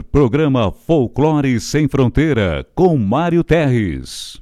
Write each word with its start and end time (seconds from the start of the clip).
Programa 0.00 0.72
Folclore 0.72 1.60
Sem 1.60 1.86
Fronteira, 1.86 2.66
com 2.74 2.96
Mário 2.96 3.44
Terres. 3.44 4.41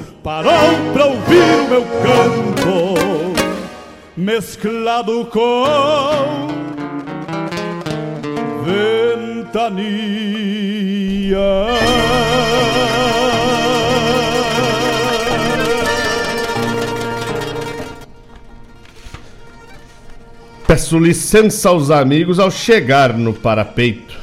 parou 0.23 0.93
pra 0.93 1.05
ouvir 1.05 1.41
o 1.41 1.67
meu 1.69 1.83
canto, 1.83 2.95
mesclado 4.15 5.25
com 5.25 6.47
ventania. 9.43 9.77
Peço 20.67 20.99
licença 20.99 21.69
aos 21.69 21.89
amigos 21.89 22.39
ao 22.39 22.51
chegar 22.51 23.17
no 23.17 23.33
parapeito. 23.33 24.21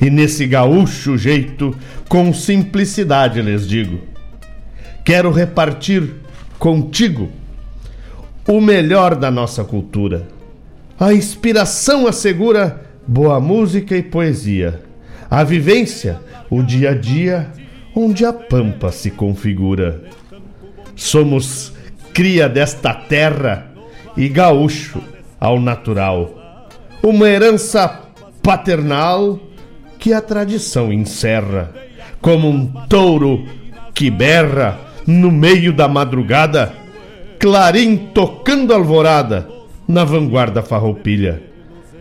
E 0.00 0.10
nesse 0.10 0.46
gaúcho 0.46 1.16
jeito, 1.16 1.74
com 2.08 2.32
simplicidade 2.34 3.40
lhes 3.40 3.66
digo: 3.66 4.15
quero 5.06 5.30
repartir 5.30 6.14
contigo 6.58 7.30
o 8.48 8.60
melhor 8.60 9.14
da 9.14 9.30
nossa 9.30 9.62
cultura. 9.62 10.26
A 10.98 11.14
inspiração 11.14 12.08
assegura 12.08 12.82
boa 13.06 13.38
música 13.38 13.96
e 13.96 14.02
poesia. 14.02 14.82
A 15.30 15.44
vivência, 15.44 16.18
o 16.50 16.60
dia 16.60 16.90
a 16.90 16.94
dia, 16.94 17.52
onde 17.94 18.24
a 18.24 18.32
pampa 18.32 18.90
se 18.90 19.12
configura. 19.12 20.02
Somos 20.96 21.72
cria 22.12 22.48
desta 22.48 22.92
terra 22.92 23.70
e 24.16 24.28
gaúcho 24.28 25.00
ao 25.38 25.60
natural. 25.60 26.66
Uma 27.00 27.28
herança 27.28 28.10
paternal 28.42 29.38
que 30.00 30.12
a 30.12 30.20
tradição 30.20 30.92
encerra. 30.92 31.72
Como 32.20 32.48
um 32.48 32.66
touro 32.88 33.46
que 33.94 34.10
berra 34.10 34.85
no 35.06 35.30
meio 35.30 35.72
da 35.72 35.86
madrugada, 35.86 36.72
clarim 37.38 37.96
tocando 38.12 38.74
alvorada 38.74 39.48
na 39.86 40.04
vanguarda 40.04 40.62
farroupilha. 40.62 41.42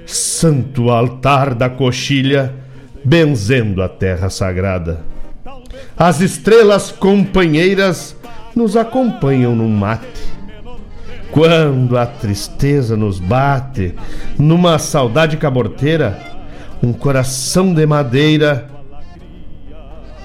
Santo 0.06 0.90
altar 0.90 1.54
da 1.54 1.70
coxilha, 1.70 2.54
benzendo 3.04 3.82
a 3.82 3.90
terra 3.90 4.30
sagrada. 4.30 5.04
As 5.98 6.22
estrelas 6.22 6.92
companheiras 6.92 8.16
nos 8.56 8.76
acompanham 8.76 9.56
no 9.56 9.68
mate. 9.68 10.36
Quando 11.32 11.98
a 11.98 12.06
tristeza 12.06 12.96
nos 12.96 13.20
bate, 13.20 13.94
numa 14.38 14.80
saudade 14.80 15.38
caborteira, 15.38 16.18
um 16.82 16.94
coração 16.94 17.74
de 17.74 17.86
madeira, 17.86 18.70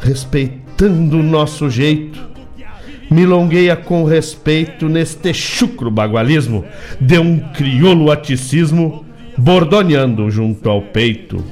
respeitando 0.01 1.19
o 1.19 1.23
nosso 1.23 1.69
jeito, 1.69 2.30
milongueia 3.11 3.77
com 3.77 4.05
respeito 4.05 4.89
neste 4.89 5.35
chucro 5.35 5.91
bagualismo 5.91 6.65
de 7.01 7.19
um 7.19 7.39
crioulo 7.53 8.11
aticismo 8.13 9.05
bordoneando 9.37 10.31
junto 10.31 10.69
ao 10.69 10.81
peito. 10.81 11.45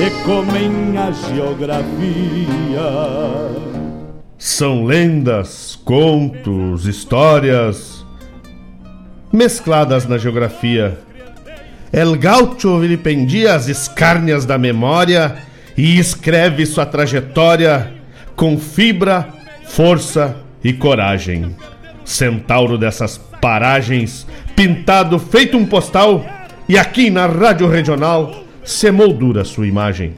E 0.00 0.10
comem 0.24 0.98
a 0.98 1.10
geografia. 1.12 1.86
São 4.36 4.84
lendas, 4.84 5.78
contos, 5.84 6.86
histórias 6.86 8.04
mescladas 9.32 10.06
na 10.06 10.18
geografia. 10.18 10.98
El 11.92 12.16
Gaucho 12.16 12.78
vilipendia 12.78 13.54
as 13.54 13.68
escárnias 13.68 14.44
da 14.44 14.58
memória 14.58 15.36
e 15.76 15.98
escreve 15.98 16.66
sua 16.66 16.84
trajetória 16.84 17.92
com 18.34 18.58
fibra, 18.58 19.28
força 19.66 20.36
e 20.62 20.72
coragem. 20.72 21.54
Centauro 22.04 22.78
dessas 22.78 23.18
paragens, 23.40 24.26
pintado 24.54 25.18
feito 25.18 25.56
um 25.56 25.66
postal, 25.66 26.24
e 26.68 26.78
aqui 26.78 27.10
na 27.10 27.26
Rádio 27.26 27.68
Regional 27.68 28.44
se 28.64 28.90
moldura 28.90 29.44
sua 29.44 29.66
imagem. 29.66 30.14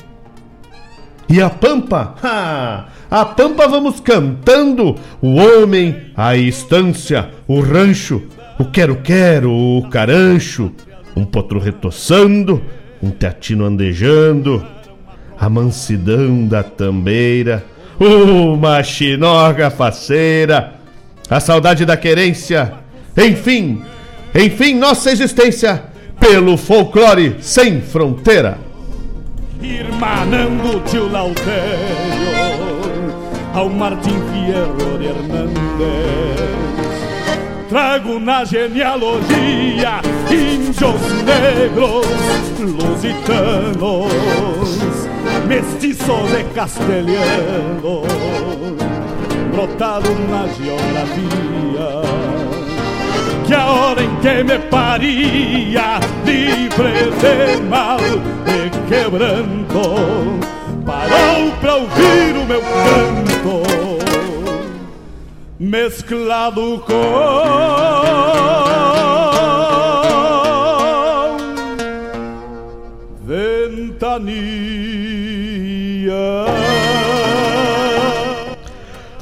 E 1.28 1.42
a 1.42 1.50
Pampa? 1.50 2.14
Ha! 2.22 2.88
A 3.10 3.24
Pampa 3.24 3.66
vamos 3.66 4.00
cantando 4.00 4.94
o 5.22 5.36
homem, 5.36 6.12
a 6.14 6.36
estância, 6.36 7.30
o 7.46 7.60
rancho, 7.60 8.22
o 8.58 8.66
quero-quero, 8.66 9.50
o 9.50 9.88
carancho, 9.88 10.70
um 11.16 11.24
potro 11.24 11.58
retoçando, 11.58 12.62
um 13.02 13.10
teatino 13.10 13.64
andejando, 13.64 14.62
a 15.38 15.48
mansidão 15.48 16.46
da 16.46 16.62
tambeira, 16.62 17.64
uma 17.98 18.82
chinoga 18.82 19.70
faceira, 19.70 20.74
a 21.28 21.40
saudade 21.40 21.84
da 21.84 21.96
querência, 21.96 22.74
enfim, 23.16 23.82
enfim, 24.34 24.74
nossa 24.74 25.10
existência 25.10 25.82
pelo 26.20 26.56
folclore 26.56 27.36
sem 27.40 27.80
fronteira. 27.80 28.58
Irmanando 29.60 30.80
tio 30.86 31.10
Lautério 31.10 32.38
ao 33.52 33.68
Martim 33.68 34.16
Fierro 34.30 34.98
de 34.98 35.06
Hernández. 35.06 36.38
Trago 37.68 38.18
na 38.18 38.44
genealogia 38.44 40.00
índios 40.30 41.02
negros, 41.24 42.06
lusitanos, 42.58 44.08
mestiços 45.48 46.30
de 46.30 46.44
castelhano, 46.54 48.02
brotado 49.50 50.10
na 50.30 50.46
geografia 50.48 52.28
que 53.46 53.54
a 53.54 53.66
hora 53.66 54.02
em 54.02 54.14
que 54.16 54.44
me 54.44 54.58
paria, 54.58 56.00
livre 56.26 57.10
de 57.18 57.62
mal 57.62 57.98
e 58.46 58.68
quebranto, 58.88 60.38
parou 60.84 61.50
pra 61.62 61.76
ouvir 61.76 62.36
o 62.36 62.44
meu 62.44 62.60
canto, 62.60 63.62
mesclado 65.58 66.84
com 66.86 68.07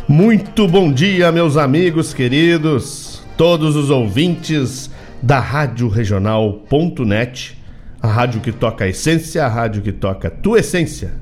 Muito 0.09 0.69
bom 0.69 0.93
dia, 0.93 1.33
meus 1.33 1.57
amigos 1.57 2.15
queridos, 2.15 3.21
todos 3.37 3.75
os 3.75 3.91
ouvintes 3.91 4.89
da 5.21 5.41
Rádio 5.41 5.89
Regional.net, 5.89 7.59
a 8.01 8.07
rádio 8.07 8.41
que 8.41 8.53
toca 8.53 8.85
a 8.85 8.89
essência, 8.89 9.45
a 9.45 9.49
rádio 9.49 9.83
que 9.83 9.91
toca 9.91 10.29
a 10.29 10.31
tua 10.31 10.61
essência. 10.61 11.15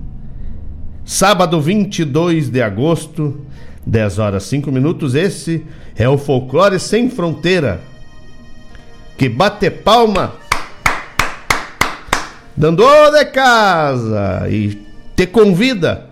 Sábado 1.03 1.59
22 1.61 2.51
de 2.51 2.61
agosto, 2.61 3.41
10 3.87 4.19
horas 4.19 4.43
5 4.45 4.71
minutos, 4.71 5.15
esse 5.15 5.65
é 5.97 6.09
o 6.09 6.19
Folclore 6.19 6.79
Sem 6.79 7.09
Fronteira. 7.09 7.81
Que 9.17 9.29
bate 9.29 9.71
palma 9.71 10.35
dando 12.57 12.85
de 13.11 13.25
casa 13.27 14.47
e 14.49 14.79
te 15.17 15.27
convida 15.27 16.07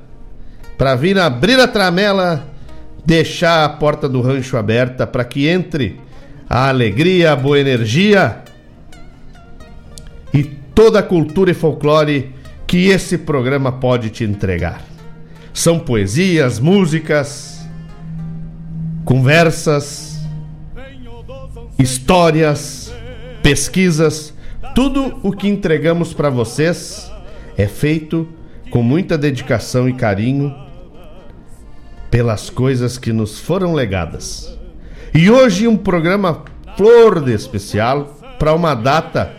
para 0.76 0.94
vir 0.94 1.18
abrir 1.18 1.60
a 1.60 1.68
tramela, 1.68 2.44
deixar 3.04 3.64
a 3.64 3.68
porta 3.68 4.08
do 4.08 4.20
rancho 4.20 4.56
aberta 4.56 5.06
para 5.06 5.24
que 5.24 5.46
entre 5.46 6.00
a 6.48 6.68
alegria, 6.68 7.32
a 7.32 7.36
boa 7.36 7.58
energia 7.58 8.42
e 10.34 10.42
toda 10.42 10.98
a 10.98 11.02
cultura 11.02 11.50
e 11.50 11.54
folclore 11.54 12.34
que 12.66 12.88
esse 12.88 13.18
programa 13.18 13.72
pode 13.72 14.10
te 14.10 14.24
entregar. 14.24 14.82
São 15.52 15.78
poesias, 15.78 16.58
músicas, 16.58 17.60
conversas, 19.04 20.20
histórias, 21.78 22.92
pesquisas 23.42 24.31
tudo 24.74 25.18
o 25.22 25.32
que 25.32 25.48
entregamos 25.48 26.14
para 26.14 26.30
vocês 26.30 27.10
é 27.56 27.66
feito 27.66 28.26
com 28.70 28.82
muita 28.82 29.18
dedicação 29.18 29.88
e 29.88 29.92
carinho 29.92 30.54
pelas 32.10 32.48
coisas 32.48 32.96
que 32.96 33.12
nos 33.12 33.38
foram 33.38 33.74
legadas. 33.74 34.58
E 35.14 35.30
hoje 35.30 35.68
um 35.68 35.76
programa 35.76 36.44
flor 36.76 37.22
de 37.22 37.32
especial 37.32 38.18
para 38.38 38.54
uma 38.54 38.74
data 38.74 39.32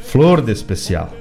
flor 0.00 0.40
de 0.40 0.52
especial. 0.52 1.12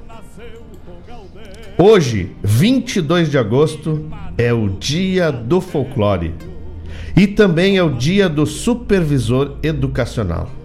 Hoje, 1.78 2.36
22 2.42 3.30
de 3.30 3.38
agosto, 3.38 4.10
é 4.38 4.52
o 4.52 4.70
Dia 4.70 5.31
do 5.31 5.62
Folclore 5.62 6.34
e 7.16 7.28
também 7.28 7.78
é 7.78 7.84
o 7.84 7.92
Dia 7.92 8.28
do 8.28 8.46
Supervisor 8.46 9.58
Educacional. 9.62 10.56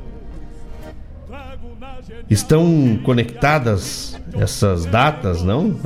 Estão 2.32 2.98
conectadas 3.04 4.18
essas 4.32 4.86
datas, 4.86 5.42
não? 5.42 5.76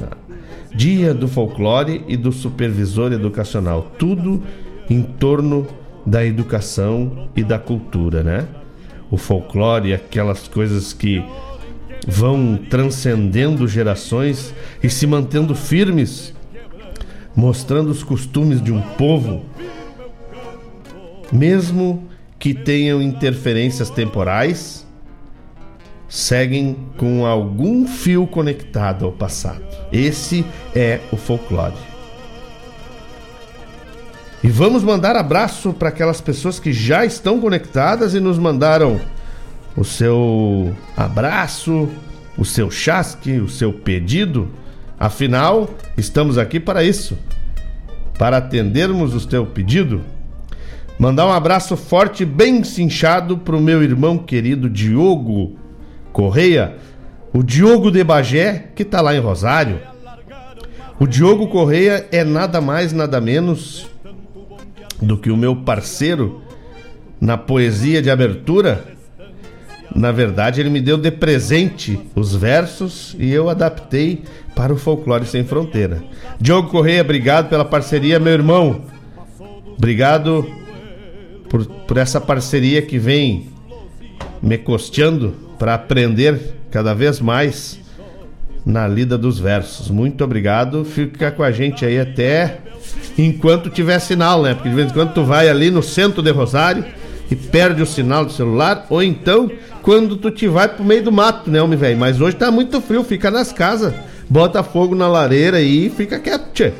Dia 0.72 1.12
do 1.12 1.26
folclore 1.26 2.04
e 2.06 2.16
do 2.16 2.30
supervisor 2.30 3.12
educacional. 3.12 3.90
Tudo 3.98 4.44
em 4.88 5.02
torno 5.02 5.66
da 6.06 6.24
educação 6.24 7.28
e 7.34 7.42
da 7.42 7.58
cultura, 7.58 8.22
né? 8.22 8.46
O 9.10 9.16
folclore, 9.16 9.92
aquelas 9.92 10.46
coisas 10.46 10.92
que 10.92 11.20
vão 12.06 12.56
transcendendo 12.70 13.66
gerações 13.66 14.54
e 14.80 14.88
se 14.88 15.04
mantendo 15.04 15.52
firmes, 15.52 16.32
mostrando 17.34 17.90
os 17.90 18.04
costumes 18.04 18.62
de 18.62 18.70
um 18.70 18.80
povo, 18.80 19.42
mesmo 21.32 22.04
que 22.38 22.54
tenham 22.54 23.02
interferências 23.02 23.90
temporais 23.90 24.85
seguem 26.08 26.76
com 26.96 27.26
algum 27.26 27.86
fio 27.86 28.26
conectado 28.26 29.04
ao 29.04 29.12
passado. 29.12 29.62
Esse 29.92 30.44
é 30.74 31.00
o 31.12 31.16
folclore. 31.16 31.74
E 34.42 34.48
vamos 34.48 34.84
mandar 34.84 35.16
abraço 35.16 35.72
para 35.72 35.88
aquelas 35.88 36.20
pessoas 36.20 36.60
que 36.60 36.72
já 36.72 37.04
estão 37.04 37.40
conectadas 37.40 38.14
e 38.14 38.20
nos 38.20 38.38
mandaram 38.38 39.00
o 39.76 39.84
seu 39.84 40.74
abraço, 40.96 41.88
o 42.38 42.44
seu 42.44 42.70
chasque, 42.70 43.38
o 43.38 43.48
seu 43.48 43.72
pedido. 43.72 44.48
Afinal, 44.98 45.68
estamos 45.96 46.38
aqui 46.38 46.60
para 46.60 46.84
isso 46.84 47.16
para 48.18 48.38
atendermos 48.38 49.14
o 49.14 49.28
teu 49.28 49.46
pedido. 49.46 50.00
Mandar 50.98 51.26
um 51.26 51.32
abraço 51.32 51.76
forte, 51.76 52.24
bem 52.24 52.64
cinchado 52.64 53.36
para 53.36 53.56
o 53.56 53.60
meu 53.60 53.82
irmão 53.82 54.16
querido 54.16 54.70
Diogo 54.70 55.58
Correia, 56.16 56.76
o 57.30 57.42
Diogo 57.42 57.90
de 57.90 58.02
Bagé, 58.02 58.70
que 58.74 58.84
está 58.84 59.02
lá 59.02 59.14
em 59.14 59.18
Rosário. 59.18 59.82
O 60.98 61.06
Diogo 61.06 61.48
Correia 61.48 62.08
é 62.10 62.24
nada 62.24 62.58
mais, 62.58 62.90
nada 62.90 63.20
menos 63.20 63.86
do 64.98 65.18
que 65.18 65.30
o 65.30 65.36
meu 65.36 65.54
parceiro 65.56 66.40
na 67.20 67.36
poesia 67.36 68.00
de 68.00 68.10
abertura. 68.10 68.82
Na 69.94 70.10
verdade, 70.10 70.58
ele 70.58 70.70
me 70.70 70.80
deu 70.80 70.96
de 70.96 71.10
presente 71.10 72.00
os 72.14 72.34
versos 72.34 73.14
e 73.18 73.30
eu 73.30 73.50
adaptei 73.50 74.22
para 74.54 74.72
o 74.72 74.78
Folclore 74.78 75.26
Sem 75.26 75.44
Fronteira. 75.44 76.02
Diogo 76.40 76.70
Correia, 76.70 77.02
obrigado 77.02 77.50
pela 77.50 77.64
parceria, 77.64 78.18
meu 78.18 78.32
irmão. 78.32 78.86
Obrigado 79.76 80.50
por, 81.50 81.66
por 81.66 81.98
essa 81.98 82.22
parceria 82.22 82.80
que 82.80 82.98
vem 82.98 83.50
me 84.40 84.56
costeando 84.56 85.44
para 85.58 85.74
aprender 85.74 86.56
cada 86.70 86.94
vez 86.94 87.20
mais 87.20 87.78
na 88.64 88.86
lida 88.86 89.16
dos 89.16 89.38
versos. 89.38 89.88
Muito 89.90 90.24
obrigado. 90.24 90.84
Fica 90.84 91.30
com 91.30 91.42
a 91.42 91.52
gente 91.52 91.84
aí 91.84 92.00
até 92.00 92.58
enquanto 93.16 93.70
tiver 93.70 93.98
sinal, 93.98 94.42
né? 94.42 94.54
Porque 94.54 94.68
de 94.68 94.74
vez 94.74 94.90
em 94.90 94.92
quando 94.92 95.14
tu 95.14 95.24
vai 95.24 95.48
ali 95.48 95.70
no 95.70 95.82
centro 95.82 96.22
de 96.22 96.30
Rosário 96.30 96.84
e 97.30 97.36
perde 97.36 97.82
o 97.82 97.86
sinal 97.86 98.24
do 98.24 98.32
celular, 98.32 98.86
ou 98.88 99.02
então 99.02 99.50
quando 99.82 100.16
tu 100.16 100.30
te 100.30 100.46
vai 100.46 100.68
pro 100.68 100.84
meio 100.84 101.02
do 101.02 101.12
mato, 101.12 101.50
né, 101.50 101.60
homem 101.62 101.78
velho? 101.78 101.98
Mas 101.98 102.20
hoje 102.20 102.36
tá 102.36 102.50
muito 102.50 102.80
frio, 102.80 103.02
fica 103.04 103.30
nas 103.30 103.52
casas, 103.52 103.94
bota 104.28 104.62
fogo 104.62 104.94
na 104.94 105.08
lareira 105.08 105.60
e 105.60 105.90
fica 105.90 106.18
quieto, 106.18 106.52
tchê. 106.52 106.72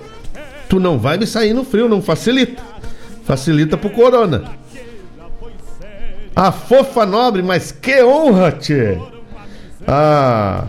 Tu 0.69 0.81
não 0.81 0.99
vai 0.99 1.17
me 1.17 1.27
sair 1.27 1.53
no 1.53 1.65
frio, 1.65 1.89
não 1.89 2.03
facilita. 2.03 2.63
Facilita 3.25 3.77
pro 3.77 3.91
corona. 3.91 4.45
A 6.37 6.53
fofa 6.53 7.07
nobre, 7.07 7.43
mas 7.43 7.73
que 7.73 8.03
honra, 8.03 8.53
tchê! 8.53 8.99
A, 9.89 10.67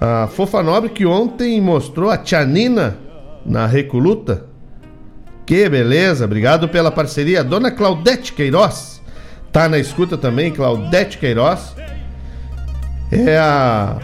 a 0.00 0.26
fofa 0.28 0.62
nobre 0.62 0.88
que 0.88 1.04
ontem 1.04 1.60
mostrou 1.60 2.10
a 2.10 2.16
Tia 2.16 2.46
Nina 2.46 2.96
na 3.44 3.66
Recoluta. 3.66 4.46
Que 5.44 5.68
beleza, 5.68 6.24
obrigado 6.24 6.66
pela 6.66 6.90
parceria. 6.90 7.44
Dona 7.44 7.70
Claudete 7.70 8.32
Queiroz, 8.32 9.02
tá 9.52 9.68
na 9.68 9.78
escuta 9.78 10.16
também, 10.16 10.50
Claudete 10.50 11.18
Queiroz. 11.18 11.76
É 13.12 13.36
a, 13.36 13.98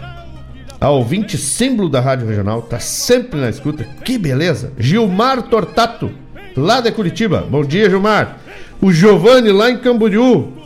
a 0.79 0.89
ouvinte 0.91 1.39
símbolo 1.39 1.89
da 1.89 1.99
Rádio 1.99 2.27
Regional, 2.27 2.61
tá 2.61 2.79
sempre 2.79 3.39
na 3.39 3.49
escuta. 3.49 3.83
Que 4.05 4.15
beleza. 4.15 4.73
Gilmar 4.77 5.41
Tortato, 5.41 6.11
lá 6.55 6.79
de 6.79 6.91
Curitiba. 6.91 7.47
Bom 7.49 7.63
dia, 7.63 7.89
Gilmar. 7.89 8.37
O 8.81 8.91
Giovanni 8.91 9.51
lá 9.51 9.69
em 9.69 9.77
Camboriú. 9.77 10.60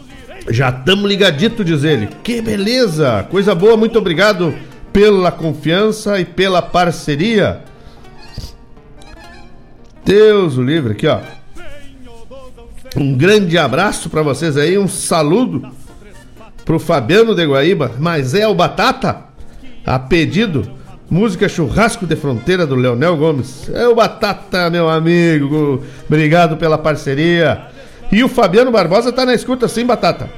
Já 0.49 0.69
estamos 0.69 1.09
ligadito, 1.09 1.63
diz 1.63 1.83
ele. 1.83 2.07
Que 2.23 2.41
beleza! 2.41 3.25
Coisa 3.29 3.55
boa, 3.55 3.75
muito 3.75 3.97
obrigado 3.97 4.53
pela 4.93 5.31
confiança 5.31 6.19
e 6.19 6.25
pela 6.25 6.61
parceria. 6.61 7.61
Deus 10.05 10.57
o 10.57 10.63
livre, 10.63 10.93
aqui 10.93 11.07
ó. 11.07 11.19
Um 12.95 13.17
grande 13.17 13.57
abraço 13.57 14.09
para 14.09 14.21
vocês 14.21 14.55
aí, 14.55 14.77
um 14.77 14.87
saludo 14.87 15.67
pro 16.63 16.79
Fabiano 16.79 17.35
de 17.35 17.45
Guaíba, 17.45 17.91
mas 17.99 18.33
é 18.33 18.47
o 18.47 18.55
Batata, 18.55 19.25
a 19.85 19.99
pedido, 19.99 20.71
música 21.09 21.49
Churrasco 21.49 22.07
de 22.07 22.15
Fronteira 22.15 22.65
do 22.65 22.75
Leonel 22.75 23.17
Gomes. 23.17 23.69
É 23.73 23.87
o 23.87 23.95
Batata, 23.95 24.69
meu 24.69 24.87
amigo, 24.87 25.83
obrigado 26.07 26.55
pela 26.55 26.77
parceria. 26.77 27.74
E 28.15 28.23
o 28.23 28.29
Fabiano 28.29 28.71
Barbosa 28.71 29.11
tá 29.11 29.25
na 29.25 29.33
escuta 29.33 29.67
sim, 29.67 29.85
Batata. 29.85 30.29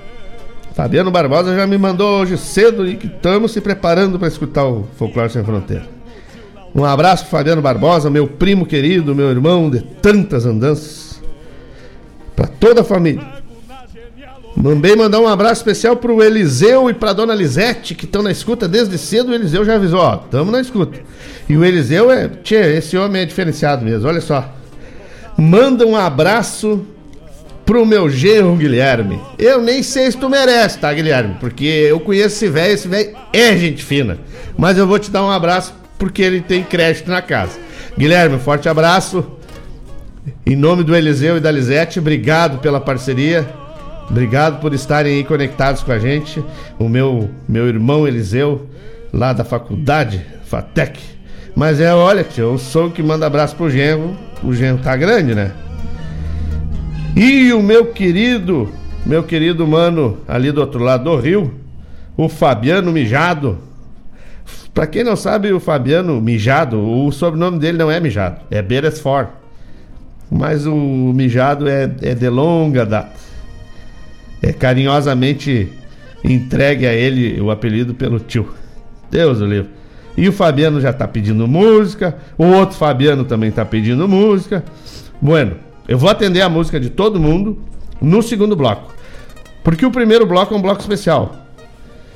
Fabiano 0.74 1.12
Barbosa 1.12 1.56
já 1.56 1.68
me 1.68 1.78
mandou 1.78 2.22
hoje 2.22 2.36
cedo 2.36 2.88
e 2.88 2.96
que 2.96 3.06
estamos 3.06 3.52
se 3.52 3.62
preparando 3.62 4.18
para 4.18 4.28
escutar 4.28 4.66
o 4.66 4.88
Folclore 4.98 5.32
Sem 5.32 5.44
Fronteira. 5.44 5.86
Um 6.74 6.84
abraço 6.84 7.28
Fabiano 7.28 7.62
Barbosa, 7.62 8.10
meu 8.10 8.26
primo 8.26 8.66
querido, 8.66 9.14
meu 9.14 9.30
irmão 9.30 9.70
de 9.70 9.82
tantas 9.82 10.48
andanças. 10.48 11.22
Para 12.36 12.48
toda 12.48 12.82
a 12.82 12.84
família. 12.84 13.24
Também 14.56 14.96
mandar 14.96 15.20
um 15.20 15.28
abraço 15.28 15.62
especial 15.62 15.96
pro 15.96 16.24
Eliseu 16.24 16.90
e 16.90 16.96
pra 16.96 17.14
dona 17.14 17.36
Lisete, 17.36 17.94
que 17.94 18.06
estão 18.06 18.24
na 18.24 18.32
escuta 18.32 18.68
desde 18.68 18.98
cedo. 18.98 19.30
O 19.30 19.36
Eliseu 19.36 19.64
já 19.64 19.76
avisou, 19.76 20.00
ó, 20.00 20.16
estamos 20.16 20.52
na 20.52 20.62
escuta. 20.62 20.98
E 21.48 21.56
o 21.56 21.64
Eliseu 21.64 22.10
é, 22.10 22.28
tchê, 22.28 22.76
esse 22.76 22.98
homem 22.98 23.22
é 23.22 23.26
diferenciado 23.26 23.86
mesmo, 23.86 24.08
olha 24.08 24.20
só. 24.20 24.52
Manda 25.38 25.86
um 25.86 25.96
abraço 25.96 26.84
pro 27.68 27.86
meu 27.86 28.10
genro 28.10 28.56
Guilherme. 28.56 29.20
Eu 29.38 29.62
nem 29.62 29.84
sei 29.84 30.10
se 30.10 30.18
tu 30.18 30.30
merece, 30.30 30.80
tá, 30.80 30.92
Guilherme? 30.94 31.36
Porque 31.38 31.66
eu 31.66 32.00
conheço 32.00 32.38
esse 32.38 32.48
velho, 32.48 32.74
esse 32.74 32.88
velho 32.88 33.16
é 33.34 33.58
gente 33.58 33.84
fina. 33.84 34.18
Mas 34.58 34.78
eu 34.78 34.88
vou 34.88 34.98
te 34.98 35.12
dar 35.12 35.24
um 35.24 35.30
abraço 35.30 35.76
porque 36.00 36.22
ele 36.22 36.40
tem 36.40 36.64
crédito 36.64 37.10
na 37.12 37.22
casa. 37.22 37.60
Guilherme, 37.98 38.40
forte 38.40 38.70
abraço. 38.70 39.34
Em 40.46 40.56
nome 40.56 40.82
do 40.82 40.96
Eliseu 40.96 41.38
e 41.38 41.40
da 41.42 41.52
Lisete, 41.52 42.00
obrigado 42.00 42.60
pela 42.60 42.80
parceria. 42.80 43.46
Obrigado 44.10 44.62
por 44.62 44.74
estarem 44.74 45.18
aí 45.18 45.24
conectados 45.26 45.84
com 45.84 45.92
a 45.92 46.00
gente. 46.00 46.42
O 46.80 46.88
meu, 46.88 47.30
meu 47.50 47.68
irmão 47.68 48.08
Eliseu, 48.08 48.66
lá 49.12 49.34
da 49.34 49.44
faculdade, 49.44 50.26
FATEC. 50.46 51.02
Mas 51.54 51.82
é, 51.82 51.94
olha, 51.94 52.26
eu 52.38 52.58
sou 52.58 52.88
o 52.88 52.92
que 52.92 53.04
manda 53.04 53.28
abraço 53.28 53.58
pro 53.58 53.70
genro. 53.70 54.16
O 54.42 54.54
genro 54.54 54.82
tá 54.82 54.96
grande, 54.96 55.36
né? 55.36 55.52
E 57.16 57.52
o 57.54 57.62
meu 57.62 57.88
querido, 57.88 58.70
meu 59.06 59.24
querido 59.24 59.66
mano 59.68 60.18
ali 60.28 60.52
do 60.52 60.62
outro 60.62 60.84
lado 60.84 61.06
do 61.06 61.16
rio, 61.18 61.54
o 62.16 62.28
Fabiano 62.30 62.92
Mijado. 62.92 63.58
Pra 64.74 64.86
quem 64.86 65.04
não 65.04 65.16
sabe, 65.16 65.52
o 65.52 65.60
Fabiano 65.60 66.22
Mijado, 66.22 66.80
o 66.80 67.12
sobrenome 67.12 67.60
dele 67.60 67.78
não 67.78 67.90
é 67.90 68.00
Mijado, 68.00 68.42
é 68.52 68.62
Beresford. 68.62 69.30
Mas 70.30 70.66
o 70.66 70.76
Mijado 70.76 71.68
é, 71.68 71.90
é 72.02 72.14
de 72.14 72.30
longa 72.30 72.86
data. 72.86 73.14
É 74.42 74.54
carinhosamente 74.54 75.72
entregue 76.24 76.86
a 76.86 76.94
ele 76.94 77.40
o 77.42 77.50
apelido 77.50 77.94
pelo 77.94 78.20
tio. 78.20 78.54
Deus 79.10 79.40
o 79.40 79.46
livre. 79.46 79.72
E 80.18 80.28
o 80.28 80.34
Fabiano 80.34 80.82
já 80.82 80.92
tá 80.92 81.08
pedindo 81.08 81.48
música, 81.48 82.18
o 82.38 82.46
outro 82.46 82.76
Fabiano 82.76 83.24
também 83.24 83.52
tá 83.52 83.64
pedindo 83.64 84.08
música. 84.08 84.64
Bueno, 85.22 85.56
eu 85.88 85.98
vou 85.98 86.10
atender 86.10 86.42
a 86.42 86.50
música 86.50 86.80
de 86.80 86.90
todo 86.90 87.20
mundo 87.20 87.58
no 88.02 88.22
segundo 88.22 88.56
bloco. 88.56 88.94
Porque 89.64 89.86
o 89.86 89.92
primeiro 89.92 90.26
bloco 90.26 90.54
é 90.54 90.58
um 90.58 90.62
bloco 90.62 90.82
especial. 90.82 91.36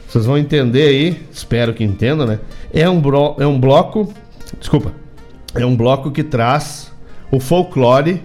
Vocês 0.08 0.26
vão 0.26 0.38
entender 0.38 0.88
aí, 0.88 1.26
espero 1.32 1.74
que 1.74 1.84
entendam, 1.84 2.28
né? 2.28 2.40
É 2.74 2.90
um, 2.90 3.00
bro, 3.00 3.36
é 3.40 3.48
um 3.48 3.60
bloco. 3.60 4.14
Desculpa. 4.60 4.92
É 5.56 5.66
um 5.66 5.76
bloco 5.76 6.12
que 6.12 6.24
traz 6.24 6.92
o 7.32 7.40
folclore 7.40 8.22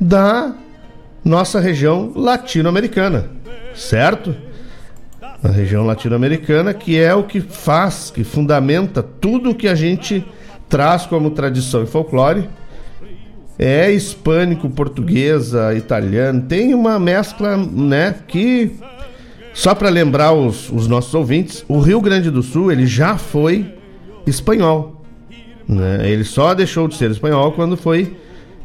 da 0.00 0.54
nossa 1.24 1.60
região 1.60 2.12
latino-americana. 2.14 3.30
Certo? 3.74 4.34
A 5.42 5.48
região 5.48 5.84
latino-americana, 5.84 6.72
que 6.72 6.98
é 6.98 7.14
o 7.14 7.24
que 7.24 7.40
faz, 7.40 8.10
que 8.10 8.24
fundamenta 8.24 9.02
tudo 9.02 9.50
o 9.50 9.54
que 9.54 9.68
a 9.68 9.74
gente 9.74 10.24
traz 10.68 11.06
como 11.06 11.30
tradição 11.30 11.82
e 11.82 11.86
folclore 11.86 12.48
é 13.58 13.90
hispânico, 13.90 14.70
portuguesa, 14.70 15.74
italiano, 15.74 16.42
tem 16.42 16.74
uma 16.74 16.98
mescla, 16.98 17.56
né, 17.56 18.14
que 18.26 18.72
só 19.52 19.74
para 19.74 19.88
lembrar 19.88 20.32
os, 20.32 20.70
os, 20.70 20.86
nossos 20.86 21.12
ouvintes, 21.14 21.64
o 21.68 21.80
Rio 21.80 22.00
Grande 22.00 22.30
do 22.30 22.42
Sul 22.42 22.70
ele 22.70 22.86
já 22.86 23.18
foi 23.18 23.74
espanhol, 24.26 25.02
né? 25.68 26.08
Ele 26.08 26.22
só 26.22 26.54
deixou 26.54 26.86
de 26.86 26.94
ser 26.94 27.10
espanhol 27.10 27.50
quando 27.52 27.76
foi 27.76 28.16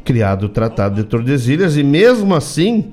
criado 0.04 0.44
o 0.44 0.48
Tratado 0.48 0.94
de 0.94 1.04
Tordesilhas 1.04 1.76
e 1.76 1.82
mesmo 1.82 2.34
assim 2.34 2.92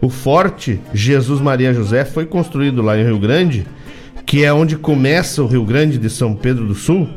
o 0.00 0.10
forte 0.10 0.80
Jesus 0.92 1.40
Maria 1.40 1.72
José 1.72 2.04
foi 2.04 2.26
construído 2.26 2.82
lá 2.82 2.98
em 2.98 3.04
Rio 3.04 3.18
Grande, 3.18 3.64
que 4.26 4.44
é 4.44 4.52
onde 4.52 4.76
começa 4.76 5.42
o 5.42 5.46
Rio 5.46 5.64
Grande 5.64 5.96
de 5.96 6.10
São 6.10 6.34
Pedro 6.34 6.66
do 6.66 6.74
Sul 6.74 7.08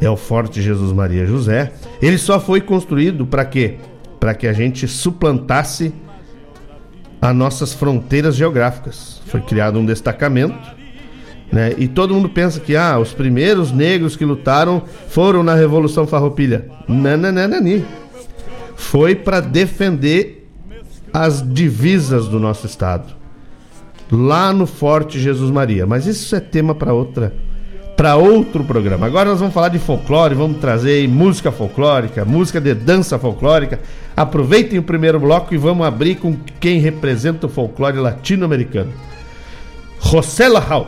é 0.00 0.08
o 0.08 0.16
Forte 0.16 0.62
Jesus 0.62 0.92
Maria 0.92 1.26
José. 1.26 1.72
Ele 2.00 2.18
só 2.18 2.38
foi 2.38 2.60
construído 2.60 3.26
para 3.26 3.44
quê? 3.44 3.76
Para 4.20 4.34
que 4.34 4.46
a 4.46 4.52
gente 4.52 4.86
suplantasse 4.86 5.92
as 7.20 7.34
nossas 7.34 7.72
fronteiras 7.72 8.36
geográficas. 8.36 9.20
Foi 9.26 9.40
criado 9.40 9.78
um 9.78 9.84
destacamento, 9.84 10.76
né? 11.52 11.74
E 11.76 11.88
todo 11.88 12.14
mundo 12.14 12.28
pensa 12.28 12.60
que 12.60 12.76
ah, 12.76 12.98
os 12.98 13.12
primeiros 13.12 13.72
negros 13.72 14.16
que 14.16 14.24
lutaram 14.24 14.82
foram 15.08 15.42
na 15.42 15.54
Revolução 15.54 16.06
Farroupilha. 16.06 16.70
Nananani. 16.86 17.84
Foi 18.76 19.16
para 19.16 19.40
defender 19.40 20.48
as 21.12 21.42
divisas 21.42 22.28
do 22.28 22.38
nosso 22.38 22.66
estado. 22.66 23.16
Lá 24.10 24.52
no 24.52 24.66
Forte 24.66 25.18
Jesus 25.18 25.50
Maria. 25.50 25.84
Mas 25.86 26.06
isso 26.06 26.34
é 26.36 26.40
tema 26.40 26.74
para 26.74 26.92
outra 26.92 27.34
para 27.98 28.14
outro 28.14 28.62
programa. 28.62 29.06
Agora 29.06 29.28
nós 29.28 29.40
vamos 29.40 29.52
falar 29.52 29.70
de 29.70 29.80
folclore, 29.80 30.32
vamos 30.32 30.58
trazer 30.60 31.08
música 31.08 31.50
folclórica, 31.50 32.24
música 32.24 32.60
de 32.60 32.72
dança 32.72 33.18
folclórica. 33.18 33.80
Aproveitem 34.16 34.78
o 34.78 34.84
primeiro 34.84 35.18
bloco 35.18 35.52
e 35.52 35.56
vamos 35.56 35.84
abrir 35.84 36.14
com 36.14 36.36
quem 36.60 36.78
representa 36.78 37.46
o 37.46 37.50
folclore 37.50 37.98
latino-americano. 37.98 38.92
Rosela 39.98 40.60
Hall. 40.60 40.86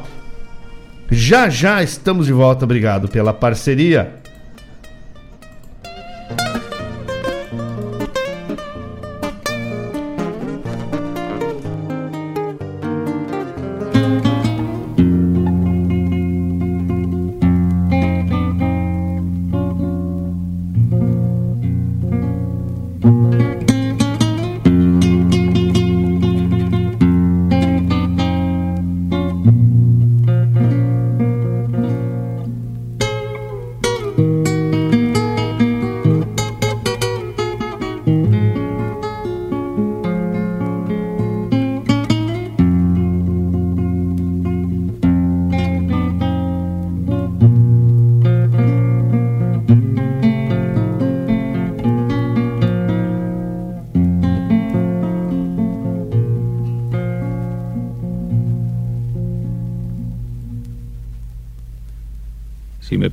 Já 1.11 1.49
já 1.49 1.83
estamos 1.83 2.27
de 2.27 2.33
volta, 2.33 2.65
obrigado 2.65 3.09
pela 3.09 3.35
parceria. 3.35 4.15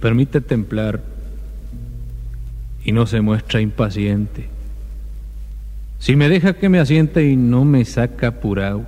Permite 0.07 0.39
templar 0.39 1.01
y 2.85 2.93
no 2.93 3.05
se 3.07 3.19
muestra 3.19 3.59
impaciente, 3.59 4.47
si 5.99 6.15
me 6.15 6.29
deja 6.29 6.53
que 6.53 6.69
me 6.69 6.79
asiente 6.79 7.25
y 7.25 7.35
no 7.35 7.65
me 7.65 7.83
saca 7.83 8.27
apurado, 8.27 8.85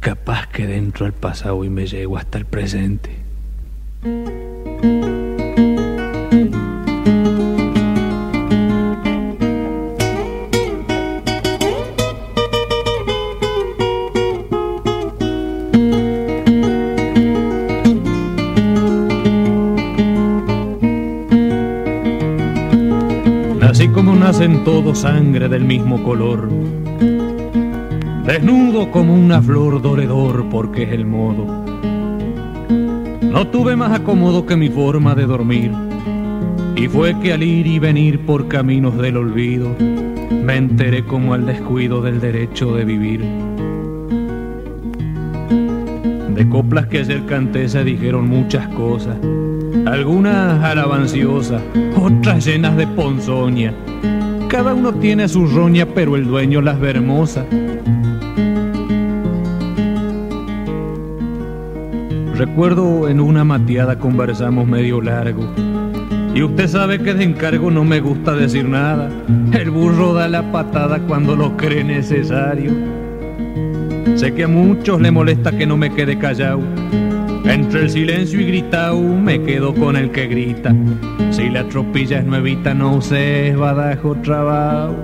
capaz 0.00 0.48
que 0.48 0.66
dentro 0.66 1.06
al 1.06 1.12
pasado 1.12 1.64
y 1.64 1.70
me 1.70 1.86
llego 1.86 2.18
hasta 2.18 2.38
el 2.38 2.46
presente. 2.46 3.23
Todo 24.64 24.94
sangre 24.94 25.48
del 25.50 25.62
mismo 25.62 26.02
color. 26.02 26.48
Desnudo 28.24 28.90
como 28.90 29.14
una 29.14 29.42
flor 29.42 29.82
doredor 29.82 30.46
porque 30.50 30.84
es 30.84 30.92
el 30.92 31.04
modo. 31.04 31.44
No 33.20 33.46
tuve 33.48 33.76
más 33.76 33.92
acomodo 33.92 34.46
que 34.46 34.56
mi 34.56 34.70
forma 34.70 35.14
de 35.14 35.26
dormir. 35.26 35.70
Y 36.76 36.88
fue 36.88 37.18
que 37.20 37.34
al 37.34 37.42
ir 37.42 37.66
y 37.66 37.78
venir 37.78 38.24
por 38.24 38.48
caminos 38.48 38.96
del 38.96 39.18
olvido, 39.18 39.68
me 39.78 40.56
enteré 40.56 41.04
como 41.04 41.34
al 41.34 41.44
descuido 41.44 42.00
del 42.00 42.20
derecho 42.20 42.74
de 42.74 42.84
vivir. 42.86 43.20
De 46.34 46.48
coplas 46.48 46.86
que 46.86 47.00
ayer 47.00 47.24
canté 47.26 47.68
se 47.68 47.84
dijeron 47.84 48.28
muchas 48.28 48.66
cosas, 48.68 49.16
algunas 49.84 50.64
alabanciosas, 50.64 51.62
otras 52.00 52.46
llenas 52.46 52.76
de 52.78 52.86
ponzoña 52.86 53.74
cada 54.54 54.72
uno 54.72 54.94
tiene 54.94 55.26
su 55.26 55.48
roña, 55.48 55.84
pero 55.84 56.14
el 56.14 56.28
dueño 56.28 56.60
las 56.60 56.78
ve 56.78 56.90
hermosas. 56.90 57.44
Recuerdo 62.36 63.08
en 63.08 63.18
una 63.18 63.42
mateada 63.42 63.98
conversamos 63.98 64.66
medio 64.66 65.00
largo 65.00 65.52
Y 66.34 66.42
usted 66.42 66.68
sabe 66.68 67.00
que 67.00 67.14
de 67.14 67.24
encargo 67.24 67.72
no 67.72 67.82
me 67.82 67.98
gusta 67.98 68.36
decir 68.36 68.68
nada. 68.68 69.10
El 69.50 69.70
burro 69.70 70.14
da 70.14 70.28
la 70.28 70.52
patada 70.52 71.00
cuando 71.00 71.34
lo 71.34 71.56
cree 71.56 71.82
necesario. 71.82 72.70
Sé 74.14 74.34
que 74.34 74.44
a 74.44 74.48
muchos 74.48 75.00
le 75.00 75.10
molesta 75.10 75.50
que 75.50 75.66
no 75.66 75.76
me 75.76 75.92
quede 75.92 76.16
callado. 76.16 76.60
Entre 77.74 77.86
el 77.86 77.90
silencio 77.90 78.40
y 78.40 78.44
gritao 78.44 79.00
me 79.00 79.42
quedo 79.42 79.74
con 79.74 79.96
el 79.96 80.12
que 80.12 80.28
grita. 80.28 80.72
Si 81.32 81.50
la 81.50 81.68
tropilla 81.68 82.20
es 82.20 82.24
nuevita, 82.24 82.72
no 82.72 82.98
uses 82.98 83.56
badajo 83.56 84.14
trabajo. 84.22 84.94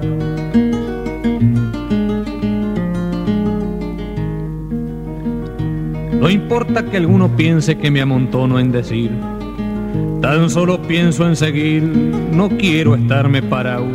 No 6.12 6.30
importa 6.30 6.84
que 6.84 6.98
alguno 6.98 7.34
piense 7.36 7.76
que 7.76 7.90
me 7.90 8.02
amontono 8.02 8.60
en 8.60 8.70
decir 8.70 9.10
Tan 10.22 10.48
solo 10.48 10.80
pienso 10.80 11.26
en 11.26 11.34
seguir, 11.34 11.82
no 11.82 12.50
quiero 12.50 12.94
estarme 12.94 13.42
parado. 13.42 13.88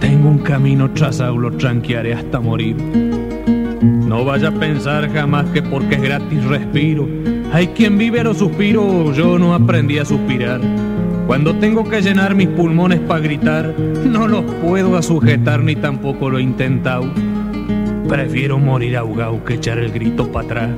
Tengo 0.00 0.30
un 0.30 0.38
camino 0.38 0.90
trazado, 0.92 1.36
lo 1.36 1.52
tranquearé 1.58 2.14
hasta 2.14 2.40
morir. 2.40 2.74
No 3.82 4.24
vaya 4.24 4.48
a 4.48 4.52
pensar 4.52 5.12
jamás 5.12 5.44
que 5.50 5.60
porque 5.60 5.96
es 5.96 6.02
gratis 6.02 6.42
respiro. 6.44 7.06
Hay 7.52 7.68
quien 7.68 7.98
vive 7.98 8.24
los 8.24 8.38
suspiros, 8.38 9.16
yo 9.16 9.38
no 9.38 9.54
aprendí 9.54 9.98
a 9.98 10.04
suspirar. 10.04 10.60
Cuando 11.26 11.54
tengo 11.56 11.84
que 11.84 12.00
llenar 12.00 12.34
mis 12.34 12.48
pulmones 12.48 13.00
para 13.00 13.20
gritar, 13.20 13.74
no 13.78 14.26
los 14.26 14.44
puedo 14.62 15.00
sujetar 15.02 15.60
ni 15.62 15.76
tampoco 15.76 16.30
lo 16.30 16.38
he 16.38 16.42
intentado. 16.42 17.04
Prefiero 18.08 18.58
morir 18.58 18.96
ahogado 18.96 19.44
que 19.44 19.54
echar 19.54 19.78
el 19.78 19.92
grito 19.92 20.32
para 20.32 20.46
atrás. 20.46 20.70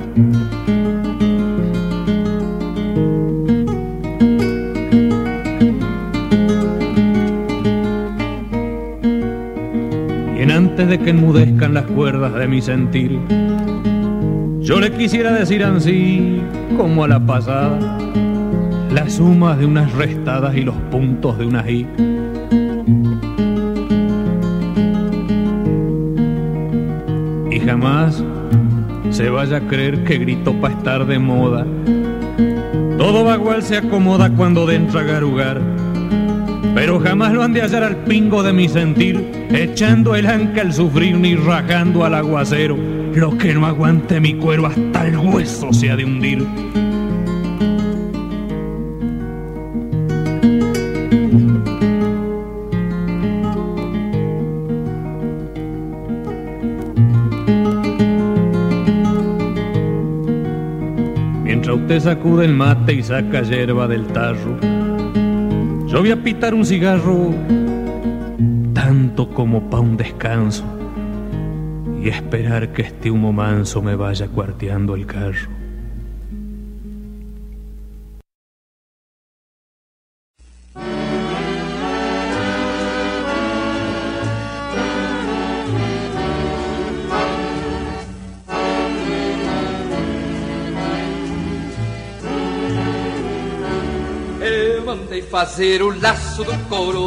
antes 10.55 10.87
de 10.87 10.99
que 10.99 11.09
enmudezcan 11.09 11.73
las 11.73 11.83
cuerdas 11.83 12.33
de 12.33 12.47
mi 12.47 12.61
sentir. 12.61 13.19
Yo 14.65 14.79
le 14.79 14.91
quisiera 14.91 15.31
decir 15.31 15.63
así, 15.63 16.41
como 16.75 17.03
a 17.03 17.07
la 17.07 17.19
pasada, 17.19 17.77
las 18.91 19.13
sumas 19.13 19.59
de 19.59 19.67
unas 19.67 19.93
restadas 19.93 20.57
y 20.57 20.61
los 20.61 20.73
puntos 20.89 21.37
de 21.37 21.45
una 21.45 21.69
i. 21.69 21.87
Y 27.51 27.59
jamás 27.59 28.23
se 29.11 29.29
vaya 29.29 29.57
a 29.57 29.61
creer 29.61 30.03
que 30.03 30.17
grito 30.17 30.59
para 30.59 30.73
estar 30.73 31.05
de 31.05 31.19
moda. 31.19 31.63
Todo 32.97 33.23
vagual 33.23 33.61
se 33.61 33.77
acomoda 33.77 34.31
cuando 34.31 34.71
entra 34.71 35.01
a 35.01 35.03
garugar 35.03 35.61
pero 36.75 36.99
jamás 36.99 37.31
lo 37.31 37.41
han 37.41 37.53
de 37.53 37.61
hallar 37.61 37.83
al 37.83 37.95
pingo 38.03 38.43
de 38.43 38.51
mi 38.51 38.67
sentir, 38.67 39.47
echando 39.49 40.13
el 40.13 40.27
anca 40.27 40.59
al 40.59 40.73
sufrir 40.73 41.17
ni 41.17 41.33
rajando 41.33 42.03
al 42.03 42.13
aguacero. 42.13 42.74
Lo 43.15 43.37
que 43.37 43.53
no 43.53 43.65
aguante 43.65 44.19
mi 44.19 44.33
cuero 44.33 44.65
hasta 44.65 45.07
el 45.07 45.17
hueso 45.17 45.71
se 45.71 45.89
ha 45.89 45.95
de 45.95 46.03
hundir. 46.03 46.45
Mientras 61.45 61.77
usted 61.77 61.99
sacude 62.01 62.43
el 62.43 62.53
mate 62.53 62.95
y 62.95 63.01
saca 63.01 63.43
hierba 63.43 63.87
del 63.87 64.07
tarro, 64.07 64.59
yo 65.87 65.99
voy 66.01 66.11
a 66.11 66.21
pitar 66.21 66.53
un 66.53 66.65
cigarro 66.65 67.33
tanto 68.73 69.29
como 69.29 69.69
pa' 69.69 69.79
un 69.79 69.95
descanso 69.95 70.74
y 72.05 72.09
esperar 72.09 72.71
que 72.71 72.83
este 72.83 73.09
humo 73.09 73.33
manso 73.33 73.81
me 73.81 73.95
vaya 73.95 74.27
cuarteando 74.27 74.93
el 74.93 75.07
carro. 75.07 75.49
fazer 95.35 95.81
o 95.81 95.89
laço 95.99 96.45
do 96.45 96.57
couro 96.69 97.04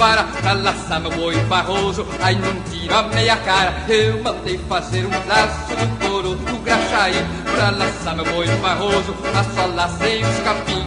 capivara 0.00 0.24
Pra 0.40 0.52
laçar 0.54 1.00
meu 1.00 1.10
boi 1.10 1.36
barroso, 1.44 2.06
aí 2.22 2.34
não 2.36 2.54
tiro 2.70 2.94
a 2.94 3.02
meia 3.02 3.36
cara. 3.36 3.74
Eu 3.88 4.22
mandei 4.22 4.58
fazer 4.68 5.04
um 5.04 5.28
laço 5.28 5.76
do 5.76 6.08
couro 6.08 6.34
do 6.34 6.58
graxaí. 6.62 7.14
Pra 7.54 7.70
laçar 7.70 8.16
meu 8.16 8.24
boi 8.24 8.46
barroso, 8.62 9.14
mas 9.34 9.46
só 9.54 9.66
lacei 9.66 10.24
os 10.24 10.38
capim. 10.40 10.86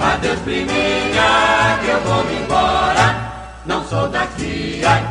Adeus 0.00 0.38
priminha, 0.40 1.78
que 1.82 1.88
eu 1.88 2.00
vou 2.02 2.24
me 2.24 2.42
embora. 2.42 3.32
Não 3.66 3.84
sou 3.86 4.08
daqui, 4.08 4.82
ai, 4.84 5.02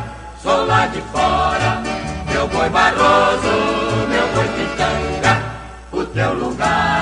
sou 0.42 0.64
lá 0.66 0.86
de 0.86 1.00
fora. 1.12 1.82
Meu 2.32 2.46
boi 2.48 2.68
barroso, 2.68 4.06
meu 4.08 4.26
boi 4.34 4.48
pitanga 4.56 5.42
O 5.92 6.04
teu 6.06 6.34
lugar, 6.34 6.99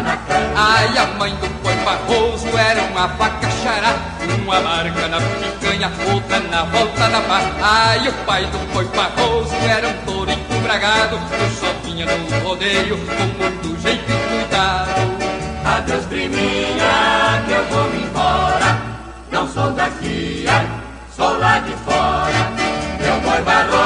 na 0.00 0.16
cama 0.16 0.52
Ai, 0.56 0.98
a 0.98 1.06
mãe 1.18 1.34
do 1.36 1.52
Barroso 1.84 2.46
era 2.56 2.82
uma 2.82 3.06
vaca 3.08 3.50
xará. 3.62 3.94
Uma 4.42 4.60
marca 4.60 5.08
na 5.08 5.18
picanha, 5.20 5.90
outra 6.12 6.40
na 6.40 6.64
volta 6.64 7.08
da 7.08 7.20
barra 7.20 7.52
Ai, 7.60 8.08
o 8.08 8.12
pai 8.24 8.46
do 8.46 8.58
boi 8.72 8.84
Barroso 8.86 9.54
era 9.68 9.88
um 9.88 9.92
tourinho 10.04 10.60
bragado 10.62 11.16
Eu 11.16 11.50
só 11.50 11.72
vinha 11.84 12.06
no 12.06 12.48
rodeio 12.48 12.96
com 12.98 13.42
muito 13.42 13.80
jeito 13.82 14.04
e 14.10 14.28
cuidado. 14.28 15.12
Adeus 15.64 16.04
priminha, 16.06 17.42
que 17.46 17.52
eu 17.52 17.64
vou 17.66 17.90
me 17.90 18.02
embora. 18.02 18.78
Não 19.30 19.48
sou 19.48 19.70
daqui, 19.72 20.44
ai, 20.48 20.68
sou 21.14 21.38
lá 21.38 21.58
de 21.58 21.72
fora. 21.84 22.52
Meu 23.00 23.20
boi 23.20 23.42
Barroso, 23.42 23.81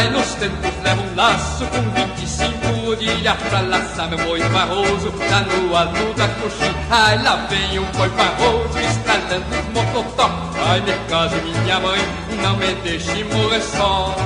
Ai, 0.00 0.08
nos 0.08 0.34
tempos 0.36 0.72
levo 0.82 1.02
um 1.02 1.14
laço 1.14 1.66
com 1.66 1.82
25 1.90 2.96
dias 2.96 3.36
Pra 3.50 3.60
laçar 3.60 4.08
meu 4.08 4.18
boi 4.24 4.40
barroso 4.48 5.12
lá 5.30 5.40
no 5.42 5.76
alto 5.76 6.14
da 6.16 6.26
coxinha 6.26 6.74
Ai, 6.90 7.22
lá 7.22 7.36
vem 7.50 7.78
o 7.78 7.84
boi 7.84 8.08
barroso 8.08 8.78
estralando 8.78 9.44
os 9.50 9.66
mocotó. 9.74 10.30
Ai, 10.66 10.80
me 10.80 10.92
casa 11.06 11.36
minha 11.36 11.80
mãe, 11.80 12.00
não 12.42 12.56
me 12.56 12.74
deixe 12.76 13.24
morrer 13.24 13.60
só. 13.60 14.16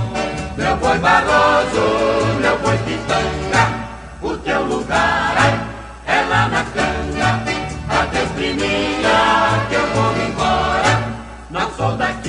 Meu 0.57 0.77
boi 0.77 0.97
barroso, 0.99 2.39
meu 2.41 2.57
boi 2.59 2.79
pitanga 2.79 3.69
O 4.23 4.37
teu 4.39 4.63
lugar, 4.63 5.35
ai, 5.37 5.61
é 6.07 6.23
lá 6.23 6.49
na 6.51 6.65
canga. 6.67 8.01
Adeus 8.01 8.31
priminha, 8.37 9.67
que 9.69 9.75
eu 9.75 9.87
vou 9.89 10.13
embora. 10.25 11.03
Não 11.51 11.69
sou 11.73 11.97
daqui, 11.97 12.24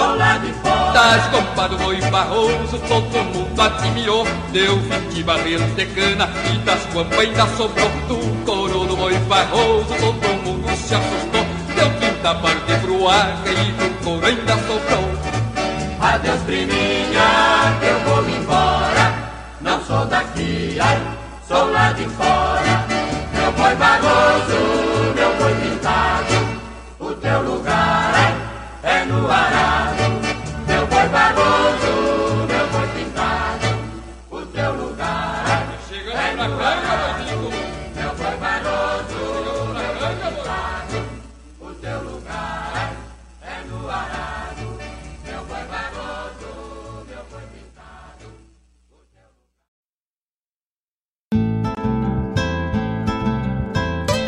sou 0.00 0.16
lá 0.16 0.38
de 0.38 0.52
fora 0.54 0.92
das 0.92 1.26
compas 1.28 1.70
do 1.70 1.76
boi 1.78 2.00
barroso 2.10 2.78
Todo 2.88 3.24
mundo 3.32 3.60
admirou. 3.60 4.26
Deu 4.52 4.76
vinte 4.78 5.22
barreiros 5.22 5.74
de 5.76 5.86
cana 5.86 6.28
E 6.52 6.58
das 6.58 6.86
guampas 6.92 7.18
ainda 7.18 7.46
sobrou. 7.56 7.90
Do 8.08 8.44
couro 8.44 8.86
do 8.86 8.96
boi 8.96 9.14
barroso 9.28 9.94
Todo 10.00 10.28
mundo 10.44 10.68
se 10.76 10.94
assustou. 10.94 11.44
Deu 11.74 11.90
trinta 11.98 12.34
parte 12.34 12.74
pro 12.80 13.08
arca 13.08 13.50
E 13.50 13.72
do 13.72 14.04
couro 14.04 14.26
ainda 14.26 14.54
sobrou. 14.66 15.10
Adeus 16.00 16.40
priminha 16.42 17.76
Que 17.80 17.86
eu 17.86 18.00
vou 18.00 18.28
embora. 18.28 19.14
Não 19.60 19.84
sou 19.84 20.06
daqui, 20.06 20.78
ai 20.80 21.00
Sou 21.46 21.70
lá 21.70 21.92
de 21.92 22.04
fora. 22.08 22.86
Meu 23.34 23.52
boi 23.52 23.74
barroso 23.76 25.14
Meu 25.14 25.34
boi 25.36 25.54
pintado. 25.54 26.60
O 26.98 27.12
teu 27.14 27.42
lugar, 27.42 28.12
ai 28.14 28.34
É 28.82 29.04
no 29.04 29.30
arado 29.30 29.59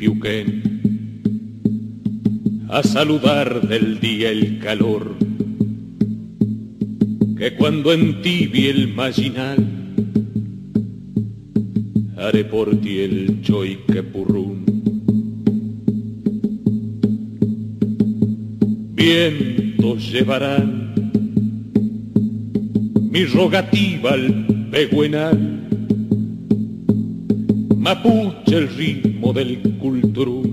Piuquén, 0.00 0.62
a 2.70 2.82
saludar 2.82 3.68
del 3.68 4.00
día 4.00 4.30
el 4.30 4.58
calor, 4.58 5.14
que 7.36 7.54
cuando 7.56 7.92
en 7.92 8.22
ti 8.22 8.46
vi 8.46 8.68
el 8.68 8.94
marginal 8.94 9.58
haré 12.16 12.46
por 12.46 12.74
ti 12.80 13.00
el 13.00 13.42
choiquepurrún. 13.42 14.64
Vientos 18.94 20.10
llevarán 20.10 20.94
mi 23.10 23.26
rogativa 23.26 24.12
al 24.12 24.46
peguenal, 24.70 25.49
mapuche 27.80 28.56
el 28.56 28.68
ritmo 28.68 29.32
del 29.32 29.60
culturum, 29.78 30.44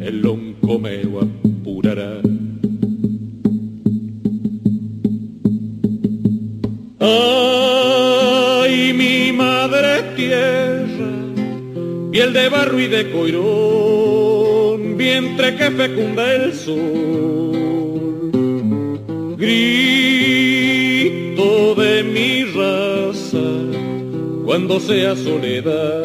el 0.00 0.20
loncomeo 0.20 1.20
apurará. 1.20 2.20
piel 12.14 12.32
de 12.32 12.48
barro 12.48 12.78
y 12.78 12.86
de 12.86 13.10
coirón, 13.10 14.96
vientre 14.96 15.56
que 15.56 15.70
fecunda 15.72 16.32
el 16.32 16.52
sol. 16.52 17.50
Grito 19.36 20.54
de 21.74 22.04
mi 22.04 22.44
raza, 22.44 22.93
cuando 24.56 24.78
sea 24.78 25.16
soledad, 25.16 26.04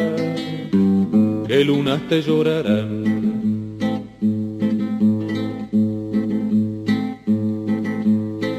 que 1.46 1.64
lunas 1.64 2.00
te 2.08 2.20
llorarán. 2.20 3.04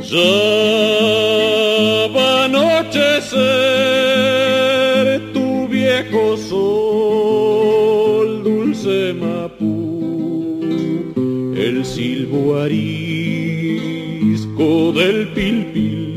Ya 0.10 0.32
va 2.16 2.44
a 2.44 2.46
anochecer 2.46 3.34
tu 5.34 5.68
viejo 5.68 6.38
sol 6.38 7.52
silbo 11.84 12.60
arisco 12.60 13.84
del 14.94 15.28
pilpil 15.34 16.16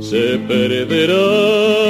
se 0.00 0.38
perderá 0.48 1.81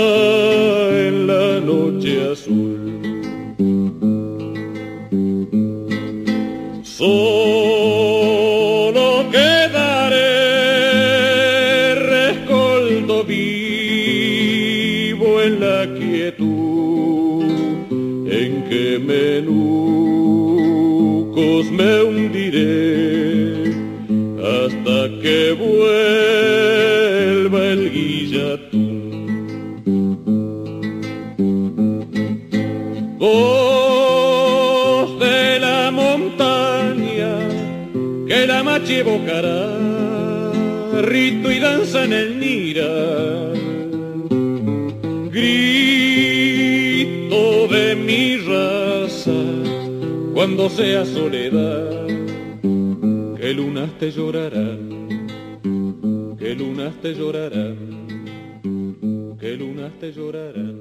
cuando 50.54 50.68
sea 50.68 51.06
soledad 51.06 52.06
que 53.40 53.54
lunas 53.54 53.98
te 53.98 54.10
llorarán 54.10 54.92
que 56.38 56.54
lunas 56.54 56.94
te 57.00 57.14
llorarán, 57.14 57.76
que 59.40 59.56
lunas 59.56 59.92
te 60.00 60.12
llorarán, 60.12 60.71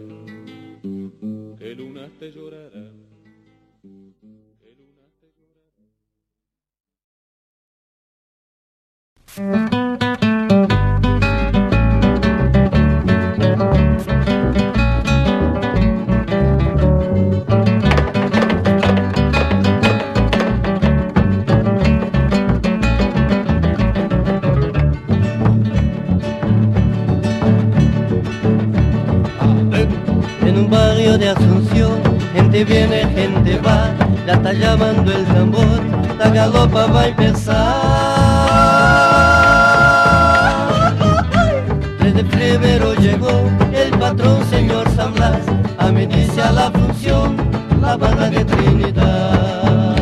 de 48.02 48.46
Trinidad. 48.46 49.96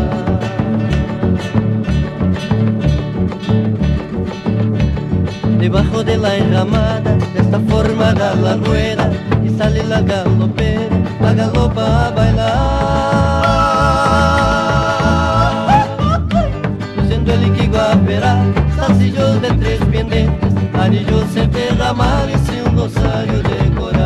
Debajo 5.60 6.04
de 6.04 6.18
la 6.18 6.38
enramada 6.38 7.18
está 7.36 7.60
formada 7.60 8.36
la 8.36 8.56
rueda 8.56 9.12
y 9.46 9.50
sale 9.50 9.84
la 9.84 10.02
galopera 10.02 11.00
la 11.20 11.34
galopa 11.34 12.08
a 12.08 12.12
bailar. 12.12 12.70
Luciendo 16.96 17.34
el 17.34 17.48
iquiguapera, 17.48 18.46
salsillos 18.78 19.42
de 19.42 19.50
tres 19.52 19.80
pendientes, 19.92 20.54
anillos 20.74 21.36
en 21.36 21.50
y 21.52 22.60
un 22.68 22.78
rosario 22.78 23.44
de 23.44 23.76
coral. 23.76 23.99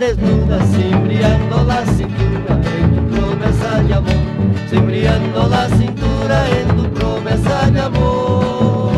Desnudas, 0.00 0.66
simbriando 0.70 1.62
la 1.64 1.84
cintura 1.84 2.58
en 2.80 2.96
tu 2.96 3.14
promesa 3.14 3.82
de 3.82 3.94
amor, 3.94 4.14
simbriando 4.70 5.46
la 5.46 5.68
cintura 5.68 6.38
en 6.58 6.68
tu 6.76 6.90
promesa 6.94 7.70
de 7.70 7.80
amor. 7.80 8.90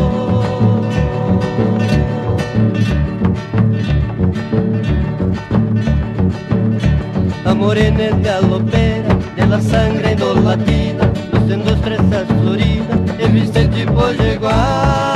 Amor 7.45 7.77
en 7.77 7.99
el 7.99 8.21
galopera 8.21 9.13
de 9.35 9.45
la 9.45 9.61
sangre 9.61 10.15
no 10.15 10.33
la 10.35 10.41
batida, 10.55 11.11
lucendo 11.33 11.71
estressas 11.71 12.27
floridas 12.41 12.99
e 13.19 13.27
viste 13.27 13.67
tipo 13.67 14.09
igual. 14.11 14.93
Sobre 14.93 15.12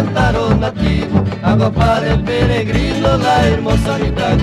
cántaro 0.00 0.54
nativo, 0.56 1.22
água 1.42 1.70
para 1.70 2.14
el 2.14 2.22
peregrino, 2.22 3.18
la 3.18 3.46
hermosa 3.48 3.98
Rita 3.98 4.36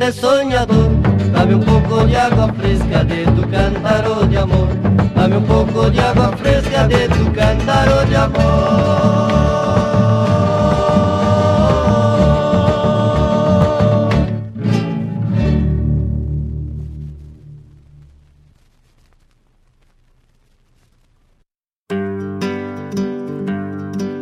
Cunhal. 0.00 0.08
ardente 0.08 0.12
soñador 0.12 0.90
Dame 1.32 1.54
un 1.54 1.64
poco 1.64 2.06
de 2.06 2.16
agua 2.16 2.52
fresca 2.54 3.04
de 3.04 3.24
tu 3.24 3.48
cántaro 3.50 4.26
de 4.26 4.38
amor. 4.38 4.68
Dame 5.14 5.36
un 5.36 5.44
poco 5.44 5.90
de 5.90 6.00
agua 6.00 6.36
fresca 6.36 6.88
de 6.88 7.08
tu 7.08 7.32
cántaro 7.32 8.06
de 8.06 8.16
amor. 8.16 8.40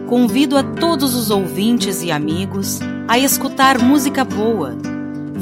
Convido 0.07 0.57
a 0.57 0.63
todos 0.63 1.15
os 1.15 1.31
ouvintes 1.31 2.03
e 2.03 2.11
amigos 2.11 2.81
a 3.07 3.19
escutar 3.19 3.79
música 3.79 4.25
boa 4.25 4.88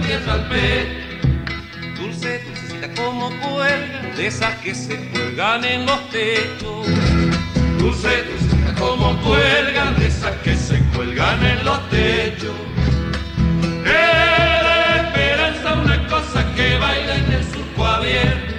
tierra 0.00 0.32
al 0.34 0.48
pez. 0.48 0.86
Dulce, 1.98 2.42
dulcecita 2.44 2.88
como 2.94 3.30
cuelga, 3.40 4.16
de 4.16 4.26
esas 4.26 4.54
que 4.56 4.74
se 4.74 4.96
cuelgan 5.10 5.64
en 5.64 5.86
los 5.86 6.10
techos. 6.10 6.86
Dulce, 7.78 8.22
dulcecita 8.24 8.74
como 8.78 9.16
cuelga, 9.22 9.92
de 9.92 10.06
esas 10.06 10.36
que 10.42 10.54
se 10.56 10.78
cuelgan 10.94 11.44
en 11.44 11.64
los 11.64 11.90
techos. 11.90 12.54
Era 13.84 15.08
esperanza 15.08 15.74
una 15.74 16.06
cosa 16.08 16.54
que 16.54 16.78
baila 16.78 17.16
en 17.16 17.32
el 17.32 17.44
surco 17.44 17.86
abierto 17.86 18.56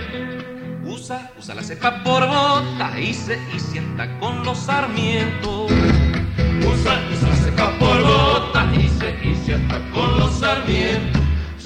usa, 0.97 1.31
usa 1.37 1.55
la 1.55 1.63
cepa 1.63 2.03
por 2.03 2.27
bota 2.27 2.99
y 2.99 3.13
se 3.13 3.39
y 3.55 3.59
sienta 3.59 4.19
con 4.19 4.43
los 4.43 4.57
sarmientos. 4.57 5.71
Usa, 5.71 6.99
usa 7.13 7.29
la 7.29 7.35
cepa 7.35 7.71
por 7.79 8.01
bota 8.03 8.65
y 8.75 8.89
se 8.89 9.15
y 9.23 9.35
sienta 9.45 9.79
con 9.93 10.19
los 10.19 10.39
sarmientos. 10.39 11.16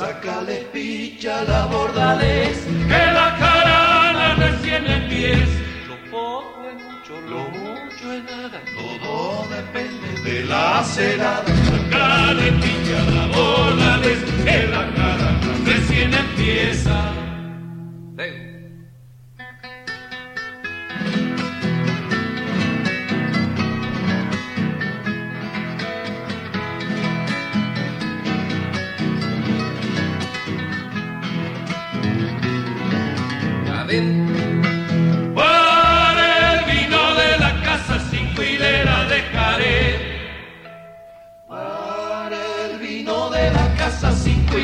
Sácale 0.01 0.67
picha 0.73 1.43
la 1.43 1.67
bordales, 1.67 2.57
que 2.87 3.03
la 3.17 3.35
carana 3.37 4.33
recién 4.33 4.87
empieza. 4.87 5.59
Lo 5.87 5.95
poco 6.09 6.67
es 6.69 6.83
mucho, 6.83 7.21
lo 7.29 7.43
mucho 7.49 8.11
es 8.11 8.23
nada, 8.23 8.59
todo 8.79 9.47
depende 9.55 10.09
de 10.23 10.45
la 10.45 10.83
celada. 10.83 11.45
Sácale 11.45 12.51
picha 12.53 12.99
la 13.13 13.27
bordales, 13.27 14.17
que 14.43 14.67
la 14.69 14.91
carana 14.95 15.53
recién 15.65 16.11
empieza. 16.15 17.30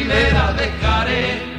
Hileras 0.01 0.55
dejaré. 0.57 1.57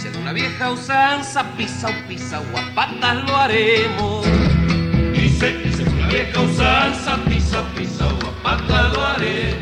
De 0.00 0.18
una 0.18 0.32
vieja 0.32 0.70
usanza, 0.70 1.44
pisa 1.58 1.88
o 1.88 2.08
pisa 2.08 2.40
o 2.40 2.58
a 2.58 2.74
patas 2.74 3.22
lo 3.28 3.36
haremos. 3.36 4.26
Hice, 5.12 5.60
hice 5.62 5.84
de 5.84 5.90
una 5.90 6.08
vieja 6.08 6.40
usanza, 6.40 7.16
pisa, 7.28 7.62
pisa 7.76 8.06
o 8.06 8.26
a 8.26 8.42
patas 8.42 8.92
lo 8.94 9.06
haré. 9.06 9.56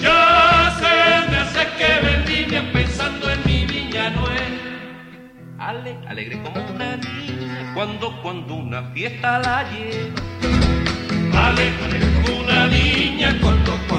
Ya 0.00 0.74
se 0.78 1.30
me 1.30 1.36
hace 1.36 1.66
que 1.76 2.06
vendimia 2.06 2.72
pensando 2.72 3.30
en 3.30 3.40
mi 3.44 3.66
viña 3.66 4.08
nueva. 4.10 4.38
Ale, 5.58 5.98
alegre 6.08 6.40
como 6.42 6.64
una 6.70 6.96
niña 6.96 7.72
cuando, 7.74 8.22
cuando 8.22 8.54
una 8.54 8.82
fiesta 8.94 9.38
la 9.40 9.70
lleva. 9.70 10.22
Ale, 11.48 11.70
alegre 11.84 12.22
como 12.22 12.40
una 12.40 12.66
niña 12.66 13.38
cuando, 13.42 13.78
cuando 13.88 13.95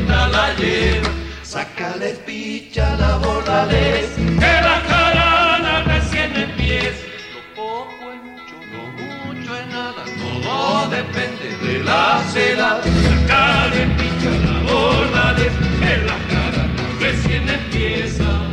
la. 0.00 1.02
Sácale 1.42 2.14
picha 2.26 2.96
la 2.96 3.16
bordales, 3.18 4.06
que 4.16 4.52
la 4.68 4.82
carana 4.88 5.84
recién 5.84 6.34
empieza. 6.34 7.04
Lo 7.34 7.62
poco 7.62 8.12
es 8.12 8.22
mucho, 8.22 8.54
lo 8.72 8.82
mucho 9.02 9.56
es 9.56 9.66
nada, 9.66 10.04
todo 10.16 10.88
depende 10.88 11.56
de 11.66 11.84
la 11.84 12.22
celada. 12.32 12.82
Sácale 12.82 13.86
picha 13.98 14.30
la 14.46 14.72
bordales, 14.72 15.52
que 15.80 15.96
la 16.08 16.18
carana 16.30 16.84
recién 17.00 17.48
empieza. 17.48 18.51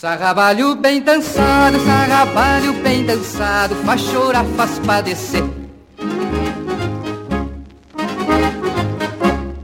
Sarrabalho 0.00 0.76
bem 0.76 1.00
dançado, 1.00 1.76
sarrabalho 1.80 2.72
bem 2.84 3.04
dançado, 3.04 3.74
faz 3.84 4.00
chorar, 4.00 4.44
faz 4.56 4.78
padecer. 4.78 5.42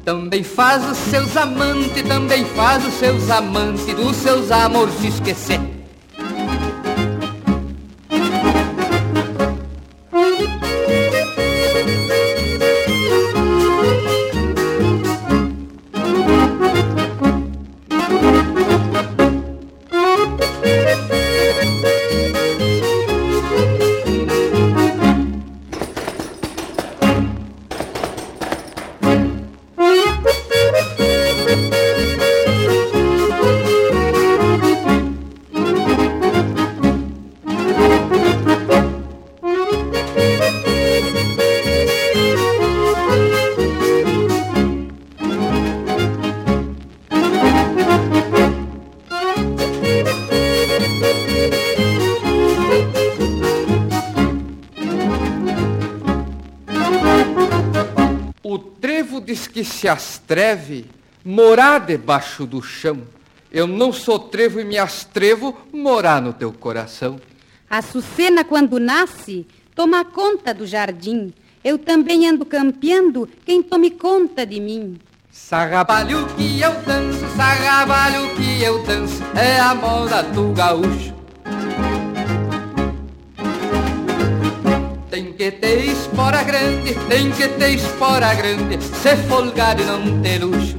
Também 0.05 0.43
faz 0.43 0.85
os 0.91 0.99
seus 0.99 1.37
amantes, 1.37 2.03
também 2.03 2.45
faz 2.47 2.85
os 2.85 2.95
seus 2.95 3.31
amantes 3.31 3.85
dos 3.95 4.17
seus 4.17 4.51
amores 4.51 4.95
se 4.95 5.07
esquecer. 5.07 5.74
Que 59.65 59.71
se 59.71 59.89
astreve 59.89 60.85
morar 61.25 61.81
debaixo 61.81 62.45
do 62.45 62.61
chão. 62.61 63.01
Eu 63.51 63.67
não 63.67 63.95
sou 63.95 64.19
trevo 64.19 64.61
e 64.61 64.65
me 64.65 64.77
astrevo 64.77 65.57
morar 65.73 66.21
no 66.21 66.35
teu 66.35 66.53
coração. 66.53 67.19
A 67.71 67.79
Açucena, 67.79 68.45
quando 68.45 68.79
nasce, 68.79 69.47
toma 69.75 70.05
conta 70.05 70.53
do 70.53 70.67
jardim. 70.67 71.33
Eu 71.65 71.79
também 71.79 72.29
ando 72.29 72.45
campeando, 72.45 73.27
quem 73.47 73.63
tome 73.63 73.91
conta 73.91 74.45
de 74.45 74.61
mim. 74.61 74.99
Sarrabalho 75.31 76.27
que 76.37 76.61
eu 76.61 76.75
danço, 76.83 77.27
sarrabalho 77.35 78.35
que 78.37 78.63
eu 78.63 78.83
danço, 78.83 79.23
é 79.35 79.59
a 79.59 79.75
moda 79.75 80.23
do 80.25 80.53
gaúcho. 80.53 81.15
Tem 85.15 85.33
que 85.33 85.49
ter 85.49 85.85
espora 85.85 86.43
grande, 86.43 86.93
tem 87.09 87.31
que 87.31 87.47
ter 87.47 87.75
espora 87.75 88.35
grande, 88.35 88.83
ser 88.83 89.17
folgado 89.29 89.81
e 89.81 89.85
não 89.85 90.21
ter 90.21 90.43
luxo. 90.43 90.77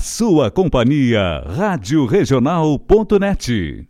Sua 0.00 0.50
companhia, 0.50 1.40
Rádio 1.46 2.06
Regional.net. 2.06 3.88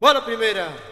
Bora, 0.00 0.20
primeira! 0.20 0.91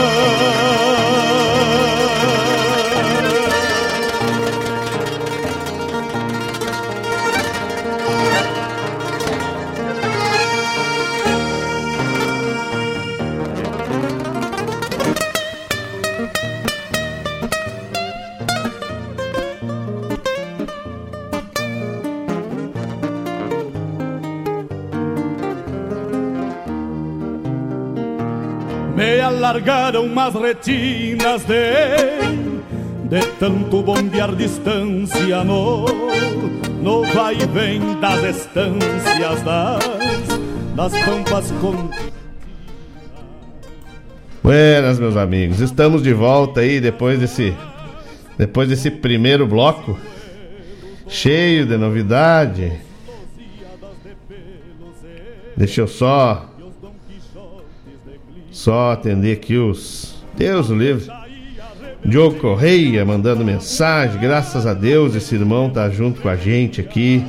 Me 29.41 29.47
alargaram 29.47 30.05
umas 30.05 30.35
retinas 30.35 31.43
de 31.45 33.09
De 33.09 33.25
tanto 33.39 33.81
bombear 33.81 34.35
distância 34.35 35.43
no 35.43 35.87
No 36.79 37.01
vai 37.11 37.33
e 37.41 37.47
vem 37.47 37.99
das 37.99 38.35
estâncias 38.35 39.41
das 39.41 39.83
Das 40.75 40.93
pampas 41.03 41.51
com 41.59 41.89
Buenas, 44.43 44.99
meus 44.99 45.17
amigos. 45.17 45.59
Estamos 45.59 46.03
de 46.03 46.13
volta 46.13 46.59
aí 46.59 46.79
depois 46.79 47.19
desse 47.19 47.55
depois 48.37 48.69
desse 48.69 48.91
primeiro 48.91 49.47
bloco 49.47 49.99
cheio 51.07 51.65
de 51.65 51.77
novidade. 51.77 52.73
Deixa 55.57 55.81
eu 55.81 55.87
só 55.87 56.50
só 58.51 58.91
atender 58.91 59.33
aqui 59.33 59.57
os 59.57 60.23
Deus 60.37 60.69
o 60.69 60.75
livre. 60.75 61.09
Diogo 62.05 62.39
Correia 62.39 63.05
mandando 63.05 63.43
mensagem. 63.45 64.19
Graças 64.19 64.67
a 64.67 64.73
Deus 64.73 65.15
esse 65.15 65.35
irmão 65.35 65.69
tá 65.69 65.89
junto 65.89 66.21
com 66.21 66.29
a 66.29 66.35
gente 66.35 66.81
aqui 66.81 67.23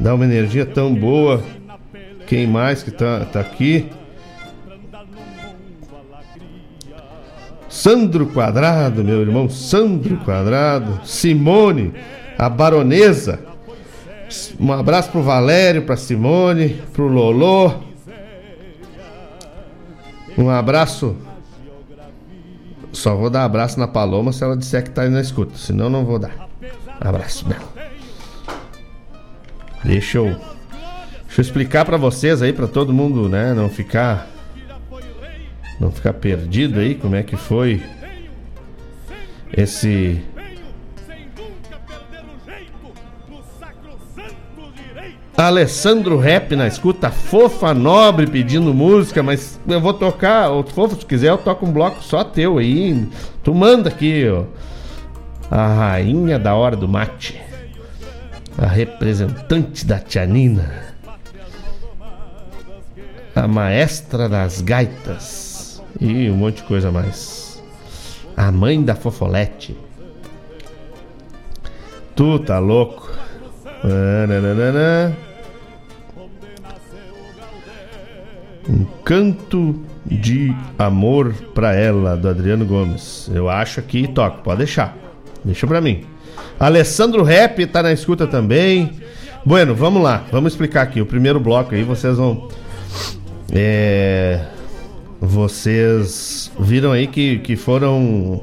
Dá 0.00 0.14
uma 0.14 0.24
energia 0.24 0.64
tão 0.64 0.94
boa. 0.94 1.42
Quem 2.26 2.46
mais 2.46 2.82
que 2.82 2.90
tá, 2.90 3.26
tá 3.26 3.40
aqui? 3.40 3.86
Sandro 7.68 8.26
Quadrado, 8.28 9.04
meu 9.04 9.20
irmão 9.20 9.50
Sandro 9.50 10.16
Quadrado. 10.24 11.00
Simone, 11.04 11.92
a 12.38 12.48
baronesa. 12.48 13.40
Um 14.58 14.72
abraço 14.72 15.10
pro 15.10 15.22
Valério, 15.22 15.82
pra 15.82 15.98
Simone, 15.98 16.80
pro 16.94 17.06
Lolô. 17.06 17.89
Um 20.40 20.48
abraço. 20.48 21.14
Só 22.92 23.14
vou 23.14 23.28
dar 23.28 23.44
abraço 23.44 23.78
na 23.78 23.86
Paloma 23.86 24.32
se 24.32 24.42
ela 24.42 24.56
disser 24.56 24.82
que 24.82 24.88
tá 24.88 25.02
aí 25.02 25.10
na 25.10 25.20
escuta. 25.20 25.54
Senão 25.56 25.90
não 25.90 26.02
vou 26.02 26.18
dar. 26.18 26.48
Abraço, 26.98 27.44
Bela. 27.46 27.68
Deixa 29.84 30.16
eu. 30.16 30.24
Deixa 30.24 31.40
eu 31.40 31.42
explicar 31.42 31.84
pra 31.84 31.98
vocês 31.98 32.40
aí, 32.40 32.54
pra 32.54 32.66
todo 32.66 32.92
mundo, 32.92 33.28
né, 33.28 33.52
não 33.52 33.68
ficar. 33.68 34.28
Não 35.78 35.90
ficar 35.90 36.14
perdido 36.14 36.80
aí 36.80 36.94
como 36.94 37.16
é 37.16 37.22
que 37.22 37.36
foi 37.36 37.82
esse 39.52 40.22
Alessandro 45.46 46.18
Rap 46.18 46.54
na 46.54 46.66
escuta, 46.66 47.10
fofa 47.10 47.72
nobre 47.72 48.26
pedindo 48.26 48.74
música, 48.74 49.22
mas 49.22 49.58
eu 49.66 49.80
vou 49.80 49.94
tocar, 49.94 50.50
ou 50.50 50.62
fofo, 50.62 51.00
se 51.00 51.06
quiser 51.06 51.30
eu 51.30 51.38
toco 51.38 51.64
um 51.64 51.72
bloco 51.72 52.02
só 52.02 52.22
teu 52.22 52.58
aí. 52.58 53.08
Tu 53.42 53.54
manda 53.54 53.88
aqui, 53.88 54.28
ó. 54.28 54.44
A 55.50 55.66
rainha 55.66 56.38
da 56.38 56.54
hora 56.54 56.76
do 56.76 56.86
mate. 56.86 57.40
A 58.58 58.66
representante 58.66 59.86
da 59.86 59.98
Tianina. 59.98 60.84
A 63.34 63.48
maestra 63.48 64.28
das 64.28 64.60
gaitas. 64.60 65.82
E 65.98 66.28
um 66.28 66.36
monte 66.36 66.56
de 66.56 66.64
coisa 66.64 66.92
mais. 66.92 67.62
A 68.36 68.52
mãe 68.52 68.82
da 68.82 68.94
fofolete. 68.94 69.74
Tu 72.14 72.38
tá 72.40 72.58
louco. 72.58 73.10
Ah, 73.82 74.26
nananana. 74.26 75.29
Um 78.70 78.84
canto 79.04 79.74
de 80.06 80.54
amor 80.78 81.34
pra 81.52 81.74
ela, 81.74 82.16
do 82.16 82.28
Adriano 82.28 82.64
Gomes. 82.64 83.28
Eu 83.34 83.48
acho 83.48 83.82
que 83.82 84.06
toco, 84.06 84.42
pode 84.42 84.58
deixar. 84.58 84.96
Deixa 85.44 85.66
pra 85.66 85.80
mim. 85.80 86.04
Alessandro 86.58 87.24
Rap 87.24 87.66
tá 87.66 87.82
na 87.82 87.92
escuta 87.92 88.26
também. 88.28 88.92
Bueno, 89.44 89.74
vamos 89.74 90.02
lá, 90.02 90.24
vamos 90.30 90.52
explicar 90.52 90.82
aqui. 90.82 91.00
O 91.00 91.06
primeiro 91.06 91.40
bloco 91.40 91.74
aí 91.74 91.82
vocês 91.82 92.16
vão. 92.16 92.48
É. 93.52 94.46
Vocês 95.20 96.50
viram 96.58 96.92
aí 96.92 97.06
que, 97.06 97.40
que 97.40 97.56
foram 97.56 98.42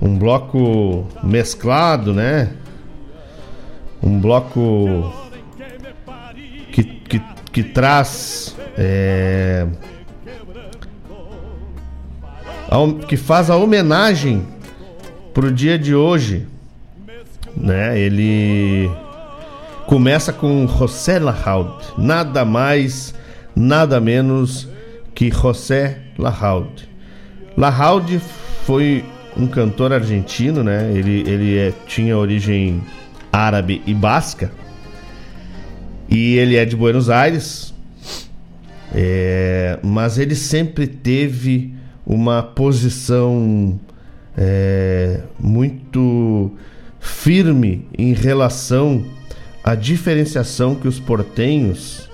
um 0.00 0.16
bloco 0.16 1.06
mesclado, 1.22 2.14
né? 2.14 2.52
Um 4.02 4.20
bloco 4.20 5.12
que, 7.58 7.62
traz 7.64 8.54
é, 8.76 9.66
que 13.08 13.16
faz 13.16 13.50
a 13.50 13.56
homenagem 13.56 14.46
pro 15.34 15.50
dia 15.52 15.76
de 15.76 15.92
hoje, 15.92 16.46
né? 17.56 17.98
Ele 17.98 18.88
começa 19.86 20.32
com 20.32 20.68
José 20.68 21.18
Lahaud, 21.18 21.82
nada 21.96 22.44
mais, 22.44 23.12
nada 23.56 24.00
menos 24.00 24.68
que 25.12 25.28
José 25.28 25.98
Lahaud. 26.16 26.88
Lahaud 27.56 28.20
foi 28.64 29.04
um 29.36 29.48
cantor 29.48 29.92
argentino, 29.92 30.62
né? 30.62 30.92
Ele, 30.94 31.28
ele 31.28 31.58
é, 31.58 31.72
tinha 31.88 32.16
origem 32.16 32.80
árabe 33.32 33.82
e 33.84 33.92
basca. 33.92 34.52
E 36.08 36.36
ele 36.36 36.56
é 36.56 36.64
de 36.64 36.74
Buenos 36.74 37.10
Aires, 37.10 37.74
é, 38.94 39.78
mas 39.82 40.18
ele 40.18 40.34
sempre 40.34 40.86
teve 40.86 41.74
uma 42.06 42.42
posição 42.42 43.78
é, 44.36 45.20
muito 45.38 46.52
firme 46.98 47.86
em 47.96 48.14
relação 48.14 49.04
à 49.62 49.74
diferenciação 49.74 50.74
que 50.74 50.88
os 50.88 50.98
portenhos 50.98 52.08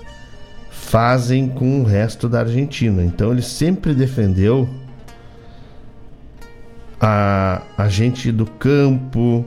fazem 0.69 1.47
com 1.47 1.81
o 1.81 1.83
resto 1.83 2.27
da 2.27 2.41
Argentina. 2.41 3.03
Então 3.03 3.31
ele 3.31 3.41
sempre 3.41 3.93
defendeu 3.93 4.69
a, 6.99 7.61
a 7.77 7.87
gente 7.87 8.31
do 8.31 8.45
campo, 8.45 9.45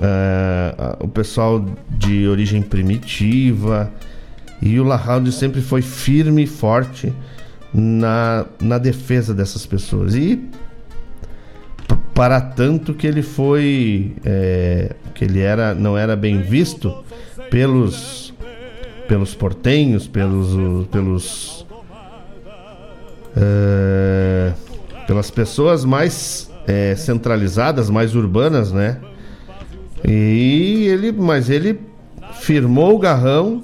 a, 0.00 0.96
o 1.00 1.08
pessoal 1.08 1.64
de 1.90 2.26
origem 2.26 2.62
primitiva 2.62 3.92
e 4.60 4.78
o 4.78 4.84
Lahalde 4.84 5.32
sempre 5.32 5.60
foi 5.60 5.82
firme 5.82 6.44
e 6.44 6.46
forte 6.46 7.12
na, 7.74 8.46
na 8.60 8.78
defesa 8.78 9.34
dessas 9.34 9.66
pessoas. 9.66 10.14
E 10.14 10.48
para 12.14 12.40
tanto 12.40 12.94
que 12.94 13.06
ele 13.06 13.22
foi 13.22 14.14
é, 14.24 14.94
que 15.14 15.24
ele 15.24 15.40
era 15.40 15.74
não 15.74 15.96
era 15.96 16.14
bem 16.14 16.42
visto 16.42 16.94
pelos 17.50 18.34
pelos 19.08 19.34
portenhos 19.34 20.06
pelos 20.06 20.86
pelos 20.88 21.66
é, 23.36 24.52
pelas 25.06 25.30
pessoas 25.30 25.84
mais 25.84 26.50
é, 26.66 26.94
centralizadas 26.94 27.88
mais 27.88 28.14
urbanas 28.14 28.72
né 28.72 28.98
e 30.04 30.86
ele 30.88 31.12
mas 31.12 31.48
ele 31.48 31.80
firmou 32.40 32.94
o 32.94 32.98
garrão 32.98 33.62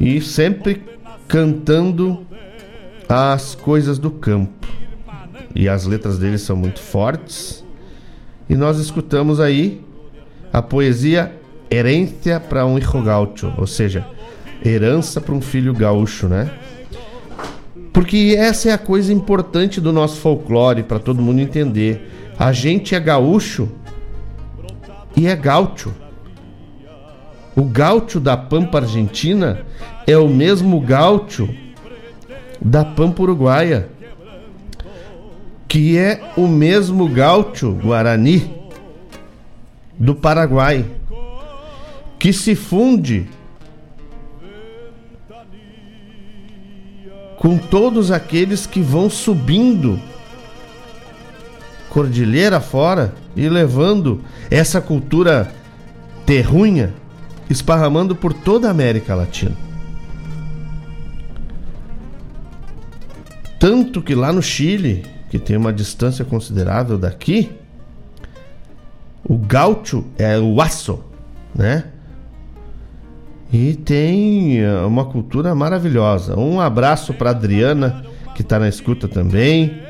e 0.00 0.20
sempre 0.20 0.82
cantando 1.26 2.26
as 3.08 3.54
coisas 3.54 3.98
do 3.98 4.10
campo. 4.10 4.68
E 5.54 5.68
as 5.68 5.86
letras 5.86 6.18
dele 6.18 6.38
são 6.38 6.56
muito 6.56 6.80
fortes. 6.80 7.64
E 8.48 8.54
nós 8.54 8.78
escutamos 8.78 9.40
aí 9.40 9.80
a 10.52 10.62
poesia 10.62 11.32
Herência 11.70 12.40
para 12.40 12.64
um 12.64 12.78
hijo 12.78 13.02
gaúcho, 13.02 13.52
ou 13.58 13.66
seja, 13.66 14.06
herança 14.64 15.20
para 15.20 15.34
um 15.34 15.40
filho 15.40 15.74
gaúcho, 15.74 16.26
né? 16.26 16.50
Porque 17.92 18.34
essa 18.38 18.70
é 18.70 18.72
a 18.72 18.78
coisa 18.78 19.12
importante 19.12 19.80
do 19.80 19.92
nosso 19.92 20.16
folclore 20.16 20.82
para 20.82 20.98
todo 20.98 21.20
mundo 21.20 21.40
entender. 21.40 22.08
A 22.38 22.52
gente 22.52 22.94
é 22.94 23.00
gaúcho 23.00 23.68
e 25.18 25.26
é 25.26 25.34
gaúcho. 25.34 25.92
O 27.56 27.64
gaúcho 27.64 28.20
da 28.20 28.36
Pampa 28.36 28.78
Argentina 28.78 29.66
é 30.06 30.16
o 30.16 30.28
mesmo 30.28 30.80
gaúcho 30.80 31.52
da 32.60 32.84
Pampa 32.84 33.22
Uruguaia, 33.22 33.88
que 35.66 35.98
é 35.98 36.32
o 36.36 36.46
mesmo 36.46 37.08
gaúcho 37.08 37.72
guarani 37.72 38.48
do 39.98 40.14
Paraguai, 40.14 40.86
que 42.16 42.32
se 42.32 42.54
funde 42.54 43.28
com 47.38 47.58
todos 47.58 48.12
aqueles 48.12 48.66
que 48.66 48.80
vão 48.80 49.10
subindo 49.10 50.00
cordilheira 51.88 52.60
fora 52.60 53.12
e 53.38 53.48
levando 53.48 54.20
essa 54.50 54.80
cultura 54.80 55.52
terrunha 56.26 56.92
esparramando 57.48 58.14
por 58.14 58.34
toda 58.34 58.66
a 58.68 58.70
América 58.70 59.14
Latina. 59.14 59.54
Tanto 63.58 64.02
que 64.02 64.14
lá 64.14 64.32
no 64.32 64.42
Chile, 64.42 65.06
que 65.30 65.38
tem 65.38 65.56
uma 65.56 65.72
distância 65.72 66.24
considerável 66.24 66.98
daqui, 66.98 67.50
o 69.24 69.38
gaúcho 69.38 70.04
é 70.18 70.38
o 70.38 70.60
aço, 70.60 71.00
né? 71.54 71.84
E 73.52 73.74
tem 73.74 74.58
eh, 74.58 74.80
uma 74.82 75.06
cultura 75.06 75.54
maravilhosa. 75.54 76.38
Um 76.38 76.60
abraço 76.60 77.14
para 77.14 77.30
Adriana, 77.30 78.04
que 78.34 78.42
está 78.42 78.58
na 78.58 78.68
escuta 78.68 79.08
também. 79.08 79.87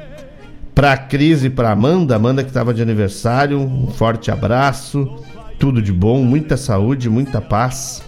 Para 0.79 0.97
Cris 0.97 1.43
e 1.43 1.51
para 1.51 1.73
Amanda, 1.73 2.15
Amanda 2.15 2.45
que 2.45 2.51
estava 2.51 2.73
de 2.73 2.81
aniversário, 2.81 3.59
um 3.59 3.89
forte 3.89 4.31
abraço 4.31 5.13
tudo 5.59 5.83
de 5.83 5.93
bom, 5.93 6.23
muita 6.23 6.57
saúde, 6.57 7.11
muita 7.11 7.41
paz, 7.41 8.01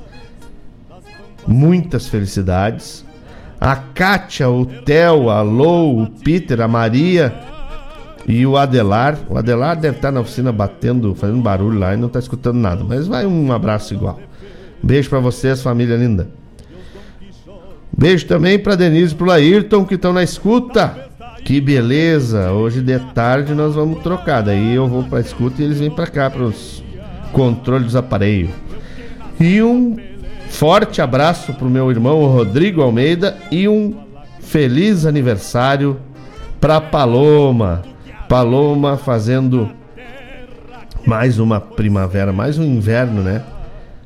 muitas 1.44 2.06
felicidades. 2.06 3.04
A 3.60 3.74
Kátia, 3.74 4.48
o 4.48 4.64
Theo, 4.64 5.30
a 5.30 5.42
Lou, 5.42 6.00
o 6.00 6.06
Peter, 6.08 6.60
a 6.60 6.68
Maria 6.68 7.34
e 8.24 8.46
o 8.46 8.56
Adelar. 8.56 9.18
O 9.28 9.36
Adelar 9.36 9.74
deve 9.76 9.96
estar 9.96 10.12
na 10.12 10.20
oficina 10.20 10.52
batendo, 10.52 11.12
fazendo 11.16 11.42
barulho 11.42 11.76
lá 11.76 11.92
e 11.92 11.96
não 11.96 12.06
está 12.06 12.20
escutando 12.20 12.58
nada, 12.58 12.84
mas 12.84 13.08
vai 13.08 13.26
um 13.26 13.50
abraço 13.50 13.94
igual. 13.94 14.20
Beijo 14.80 15.10
para 15.10 15.18
vocês, 15.18 15.60
família 15.60 15.96
linda. 15.96 16.28
Beijo 17.90 18.28
também 18.28 18.60
para 18.60 18.76
Denise 18.76 19.12
e 19.12 19.16
pro 19.16 19.26
Laírton 19.26 19.84
que 19.84 19.96
estão 19.96 20.12
na 20.12 20.22
escuta. 20.22 21.09
Que 21.44 21.60
beleza! 21.60 22.52
Hoje 22.52 22.80
de 22.80 22.98
tarde 23.12 23.54
nós 23.54 23.74
vamos 23.74 24.02
trocar. 24.02 24.42
Daí 24.42 24.74
eu 24.74 24.86
vou 24.86 25.02
pra 25.04 25.20
escuta 25.20 25.60
e 25.60 25.64
eles 25.64 25.78
vêm 25.80 25.90
pra 25.90 26.06
cá 26.06 26.30
para 26.30 26.42
os 26.42 26.82
controles 27.32 27.86
dos 27.86 27.96
aparelhos. 27.96 28.50
E 29.38 29.62
um 29.62 29.96
forte 30.48 31.00
abraço 31.00 31.54
pro 31.54 31.70
meu 31.70 31.90
irmão 31.90 32.26
Rodrigo 32.26 32.82
Almeida 32.82 33.36
e 33.50 33.68
um 33.68 33.96
feliz 34.40 35.06
aniversário 35.06 35.98
pra 36.60 36.80
Paloma. 36.80 37.82
Paloma 38.28 38.96
fazendo 38.96 39.70
mais 41.06 41.38
uma 41.38 41.60
primavera, 41.60 42.32
mais 42.32 42.58
um 42.58 42.64
inverno, 42.64 43.22
né? 43.22 43.42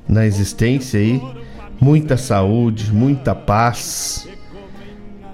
Na 0.09 0.27
existência 0.27 1.01
aí. 1.01 1.21
Muita 1.81 2.17
saúde, 2.17 2.93
muita 2.93 3.35
paz. 3.35 4.29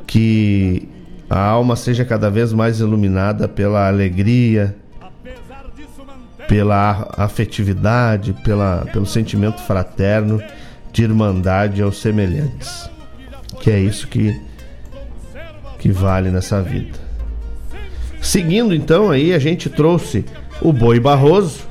Que 0.06 0.88
a 1.30 1.38
alma 1.38 1.76
seja 1.76 2.04
cada 2.04 2.28
vez 2.28 2.52
mais 2.52 2.80
iluminada 2.80 3.46
pela 3.46 3.86
alegria, 3.86 4.74
pela 6.48 7.08
afetividade, 7.16 8.32
pela, 8.44 8.84
pelo 8.92 9.06
sentimento 9.06 9.62
fraterno 9.62 10.42
de 10.92 11.04
irmandade 11.04 11.80
aos 11.80 12.00
semelhantes. 12.00 12.90
Que 13.60 13.70
é 13.70 13.78
isso 13.78 14.08
que, 14.08 14.36
que 15.78 15.92
vale 15.92 16.30
nessa 16.30 16.60
vida. 16.60 16.98
Seguindo 18.20 18.74
então 18.74 19.08
aí, 19.08 19.32
a 19.32 19.38
gente 19.38 19.70
trouxe 19.70 20.24
o 20.60 20.72
Boi 20.72 20.98
Barroso. 20.98 21.62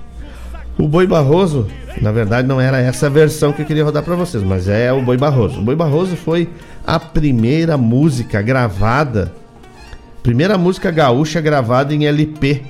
O 0.77 0.87
Boi 0.87 1.05
Barroso, 1.05 1.67
na 2.01 2.13
verdade, 2.13 2.47
não 2.47 2.61
era 2.61 2.79
essa 2.79 3.07
a 3.07 3.09
versão 3.09 3.51
que 3.51 3.61
eu 3.61 3.65
queria 3.65 3.83
rodar 3.83 4.03
para 4.03 4.15
vocês, 4.15 4.41
mas 4.41 4.69
é 4.69 4.93
o 4.93 5.01
Boi 5.01 5.17
Barroso. 5.17 5.59
O 5.59 5.63
Boi 5.63 5.75
Barroso 5.75 6.15
foi 6.15 6.49
a 6.87 6.97
primeira 6.97 7.77
música 7.77 8.41
gravada 8.41 9.33
Primeira 10.23 10.57
música 10.57 10.91
gaúcha 10.91 11.39
gravada 11.39 11.93
em 11.93 12.05
LP 12.05 12.63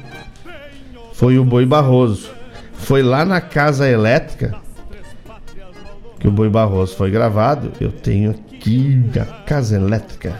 foi 1.13 1.37
o 1.37 1.43
Boi 1.43 1.65
Barroso. 1.65 2.29
Foi 2.73 3.03
lá 3.03 3.25
na 3.25 3.41
Casa 3.41 3.89
Elétrica 3.89 4.55
que 6.19 6.27
o 6.27 6.31
Boi 6.31 6.49
Barroso 6.49 6.95
foi 6.95 7.09
gravado. 7.09 7.71
Eu 7.79 7.91
tenho 7.91 8.31
aqui 8.31 9.03
a 9.19 9.25
Casa 9.43 9.75
Elétrica. 9.75 10.39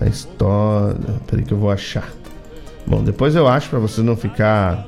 A 0.00 0.06
história. 0.06 0.96
Peraí 1.26 1.44
que 1.44 1.52
eu 1.52 1.58
vou 1.58 1.70
achar. 1.70 2.08
Bom, 2.86 3.02
depois 3.02 3.34
eu 3.34 3.46
acho 3.46 3.68
para 3.68 3.78
você 3.78 4.00
não 4.00 4.16
ficar 4.16 4.86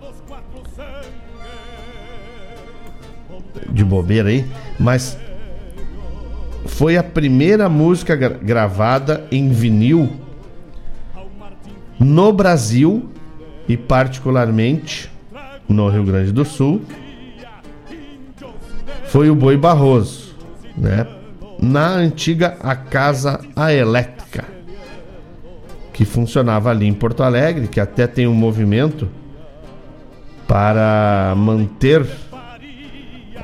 de 3.69 3.85
bobeira 3.85 4.31
aí, 4.31 4.45
mas 4.79 5.19
foi 6.67 6.97
a 6.97 7.03
primeira 7.03 7.69
música 7.69 8.17
gra 8.17 8.31
gravada 8.31 9.25
em 9.31 9.51
vinil 9.51 10.11
no 12.01 12.33
Brasil 12.33 13.11
e 13.69 13.77
particularmente 13.77 15.11
no 15.69 15.89
Rio 15.89 16.03
Grande 16.03 16.33
do 16.33 16.45
Sul 16.45 16.83
foi 19.05 19.29
o 19.29 19.35
Boi 19.35 19.57
Barroso, 19.57 20.35
né? 20.77 21.07
Na 21.61 21.89
antiga 21.89 22.57
a 22.63 22.75
Casa 22.75 23.41
a 23.55 23.73
Elétrica, 23.73 24.45
que 25.93 26.07
funcionava 26.07 26.71
ali 26.71 26.87
em 26.87 26.95
Porto 26.95 27.23
Alegre, 27.23 27.69
que 27.69 27.79
até 27.79 28.07
tem 28.07 28.27
um 28.27 28.35
movimento 28.35 29.09
para 30.49 31.35
manter 31.37 32.07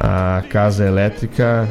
a 0.01 0.43
casa 0.51 0.87
elétrica 0.87 1.69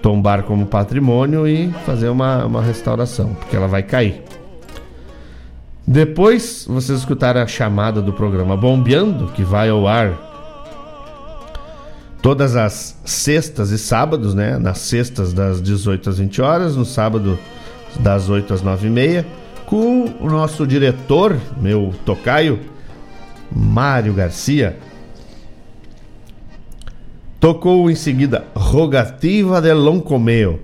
tombar 0.00 0.42
como 0.42 0.66
patrimônio 0.66 1.46
e 1.46 1.70
fazer 1.86 2.08
uma, 2.08 2.44
uma 2.44 2.62
restauração, 2.62 3.34
porque 3.34 3.54
ela 3.54 3.68
vai 3.68 3.82
cair. 3.82 4.22
Depois 5.86 6.64
vocês 6.68 7.00
escutaram 7.00 7.42
a 7.42 7.46
chamada 7.46 8.00
do 8.00 8.12
programa 8.12 8.56
Bombeando, 8.56 9.26
que 9.28 9.42
vai 9.42 9.68
ao 9.68 9.86
ar 9.86 10.30
todas 12.22 12.54
as 12.54 12.96
sextas 13.04 13.70
e 13.72 13.78
sábados, 13.78 14.32
né? 14.32 14.56
Nas 14.58 14.78
sextas 14.78 15.32
das 15.32 15.60
18 15.60 16.08
às 16.08 16.18
20 16.18 16.40
horas, 16.40 16.76
no 16.76 16.84
sábado 16.84 17.36
das 17.98 18.28
8 18.28 18.54
às 18.54 18.62
9 18.62 18.86
e 18.86 18.90
meia, 18.90 19.26
com 19.66 20.04
o 20.20 20.30
nosso 20.30 20.66
diretor, 20.66 21.36
meu 21.60 21.92
tocaio, 22.06 22.60
Mário 23.50 24.14
Garcia. 24.14 24.78
Tocou 27.40 27.90
em 27.90 27.96
seguida 27.96 28.44
Rogativa 28.54 29.60
de 29.60 29.72
Loncomeo. 29.72 30.60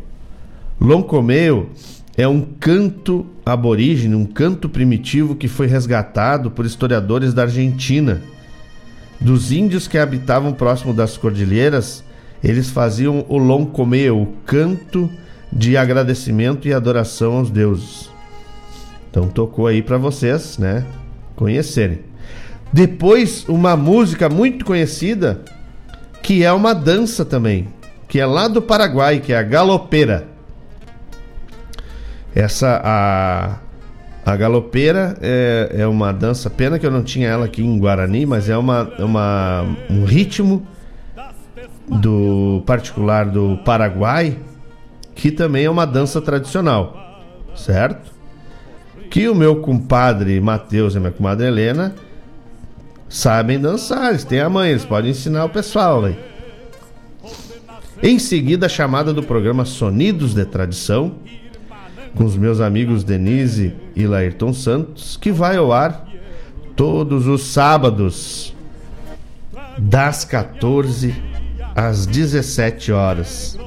Loncomeo 0.80 1.70
é 2.18 2.26
um 2.26 2.40
canto 2.40 3.24
aborígene, 3.46 4.16
um 4.16 4.26
canto 4.26 4.68
primitivo 4.68 5.36
que 5.36 5.46
foi 5.46 5.68
resgatado 5.68 6.50
por 6.50 6.66
historiadores 6.66 7.32
da 7.32 7.42
Argentina. 7.42 8.20
Dos 9.20 9.52
índios 9.52 9.86
que 9.86 9.96
habitavam 9.96 10.52
próximo 10.52 10.92
das 10.92 11.16
cordilheiras, 11.16 12.02
eles 12.42 12.70
faziam 12.70 13.24
o 13.28 13.38
loncomeo, 13.38 14.20
o 14.20 14.26
canto 14.44 15.08
de 15.52 15.76
agradecimento 15.76 16.66
e 16.66 16.72
adoração 16.72 17.36
aos 17.36 17.50
deuses. 17.50 18.10
Então 19.08 19.28
tocou 19.28 19.68
aí 19.68 19.80
para 19.80 19.96
vocês, 19.96 20.58
né, 20.58 20.84
conhecerem. 21.36 22.00
Depois 22.72 23.48
uma 23.48 23.76
música 23.76 24.28
muito 24.28 24.64
conhecida 24.64 25.44
que 26.20 26.42
é 26.42 26.52
uma 26.52 26.74
dança 26.74 27.24
também, 27.24 27.68
que 28.08 28.18
é 28.18 28.26
lá 28.26 28.48
do 28.48 28.60
Paraguai, 28.60 29.20
que 29.20 29.32
é 29.32 29.38
a 29.38 29.42
galopeira. 29.44 30.37
Essa 32.38 32.80
a 32.84 33.58
a 34.24 34.36
galopeira 34.36 35.16
é, 35.20 35.70
é 35.78 35.86
uma 35.86 36.12
dança, 36.12 36.48
pena 36.48 36.78
que 36.78 36.86
eu 36.86 36.90
não 36.90 37.02
tinha 37.02 37.28
ela 37.28 37.46
aqui 37.46 37.64
em 37.64 37.78
Guarani, 37.78 38.26
mas 38.26 38.48
é 38.48 38.56
uma, 38.56 38.82
uma 38.98 39.64
um 39.90 40.04
ritmo 40.04 40.64
do 41.88 42.62
particular 42.64 43.24
do 43.24 43.58
Paraguai 43.64 44.38
que 45.16 45.32
também 45.32 45.64
é 45.64 45.70
uma 45.70 45.84
dança 45.84 46.20
tradicional, 46.20 47.24
certo? 47.56 48.12
Que 49.10 49.28
o 49.28 49.34
meu 49.34 49.56
compadre 49.56 50.40
Matheus 50.40 50.94
e 50.94 51.00
minha 51.00 51.10
comadre 51.10 51.46
Helena 51.46 51.96
sabem 53.08 53.58
dançar, 53.58 54.10
eles 54.10 54.22
têm 54.22 54.40
a 54.40 54.48
mãe, 54.48 54.70
eles 54.70 54.84
podem 54.84 55.10
ensinar 55.10 55.44
o 55.46 55.48
pessoal, 55.48 56.02
véio. 56.02 56.16
Em 58.00 58.16
seguida, 58.16 58.66
a 58.66 58.68
chamada 58.68 59.12
do 59.12 59.24
programa 59.24 59.64
Sonidos 59.64 60.34
de 60.34 60.44
Tradição, 60.44 61.16
com 62.14 62.24
os 62.24 62.36
meus 62.36 62.60
amigos 62.60 63.04
Denise 63.04 63.74
e 63.94 64.06
Lairton 64.06 64.52
Santos, 64.52 65.16
que 65.16 65.30
vai 65.30 65.56
ao 65.56 65.72
ar 65.72 66.06
todos 66.76 67.26
os 67.26 67.42
sábados, 67.42 68.54
das 69.78 70.24
14 70.24 71.14
às 71.74 72.06
17 72.06 72.92
horas. 72.92 73.58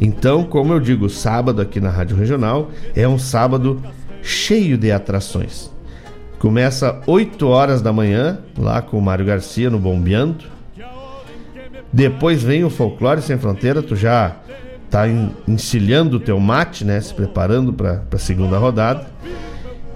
Então, 0.00 0.44
como 0.44 0.72
eu 0.72 0.80
digo, 0.80 1.08
sábado 1.08 1.60
aqui 1.62 1.80
na 1.80 1.90
Rádio 1.90 2.16
Regional 2.16 2.70
é 2.94 3.06
um 3.06 3.18
sábado 3.18 3.80
cheio 4.22 4.76
de 4.76 4.90
atrações. 4.90 5.70
Começa 6.38 7.00
8 7.06 7.46
horas 7.46 7.80
da 7.80 7.92
manhã, 7.92 8.38
lá 8.58 8.82
com 8.82 8.98
o 8.98 9.02
Mário 9.02 9.24
Garcia 9.24 9.70
no 9.70 9.78
Bombeando. 9.78 10.44
Depois 11.92 12.42
vem 12.42 12.64
o 12.64 12.70
Folclore 12.70 13.22
Sem 13.22 13.38
Fronteira, 13.38 13.80
tu 13.82 13.94
já 13.94 14.36
tá 14.90 15.04
encilhando 15.48 16.16
o 16.16 16.20
teu 16.20 16.38
mate, 16.38 16.84
né? 16.84 17.00
Se 17.00 17.12
preparando 17.12 17.72
para 17.72 18.02
a 18.12 18.18
segunda 18.18 18.58
rodada. 18.58 19.06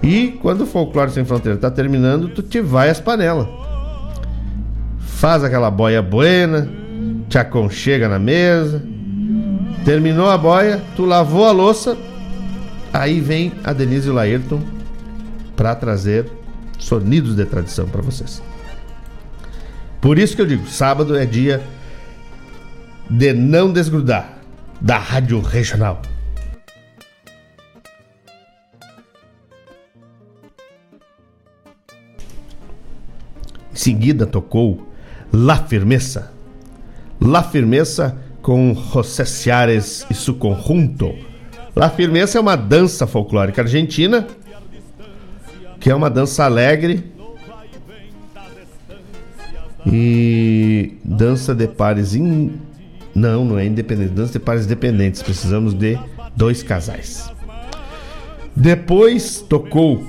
E 0.03 0.39
quando 0.43 0.62
o 0.62 0.66
Folclore 0.66 1.11
Sem 1.11 1.24
Fronteira 1.24 1.59
tá 1.59 1.70
terminando, 1.70 2.28
tu 2.28 2.43
te 2.43 2.61
vai 2.61 2.89
às 2.89 3.01
panelas. 3.01 3.47
Faz 4.99 5.43
aquela 5.43 5.70
boia 5.70 6.01
buena, 6.01 6.68
te 7.28 7.39
aconchega 7.39 8.09
na 8.09 8.18
mesa. 8.18 8.82
Terminou 9.84 10.28
a 10.28 10.39
boia, 10.39 10.82
tu 10.97 11.05
lavou 11.05 11.47
a 11.47 11.53
louça, 11.53 11.97
aí 12.93 13.20
vem 13.20 13.53
a 13.64 13.72
Denise 13.72 14.09
e 14.09 14.11
o 14.11 14.14
Laírton 14.14 14.61
para 15.57 15.74
trazer 15.74 16.26
sonidos 16.78 17.34
de 17.34 17.45
tradição 17.45 17.89
para 17.89 18.03
vocês. 18.03 18.43
Por 20.01 20.18
isso 20.18 20.36
que 20.36 20.43
eu 20.43 20.47
digo, 20.47 20.66
sábado 20.66 21.16
é 21.16 21.24
dia 21.24 21.62
de 23.09 23.32
não 23.32 23.72
desgrudar 23.72 24.38
da 24.81 24.99
Rádio 24.99 25.41
Regional. 25.41 26.03
Em 33.72 33.76
seguida 33.76 34.26
tocou 34.26 34.89
La 35.33 35.57
Firmeza. 35.57 36.33
La 37.20 37.43
Firmeza 37.43 38.16
com 38.43 38.74
José 38.74 39.24
Ciares 39.24 40.07
e 40.11 40.14
seu 40.14 40.35
conjunto. 40.35 41.14
La 41.74 41.91
Firmeza 41.91 42.39
é 42.39 42.41
uma 42.41 42.57
dança 42.57 43.07
folclórica 43.07 43.62
argentina 43.62 44.26
que 45.81 45.91
é 45.91 45.95
uma 45.95 46.11
dança 46.11 46.45
alegre 46.45 47.12
E 49.91 50.99
dança 51.05 51.55
de 51.55 51.66
pares 51.66 52.14
in... 52.14 52.61
Não, 53.19 53.45
não 53.45 53.59
é 53.59 53.66
independente. 53.66 54.11
Dança 54.11 54.35
de 54.35 54.39
pares 54.39 54.64
dependentes. 54.64 55.23
Precisamos 55.23 55.75
de 55.75 55.99
dois 56.37 56.62
casais. 56.62 57.29
Depois 58.55 59.41
tocou 59.41 60.05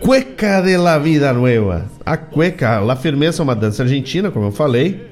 Cueca 0.00 0.60
de 0.60 0.76
la 0.76 0.98
Vida 0.98 1.32
Nueva. 1.32 1.86
A 2.04 2.16
cueca, 2.16 2.80
La 2.80 2.96
Firmeza 2.96 3.42
é 3.42 3.44
uma 3.44 3.54
dança 3.54 3.84
argentina, 3.84 4.30
como 4.30 4.46
eu 4.46 4.52
falei. 4.52 5.06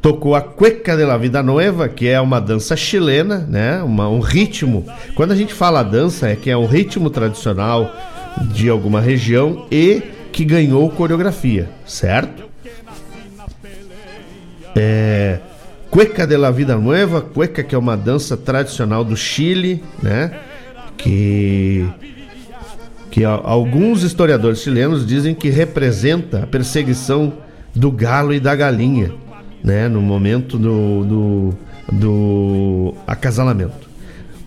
Tocou 0.00 0.34
a 0.34 0.40
Cueca 0.40 0.96
de 0.96 1.04
la 1.04 1.16
Vida 1.16 1.42
Nueva, 1.42 1.88
que 1.88 2.08
é 2.08 2.20
uma 2.20 2.40
dança 2.40 2.76
chilena, 2.76 3.38
né? 3.38 3.82
Uma, 3.82 4.08
um 4.08 4.20
ritmo. 4.20 4.86
Quando 5.14 5.32
a 5.32 5.36
gente 5.36 5.52
fala 5.52 5.82
dança, 5.82 6.28
é 6.28 6.36
que 6.36 6.50
é 6.50 6.56
um 6.56 6.66
ritmo 6.66 7.08
tradicional 7.10 7.90
de 8.52 8.68
alguma 8.68 9.00
região 9.00 9.66
e 9.70 10.02
que 10.32 10.44
ganhou 10.44 10.90
coreografia, 10.90 11.70
certo? 11.86 12.44
É, 14.76 15.38
Cueca 15.94 16.26
de 16.26 16.36
la 16.36 16.50
Vida 16.50 16.76
Nueva, 16.76 17.20
cueca 17.20 17.62
que 17.62 17.72
é 17.72 17.78
uma 17.78 17.96
dança 17.96 18.36
tradicional 18.36 19.04
do 19.04 19.16
Chile, 19.16 19.80
né? 20.02 20.40
Que 20.96 21.88
que 23.12 23.24
alguns 23.24 24.02
historiadores 24.02 24.58
chilenos 24.58 25.06
dizem 25.06 25.36
que 25.36 25.48
representa 25.50 26.42
a 26.42 26.46
perseguição 26.48 27.34
do 27.72 27.92
galo 27.92 28.34
e 28.34 28.40
da 28.40 28.56
galinha, 28.56 29.12
né? 29.62 29.88
No 29.88 30.02
momento 30.02 30.58
do, 30.58 31.04
do, 31.04 31.54
do 31.92 32.94
acasalamento. 33.06 33.88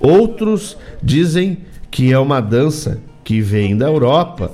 Outros 0.02 0.78
dizem 1.02 1.60
que 1.90 2.12
é 2.12 2.20
uma 2.20 2.42
dança 2.42 3.00
que 3.24 3.40
vem 3.40 3.78
da 3.78 3.86
Europa 3.88 4.52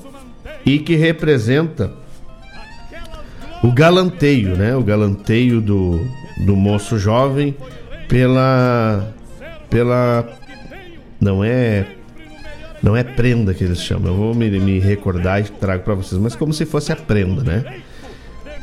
e 0.63 0.77
que 0.77 0.95
representa 0.95 1.91
o 3.63 3.71
galanteio, 3.71 4.55
né? 4.55 4.75
O 4.75 4.83
galanteio 4.83 5.59
do, 5.59 5.99
do 6.37 6.55
moço 6.55 6.97
jovem 6.97 7.55
pela 8.07 9.13
pela 9.69 10.27
não 11.19 11.43
é 11.43 11.85
não 12.81 12.97
é 12.97 13.03
prenda 13.03 13.53
que 13.53 13.63
eles 13.63 13.81
chamam. 13.81 14.11
Eu 14.11 14.17
vou 14.17 14.35
me, 14.35 14.49
me 14.59 14.77
recordar 14.77 15.39
e 15.39 15.43
trago 15.45 15.83
para 15.83 15.95
vocês, 15.95 16.19
mas 16.19 16.35
como 16.35 16.51
se 16.51 16.65
fosse 16.65 16.91
a 16.91 16.95
prenda, 16.97 17.41
né? 17.41 17.81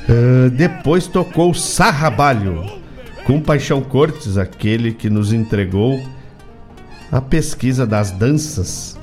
Uh, 0.06 0.50
depois 0.50 1.06
tocou 1.06 1.54
Sarrabalho 1.54 2.80
com 3.24 3.40
Paixão 3.40 3.80
Cortes, 3.80 4.36
aquele 4.36 4.92
que 4.92 5.08
nos 5.08 5.32
entregou 5.32 5.98
a 7.10 7.20
pesquisa 7.20 7.86
das 7.86 8.10
danças 8.10 8.98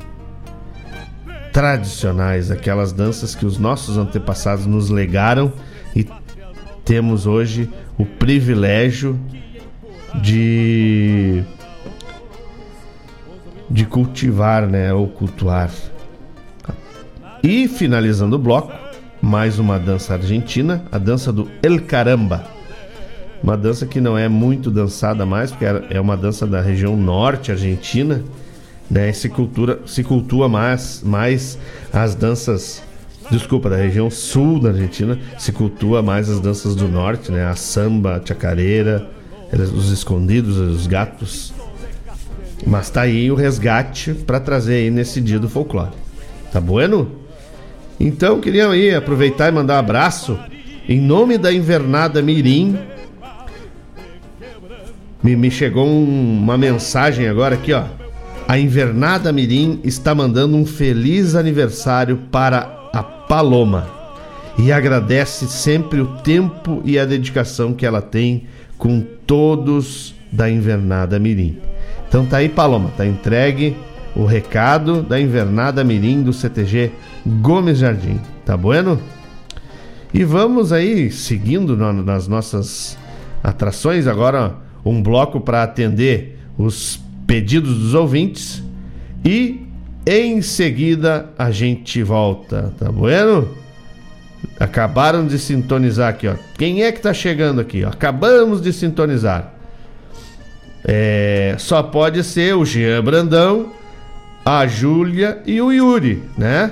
tradicionais, 1.51 2.51
aquelas 2.51 2.91
danças 2.91 3.33
que 3.33 3.45
os 3.45 3.57
nossos 3.57 3.97
antepassados 3.97 4.67
nos 4.67 4.89
legaram 4.91 5.51
temos 6.87 7.27
hoje 7.27 7.69
o 7.97 8.05
privilégio 8.05 9.19
de 10.23 11.43
de 13.69 13.85
cultivar, 13.85 14.65
né, 14.65 14.93
ou 14.93 15.09
cultuar. 15.09 15.69
E 17.43 17.67
finalizando 17.67 18.37
o 18.37 18.39
bloco, 18.39 18.71
mais 19.21 19.59
uma 19.59 19.77
dança 19.77 20.13
argentina, 20.13 20.85
a 20.89 20.97
dança 20.97 21.33
do 21.33 21.51
El 21.61 21.81
Caramba. 21.81 22.45
Uma 23.43 23.57
dança 23.57 23.85
que 23.85 23.99
não 23.99 24.17
é 24.17 24.29
muito 24.29 24.71
dançada 24.71 25.25
mais, 25.25 25.51
porque 25.51 25.65
é 25.65 25.99
uma 25.99 26.15
dança 26.15 26.47
da 26.47 26.61
região 26.61 26.95
norte 26.95 27.51
argentina, 27.51 28.23
né? 28.89 29.11
Se 29.11 29.27
cultura, 29.27 29.81
se 29.85 30.01
cultua 30.01 30.47
mais, 30.47 31.03
mais 31.03 31.59
as 31.91 32.15
danças, 32.15 32.81
desculpa, 33.29 33.69
da 33.69 33.75
região 33.75 34.09
sul 34.09 34.59
da 34.59 34.69
Argentina, 34.69 35.17
se 35.37 35.51
cultua 35.51 36.01
mais 36.01 36.29
as 36.29 36.39
danças 36.39 36.75
do 36.75 36.87
norte, 36.87 37.31
né? 37.31 37.45
A 37.45 37.55
samba, 37.55 38.15
a 38.15 38.25
chacareira, 38.25 39.09
os 39.51 39.91
escondidos, 39.91 40.57
os 40.57 40.87
gatos. 40.87 41.53
Mas 42.65 42.89
tá 42.89 43.01
aí 43.01 43.29
o 43.31 43.35
resgate 43.35 44.13
para 44.13 44.39
trazer 44.39 44.75
aí 44.75 44.91
nesse 44.91 45.21
dia 45.21 45.39
do 45.39 45.49
folclore. 45.49 45.91
Tá 46.51 46.59
bueno? 46.59 47.11
Então 47.99 48.39
queria 48.39 48.69
aí 48.69 48.93
aproveitar 48.93 49.49
e 49.49 49.51
mandar 49.51 49.75
um 49.75 49.79
abraço 49.79 50.37
em 50.87 50.99
nome 50.99 51.37
da 51.37 51.51
Invernada 51.51 52.21
Mirim. 52.21 52.77
Me, 55.21 55.35
me 55.35 55.51
chegou 55.51 55.85
um, 55.85 56.39
uma 56.39 56.57
mensagem 56.57 57.27
agora 57.27 57.55
aqui, 57.55 57.73
ó. 57.73 57.83
A 58.47 58.57
Invernada 58.57 59.31
Mirim 59.33 59.81
está 59.83 60.15
mandando 60.15 60.55
um 60.55 60.65
feliz 60.65 61.35
aniversário 61.35 62.17
para 62.31 62.76
Paloma 63.27 63.87
e 64.57 64.71
agradece 64.71 65.47
sempre 65.47 66.01
o 66.01 66.07
tempo 66.07 66.81
e 66.83 66.97
a 66.97 67.05
dedicação 67.05 67.73
que 67.73 67.85
ela 67.85 68.01
tem 68.01 68.47
com 68.77 69.01
todos 69.25 70.15
da 70.31 70.49
Invernada 70.49 71.19
Mirim. 71.19 71.57
Então 72.07 72.25
tá 72.25 72.37
aí, 72.37 72.49
Paloma, 72.49 72.89
tá 72.95 73.05
entregue 73.05 73.75
o 74.15 74.25
recado 74.25 75.03
da 75.03 75.19
Invernada 75.19 75.83
Mirim 75.83 76.23
do 76.23 76.33
CTG 76.33 76.91
Gomes 77.41 77.79
Jardim. 77.79 78.19
Tá 78.45 78.57
bueno? 78.57 78.99
E 80.13 80.23
vamos 80.23 80.71
aí 80.71 81.11
seguindo 81.11 81.75
nas 81.75 82.27
nossas 82.27 82.97
atrações 83.43 84.07
agora 84.07 84.55
um 84.83 85.03
bloco 85.03 85.39
para 85.39 85.63
atender 85.63 86.39
os 86.57 86.99
pedidos 87.27 87.77
dos 87.77 87.93
ouvintes 87.93 88.63
e 89.23 89.66
em 90.07 90.41
seguida 90.41 91.29
a 91.37 91.51
gente 91.51 92.01
volta, 92.01 92.73
tá 92.79 92.89
bueno? 92.89 93.45
Acabaram 94.57 95.27
de 95.27 95.37
sintonizar 95.37 96.07
aqui, 96.07 96.29
ó. 96.29 96.35
Quem 96.57 96.83
é 96.83 96.93
que 96.93 97.01
tá 97.01 97.13
chegando 97.13 97.59
aqui? 97.59 97.83
Ó? 97.83 97.89
Acabamos 97.89 98.61
de 98.61 98.71
sintonizar. 98.71 99.53
É, 100.85 101.55
só 101.59 101.83
pode 101.83 102.23
ser 102.23 102.55
o 102.55 102.63
Jean 102.63 103.03
Brandão, 103.03 103.73
a 104.45 104.65
Júlia 104.65 105.41
e 105.45 105.59
o 105.59 105.73
Yuri, 105.73 106.23
né? 106.37 106.71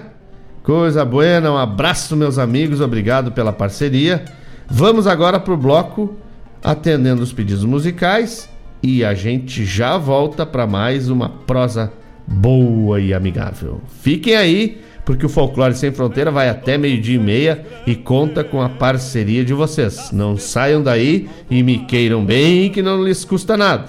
Coisa 0.63 1.03
boa, 1.03 1.41
um 1.41 1.57
abraço, 1.57 2.15
meus 2.15 2.39
amigos, 2.39 2.79
obrigado 2.79 3.33
pela 3.33 3.51
parceria. 3.51 4.23
Vamos 4.69 5.07
agora 5.07 5.41
pro 5.41 5.57
bloco 5.57 6.15
atendendo 6.63 7.21
os 7.21 7.33
pedidos 7.33 7.65
musicais 7.65 8.49
e 8.81 9.03
a 9.03 9.13
gente 9.13 9.65
já 9.65 9.97
volta 9.97 10.45
para 10.45 10.65
mais 10.65 11.09
uma 11.09 11.27
prosa 11.27 11.91
boa 12.27 12.99
e 12.99 13.13
amigável. 13.13 13.81
Fiquem 14.01 14.35
aí, 14.35 14.81
porque 15.03 15.25
o 15.25 15.29
Folclore 15.29 15.75
Sem 15.75 15.91
Fronteira 15.91 16.31
vai 16.31 16.49
até 16.49 16.77
meio-dia 16.77 17.15
e 17.15 17.19
meia 17.19 17.65
e 17.85 17.95
conta 17.95 18.43
com 18.43 18.61
a 18.61 18.69
parceria 18.69 19.45
de 19.45 19.53
vocês. 19.53 20.11
Não 20.11 20.37
saiam 20.37 20.81
daí 20.81 21.29
e 21.49 21.61
me 21.61 21.85
queiram 21.85 22.25
bem, 22.25 22.69
que 22.69 22.81
não 22.81 23.03
lhes 23.03 23.23
custa 23.23 23.55
nada. 23.55 23.85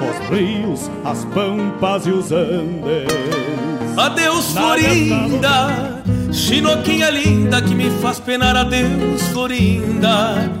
Os 0.00 0.28
rios, 0.30 0.90
as 1.04 1.24
pampas 1.26 2.06
e 2.06 2.10
os 2.10 2.32
andes. 2.32 3.10
Adeus, 3.96 4.52
Florinda, 4.52 6.02
chinoquinha 6.32 7.10
linda 7.10 7.60
que 7.60 7.74
me 7.74 7.90
faz 8.00 8.18
penar. 8.18 8.56
Adeus, 8.56 9.22
Florinda 9.28 10.60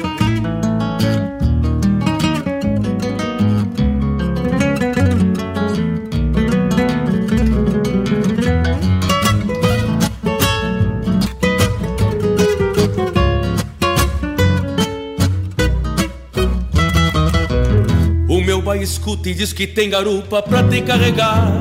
Escuta 18.81 19.29
e 19.29 19.33
diz 19.33 19.53
que 19.53 19.67
tem 19.67 19.89
garupa 19.89 20.41
pra 20.41 20.63
te 20.63 20.81
carregar. 20.81 21.51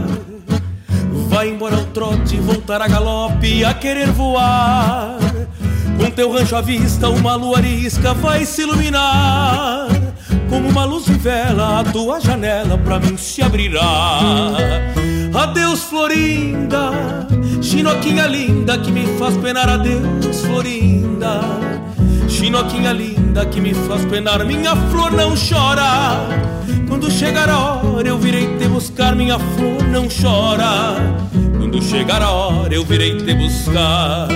Vai 1.28 1.48
embora 1.48 1.76
ao 1.76 1.84
trote, 1.86 2.36
voltar 2.36 2.82
a 2.82 2.88
galope, 2.88 3.64
a 3.64 3.74
querer 3.74 4.10
voar. 4.10 5.16
Com 5.98 6.10
teu 6.10 6.32
rancho 6.32 6.56
à 6.56 6.60
vista, 6.60 7.08
uma 7.08 7.34
lua 7.34 7.58
arisca 7.58 8.14
vai 8.14 8.44
se 8.44 8.62
iluminar. 8.62 9.88
Como 10.48 10.68
uma 10.68 10.84
luz 10.84 11.04
de 11.04 11.12
vela, 11.12 11.80
a 11.80 11.84
tua 11.84 12.20
janela 12.20 12.76
pra 12.78 12.98
mim 12.98 13.16
se 13.16 13.42
abrirá. 13.42 14.20
Adeus, 15.34 15.84
Florinda, 15.84 16.90
chinoquinha 17.62 18.26
linda 18.26 18.78
que 18.78 18.90
me 18.90 19.06
faz 19.18 19.36
penar. 19.36 19.68
Adeus, 19.68 20.40
Florinda, 20.40 21.40
chinoquinha 22.28 22.92
linda 22.92 23.46
que 23.46 23.60
me 23.60 23.74
faz 23.74 24.04
penar. 24.06 24.44
Minha 24.44 24.74
flor 24.74 25.12
não 25.12 25.34
chora 25.36 26.50
quando 27.00 27.12
chegar 27.12 27.48
a 27.48 27.58
hora 27.58 28.08
eu 28.08 28.18
virei 28.18 28.58
te 28.58 28.68
buscar, 28.68 29.16
minha 29.16 29.38
flor 29.38 29.82
não 29.84 30.06
chora. 30.06 30.96
Quando 31.56 31.82
chegar 31.82 32.20
a 32.20 32.30
hora 32.30 32.74
eu 32.74 32.84
virei 32.84 33.16
te 33.16 33.32
buscar. 33.32 34.28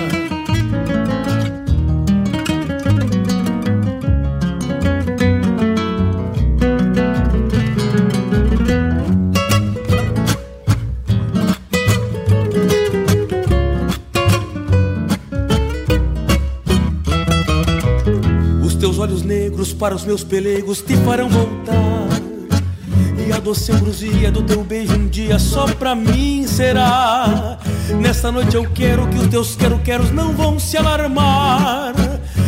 Os 18.64 18.74
teus 18.76 18.98
olhos 18.98 19.22
negros 19.22 19.74
para 19.74 19.94
os 19.94 20.06
meus 20.06 20.24
pelegos 20.24 20.80
te 20.80 20.96
farão 20.96 21.28
voltar. 21.28 22.03
A 23.34 23.40
doce 23.40 23.72
ambrosia 23.72 24.30
do 24.30 24.42
teu 24.42 24.62
beijo 24.62 24.94
um 24.94 25.08
dia 25.08 25.40
só 25.40 25.66
pra 25.66 25.92
mim 25.92 26.46
será. 26.46 27.58
Nesta 28.00 28.30
noite 28.30 28.54
eu 28.54 28.64
quero 28.72 29.08
que 29.08 29.18
os 29.18 29.26
teus 29.26 29.56
quero-queros 29.56 30.12
não 30.12 30.32
vão 30.32 30.56
se 30.56 30.76
alarmar. 30.76 31.92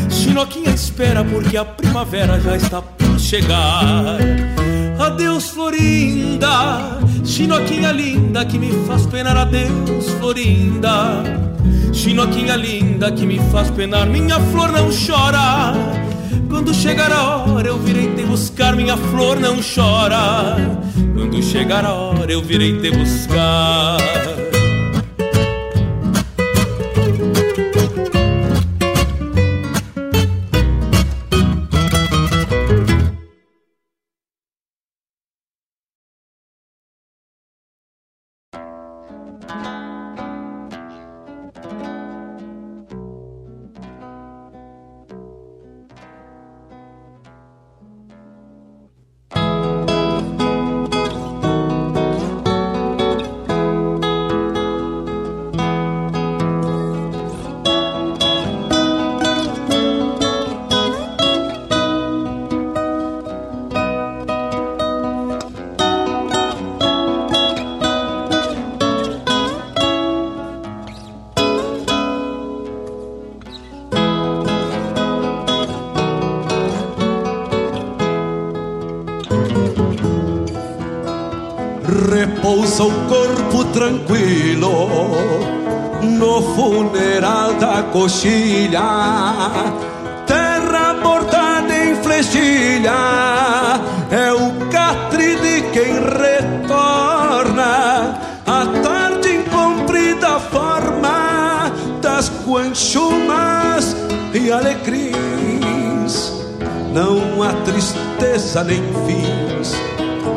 Chinoquinha 0.09 0.71
espera 0.71 1.25
porque 1.25 1.57
a 1.57 1.65
primavera 1.65 2.41
já 2.41 2.57
está 2.57 2.81
por 2.81 3.19
chegar. 3.19 4.19
Adeus, 4.99 5.51
Florinda, 5.51 7.01
Chinoquinha 7.25 7.91
linda 7.91 8.45
que 8.45 8.57
me 8.57 8.71
faz 8.87 9.07
penar. 9.07 9.37
Adeus, 9.37 10.09
Florinda, 10.21 11.23
Chinoquinha 11.93 12.55
linda 12.55 13.11
que 13.11 13.27
me 13.27 13.41
faz 13.51 13.71
penar. 13.71 14.07
Minha 14.07 14.39
flor 14.39 14.71
não 14.71 14.89
chora. 14.91 16.06
Quando 16.49 16.73
chegar 16.75 17.13
a 17.13 17.37
hora 17.39 17.69
eu 17.69 17.79
virei 17.79 18.15
te 18.15 18.25
buscar. 18.25 18.75
Minha 18.75 18.97
flor 18.97 19.39
não 19.39 19.57
chora. 19.63 20.57
Quando 21.15 21.43
chegar 21.43 21.85
a 21.85 21.93
hora 21.93 22.33
eu 22.33 22.43
virei 22.43 22.81
te 22.81 22.91
buscar. 22.91 24.36
Repousa 81.87 82.83
o 82.83 82.91
corpo 83.09 83.65
tranquilo 83.67 84.89
no 86.03 86.43
funeral 86.55 87.55
da 87.55 87.85
coxilha, 87.93 88.83
terra 90.27 90.95
bordada 91.01 91.73
em 91.73 91.95
flechilha, 91.97 92.91
é 94.11 94.33
o 94.33 94.51
catre 94.69 95.37
de 95.37 95.63
quem 95.71 95.95
retorna. 95.95 96.99
A 98.47 98.67
tarde 98.83 99.29
em 99.29 99.43
comprida 99.45 100.41
forma 100.41 101.73
das 102.03 102.33
guanchumas 102.45 103.97
e 104.35 104.51
alecrins. 104.51 106.33
Não 106.93 107.45
há 107.45 107.53
tristeza 107.65 108.65
nem 108.65 108.83
fins 109.07 109.86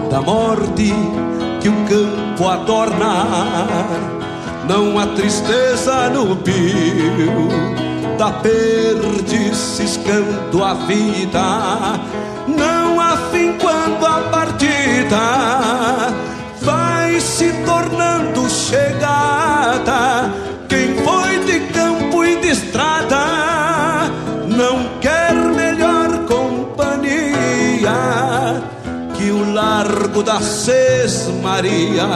da 0.10 0.22
morte 0.22 0.94
que 1.62 1.70
o 1.70 1.86
campo 1.86 2.48
adorna. 2.48 3.26
Não 4.68 5.00
há 5.00 5.08
tristeza 5.08 6.10
no 6.10 6.36
pio 6.38 7.48
da 8.18 8.32
perdiz 8.32 9.56
ciscando 9.56 10.64
a 10.64 10.74
vida. 10.74 12.00
Não 12.48 13.00
há 13.00 13.18
fim 13.32 13.54
quando 13.54 14.06
a 14.06 14.30
partida 14.30 16.14
vai 16.62 17.20
se 17.20 17.52
tornando 17.66 18.50
chegada. 18.50 20.32
Quem 20.68 20.96
foi 21.04 21.40
de 21.46 21.60
campo 21.72 22.24
e 22.24 22.36
de 22.42 22.50
estrada 22.50 22.99
largo 30.10 30.24
da 30.24 30.42
Sesmaria, 30.42 32.08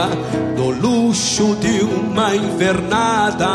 do 0.56 0.70
luxo 0.70 1.56
de 1.56 1.82
uma 1.82 2.34
invernada. 2.34 3.48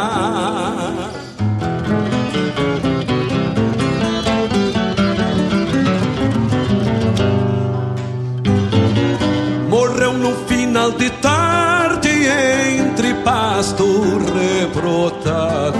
Morreu 9.70 10.14
no 10.14 10.36
final 10.48 10.92
de 10.92 11.10
tarde 11.10 12.10
entre 12.10 13.14
pasto 13.16 13.86
rebrotado 14.34 15.80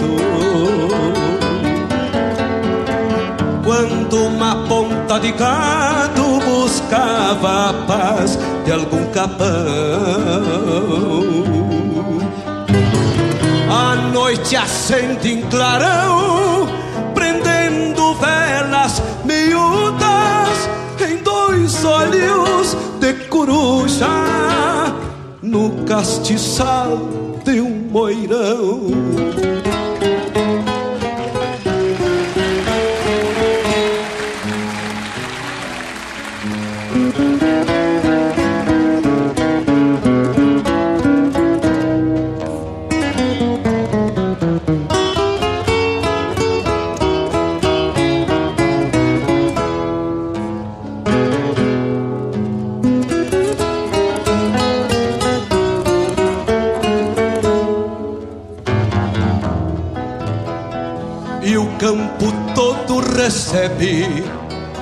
quando 3.64 4.26
uma 4.26 4.68
ponta 4.68 5.20
de 5.20 5.32
gado 5.32 6.19
buscava 6.90 7.70
a 7.70 7.74
paz 7.86 8.38
de 8.66 8.72
algum 8.72 9.06
capão. 9.12 9.46
A 13.70 13.96
noite 14.12 14.56
acende 14.56 15.34
em 15.34 15.42
clarão, 15.44 16.68
prendendo 17.14 18.16
velas 18.16 19.04
miúdas 19.24 20.70
em 21.00 21.18
dois 21.18 21.86
olhos 21.86 22.76
de 23.00 23.14
coruja 23.28 24.08
no 25.44 25.86
castiçal 25.86 26.98
de 27.46 27.62
um 27.62 27.88
moirão. 27.92 29.69
Recebe 63.60 64.24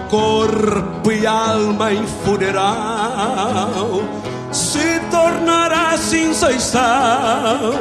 corpo 0.09 1.11
e 1.11 1.25
alma 1.25 1.91
em 1.91 2.05
funeral 2.23 4.03
se 4.51 4.99
tornará 5.11 5.97
cinza 5.97 6.51
e 6.51 6.59
sal 6.59 7.73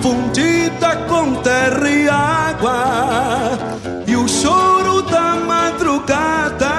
fundida 0.00 0.96
com 1.08 1.34
terra 1.42 1.90
e 1.90 2.08
água 2.08 3.58
e 4.06 4.16
o 4.16 4.28
choro 4.28 5.02
da 5.02 5.34
madrugada 5.34 6.70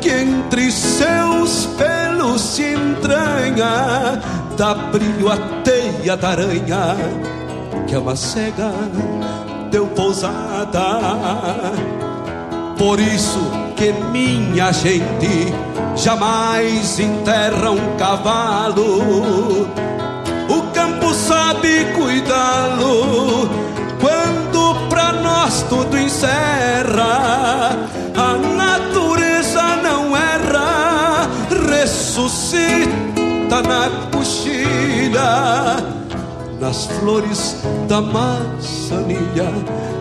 que 0.00 0.10
entre 0.10 0.70
seus 0.72 1.66
pelos 1.78 2.40
se 2.40 2.74
entranha 2.74 4.20
dá 4.56 4.74
brilho 4.74 5.30
à 5.30 5.36
teia 5.62 6.16
da 6.16 6.30
aranha 6.30 6.96
que 7.86 7.94
é 7.94 7.98
uma 7.98 8.16
cega 8.16 8.72
deu 9.70 9.86
pousada. 9.88 11.00
Por 12.78 13.00
isso 13.00 13.40
que 13.74 13.92
minha 14.12 14.72
gente 14.72 15.52
jamais 15.96 17.00
enterra 17.00 17.70
um 17.70 17.96
cavalo. 17.96 19.62
O 20.48 20.62
campo 20.74 21.12
sabe 21.14 21.86
cuidá-lo 21.94 23.48
quando 24.00 24.88
pra 24.88 25.12
nós 25.12 25.62
tudo 25.68 25.98
encerra. 25.98 27.76
A 28.14 28.36
natureza 28.56 29.76
não 29.82 30.16
erra, 30.16 31.28
ressuscita 31.70 33.62
na 33.62 33.90
coxilha 34.12 35.95
nas 36.60 36.86
flores 36.86 37.56
da 37.88 38.00
maçanilha, 38.00 39.52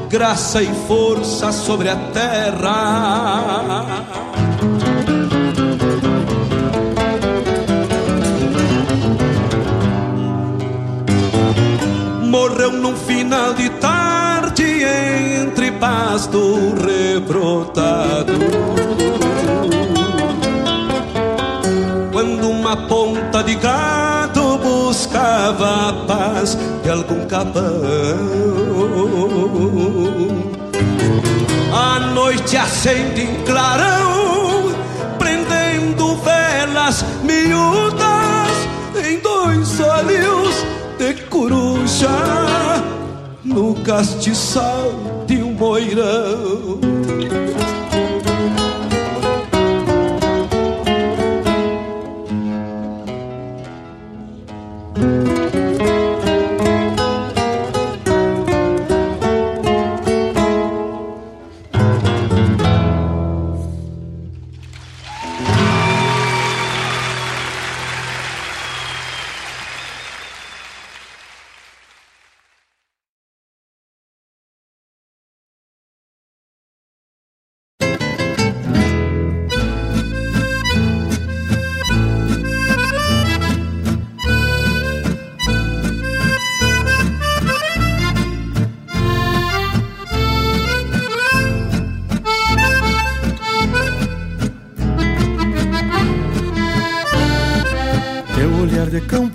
graça 0.09 0.61
e 0.61 0.73
força 0.87 1.51
sobre 1.51 1.89
a 1.89 1.95
terra. 2.13 3.83
Morreu 12.23 12.71
num 12.71 12.95
final 12.95 13.53
de 13.53 13.69
tarde 13.69 14.83
entre 14.83 15.71
pasto 15.73 16.73
rebrotado. 16.75 18.33
Quando 22.11 22.49
uma 22.49 22.87
ponta 22.87 23.43
de 23.43 23.55
gado 23.55 24.04
buscava 25.15 25.89
a 25.89 25.93
paz 26.05 26.57
de 26.83 26.89
algum 26.89 27.25
capão. 27.25 27.63
A 31.73 31.99
noite 32.13 32.57
acende 32.57 33.25
clarão, 33.45 34.75
prendendo 35.17 36.17
velas 36.17 37.05
miúdas 37.23 39.07
em 39.07 39.19
dois 39.19 39.79
olhos 39.79 40.65
de 40.97 41.13
coruja 41.29 42.09
no 43.43 43.73
castiçal 43.75 45.23
de 45.25 45.41
um 45.41 45.53
moirão. 45.53 46.79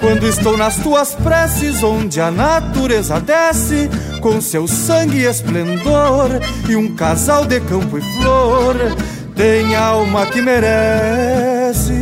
Quando 0.00 0.28
estou 0.28 0.56
nas 0.56 0.76
tuas 0.76 1.14
preces, 1.14 1.82
onde 1.82 2.20
a 2.20 2.30
natureza 2.30 3.20
desce 3.20 3.90
com 4.20 4.40
seu 4.40 4.68
sangue 4.68 5.18
e 5.18 5.26
esplendor, 5.26 6.30
e 6.68 6.76
um 6.76 6.94
casal 6.94 7.44
de 7.44 7.60
campo 7.60 7.98
e 7.98 8.00
flor 8.00 8.76
tem 9.34 9.74
alma 9.74 10.26
que 10.26 10.40
merece. 10.40 11.92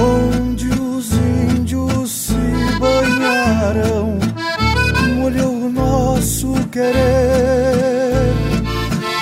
Onde 0.00 0.68
os 0.68 1.12
índios 1.12 2.10
se 2.10 2.34
banharam, 2.78 4.18
molhou 5.16 5.66
o 5.66 5.70
nosso 5.70 6.54
querer. 6.70 8.32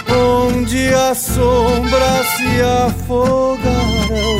Onde 0.09 0.93
as 0.95 1.17
sombras 1.19 2.27
se 2.37 2.61
afogaram 2.87 4.40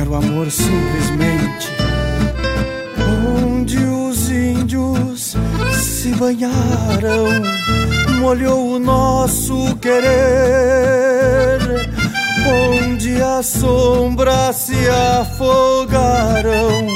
banhar 0.00 0.08
o 0.08 0.14
amor 0.14 0.50
simplesmente. 0.50 1.68
Onde 3.36 3.78
os 3.78 4.30
índios 4.30 5.36
se 5.72 6.14
banharam, 6.14 7.42
molhou 8.20 8.76
o 8.76 8.78
nosso 8.78 9.76
querer. 9.76 10.00
Onde 12.46 13.20
as 13.20 13.46
sombras 13.46 14.56
se 14.56 14.88
afogaram, 14.88 16.86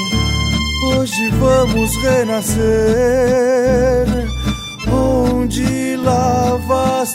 hoje 0.95 1.29
vamos 1.39 1.95
renascer. 1.97 2.65
Onde 4.91 5.97
lavas 5.97 7.14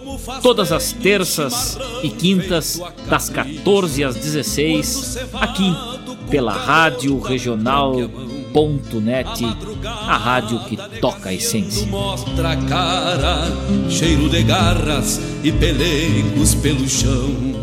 todas 0.41 0.71
as 0.71 0.91
terças 0.91 1.77
e 2.03 2.09
quintas, 2.09 2.81
das 3.09 3.29
14 3.29 4.03
às 4.03 4.15
16, 4.15 5.17
aqui 5.33 5.75
pela 6.29 6.53
Rádio 6.53 7.19
Regional.net, 7.19 7.95
a 9.85 10.17
rádio 10.17 10.59
que 10.65 10.77
toca 10.99 11.29
a 11.29 11.33
essência. 11.33 11.87
Mostra 11.87 12.51
a 12.51 12.55
cara, 12.55 13.47
cheiro 13.89 14.29
de 14.29 14.43
garras 14.43 15.19
e 15.43 15.51
pelegos 15.51 16.55
pelo 16.55 16.87
chão. 16.87 17.60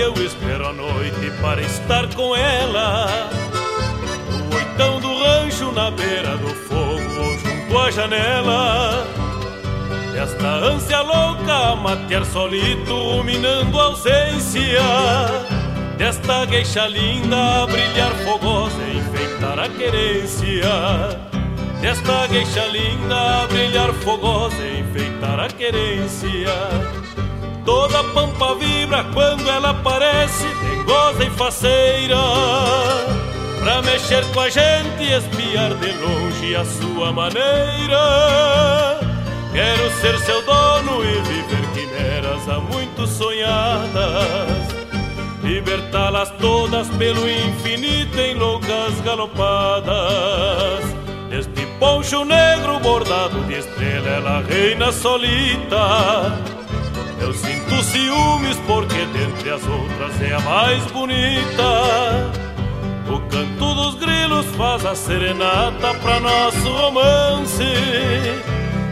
Eu 0.00 0.12
espero 0.14 0.68
a 0.68 0.72
noite 0.72 1.30
para 1.40 1.60
estar 1.62 2.06
com 2.14 2.34
ela. 2.34 3.30
No 4.30 4.56
oitão 4.56 5.00
do 5.00 5.22
rancho, 5.22 5.72
na 5.72 5.90
beira 5.90 6.36
do 6.36 6.48
fogo 6.48 7.20
ou 7.20 7.38
junto 7.38 7.78
à 7.78 7.90
janela. 7.90 9.06
Esta 10.16 10.48
ânsia 10.48 11.00
louca 11.00 11.72
a 11.72 11.76
matear 11.76 12.24
solito, 12.24 12.92
ruminando 12.92 13.78
a 13.78 13.84
ausência. 13.84 14.82
Desta 15.98 16.44
gueixa 16.46 16.86
linda 16.86 17.62
a 17.62 17.66
brilhar 17.66 18.12
fogosa 18.24 18.82
enfeitar 18.88 19.58
a 19.58 19.68
querência. 19.68 20.70
Desta 21.80 22.26
gueixa 22.26 22.66
linda 22.66 23.42
a 23.42 23.46
brilhar 23.46 23.92
fogosa 23.92 24.66
enfeitar 24.66 25.38
a 25.40 25.48
querência. 25.48 27.03
Toda 27.64 28.04
pampa 28.04 28.54
vibra 28.56 29.04
quando 29.14 29.48
ela 29.48 29.70
aparece, 29.70 30.46
dengosa 30.62 31.24
e 31.24 31.30
faceira. 31.30 32.16
Pra 33.60 33.80
mexer 33.80 34.22
com 34.32 34.40
a 34.40 34.50
gente 34.50 35.02
e 35.02 35.12
espiar 35.14 35.74
de 35.74 35.92
longe 35.92 36.54
a 36.54 36.64
sua 36.64 37.10
maneira. 37.10 39.00
Quero 39.52 39.90
ser 40.00 40.18
seu 40.18 40.42
dono 40.42 41.02
e 41.02 41.22
viver 41.22 41.66
quimeras 41.72 42.46
há 42.48 42.58
muito 42.58 43.06
sonhadas. 43.06 44.68
Libertá-las 45.42 46.30
todas 46.32 46.88
pelo 46.90 47.26
infinito 47.28 48.18
em 48.18 48.34
loucas 48.34 49.00
galopadas. 49.02 50.84
Este 51.30 51.64
poncho 51.78 52.24
negro 52.24 52.78
bordado 52.80 53.40
de 53.44 53.54
estrela, 53.54 54.08
ela 54.08 54.40
reina 54.42 54.92
solita. 54.92 56.53
Sinto 57.74 57.82
ciúmes 57.82 58.56
porque 58.66 59.04
dentre 59.06 59.50
as 59.50 59.66
outras 59.66 60.22
é 60.22 60.34
a 60.34 60.40
mais 60.40 60.84
bonita. 60.92 62.30
O 63.08 63.18
canto 63.28 63.74
dos 63.74 63.94
grilos 63.96 64.46
faz 64.56 64.86
a 64.86 64.94
serenata 64.94 65.94
pra 65.94 66.20
nosso 66.20 66.68
romance. 66.68 67.64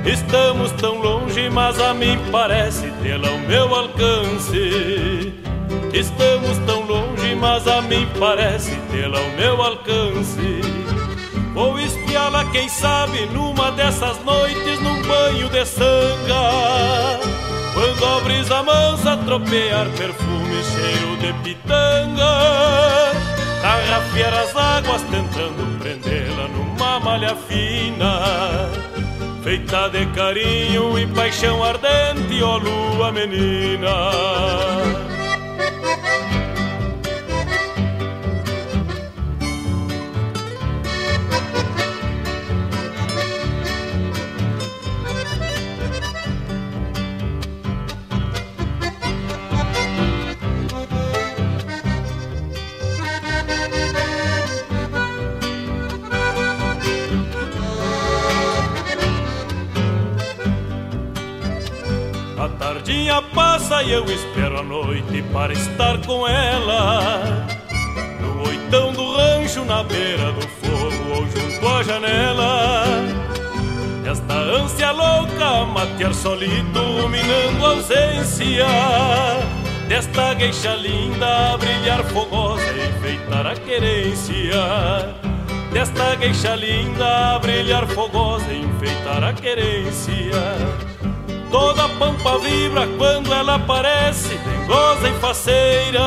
Estamos 0.05 0.73
tão 0.73 1.01
longe, 1.01 1.49
mas 1.51 1.81
a 1.81 1.95
mim 1.95 2.19
parece 2.33 2.91
tê-la 3.03 3.29
ao 3.29 3.39
meu 3.39 3.73
alcance. 3.73 5.33
Estamos 5.93 6.59
tão 6.67 6.85
longe, 6.85 7.35
mas 7.37 7.69
a 7.69 7.83
mim 7.83 8.09
parece 8.19 8.75
tê-la 8.91 9.19
ao 9.19 9.31
meu 9.31 9.63
alcance. 9.63 10.61
Vou 11.55 11.79
espiá-la, 11.79 12.45
quem 12.47 12.69
sabe, 12.69 13.27
numa 13.27 13.71
dessas 13.71 14.19
noites, 14.25 14.81
num 14.81 15.03
banho 15.03 15.49
de 15.51 15.65
sanga. 15.67 17.22
Quando 17.83 18.07
a 18.07 18.21
brisa 18.21 18.63
mansa 18.63 19.17
tropear 19.17 19.89
perfume 19.99 20.63
cheiro 20.63 21.17
de 21.17 21.33
pitanga. 21.43 22.31
Tarrafiar 23.61 24.35
as 24.35 24.57
águas 24.57 25.03
tentando 25.11 25.79
prendê-la 25.81 26.47
numa 26.47 27.01
malha 27.01 27.35
fina. 27.35 28.71
Feita 29.43 29.89
de 29.89 30.07
carinho 30.15 30.97
e 30.97 31.09
paixão 31.09 31.65
ardente, 31.65 32.41
ó 32.41 32.57
lua 32.59 33.11
menina 33.11 35.02
A 62.93 62.95
tardinha 62.95 63.23
passa 63.35 63.83
e 63.83 63.91
eu 63.91 64.05
espero 64.05 64.59
a 64.59 64.63
noite 64.63 65.23
para 65.33 65.55
estar 65.55 65.97
com 66.05 66.29
ela. 66.29 67.47
No 68.21 68.47
oitão 68.47 68.93
do 68.93 69.17
rancho, 69.17 69.65
na 69.65 69.83
beira 69.83 70.31
do 70.33 70.43
fogo 70.43 71.15
ou 71.17 71.27
junto 71.27 71.69
à 71.69 71.83
janela. 71.83 72.85
Esta 74.05 74.35
ânsia 74.35 74.91
louca 74.91 75.65
matear 75.73 76.13
solito, 76.13 76.79
ruminando 77.01 77.65
a 77.65 77.71
ausência. 77.71 78.67
Desta 79.89 80.35
gueixa 80.35 80.75
linda 80.75 81.55
a 81.55 81.57
brilhar 81.57 82.05
fogosa 82.05 82.63
enfeitar 82.73 83.47
a 83.47 83.55
querência. 83.55 85.15
Desta 85.73 86.15
gueixa 86.17 86.55
linda 86.57 87.37
a 87.37 87.39
brilhar 87.39 87.87
fogosa 87.87 88.53
enfeitar 88.53 89.25
a 89.25 89.33
querência. 89.33 90.92
Toda 91.53 91.87
pampa 91.91 92.39
vibra 92.39 92.89
quando 92.97 93.33
ela 93.33 93.57
aparece, 93.57 94.37
dengosa 94.39 95.07
e 95.07 95.13
faceira. 95.21 96.01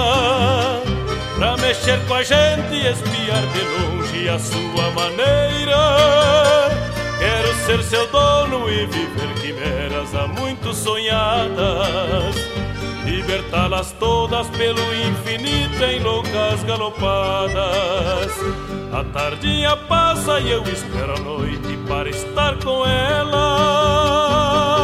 Pra 1.37 1.55
mexer 1.57 2.03
com 2.07 2.15
a 2.15 2.23
gente 2.23 2.73
e 2.73 2.87
espiar 2.87 3.43
de 3.53 3.61
longe 3.61 4.27
a 4.27 4.39
sua 4.39 4.89
maneira. 4.91 5.77
Quero 7.19 7.53
ser 7.63 7.83
seu 7.83 8.07
dono 8.07 8.67
e 8.67 8.87
viver 8.87 9.33
quimeras 9.39 10.15
há 10.15 10.25
muito 10.27 10.73
sonhadas. 10.73 12.35
Libertá-las 13.05 13.91
todas 13.99 14.47
pelo 14.49 14.81
infinito 14.95 15.83
em 15.83 15.99
loucas 15.99 16.63
galopadas. 16.63 18.31
A 18.91 19.03
tardinha 19.13 19.77
passa 19.77 20.39
e 20.39 20.49
eu 20.49 20.63
espero 20.63 21.13
a 21.15 21.19
noite 21.19 21.77
para 21.87 22.09
estar 22.09 22.57
com 22.63 22.83
ela. 22.83 24.74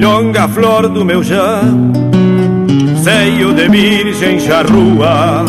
Milonga 0.00 0.48
flor 0.48 0.88
do 0.88 1.04
meu 1.04 1.22
já, 1.22 1.60
seio 3.04 3.52
de 3.52 3.68
virgem 3.68 4.40
charrua, 4.40 5.44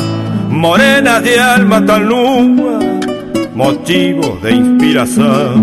morena 0.50 1.22
de 1.22 1.40
alma 1.40 1.82
tal 1.82 2.02
nua, 2.02 2.78
motivo 3.56 4.38
de 4.42 4.54
inspiração, 4.54 5.56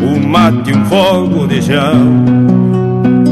um 0.00 0.28
mate, 0.28 0.72
um 0.72 0.84
fogo 0.84 1.48
de 1.48 1.60
chão, 1.60 2.24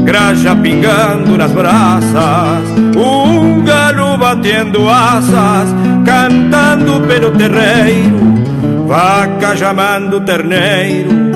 graxa 0.03 0.53
pingando 0.57 1.37
nas 1.37 1.53
braças, 1.53 2.67
um 2.97 3.63
galo 3.63 4.17
batendo 4.17 4.89
asas, 4.89 5.69
cantando 6.05 6.99
pelo 7.07 7.31
terreiro, 7.31 8.85
vaca 8.85 9.55
chamando 9.55 10.19
terneiro, 10.19 11.30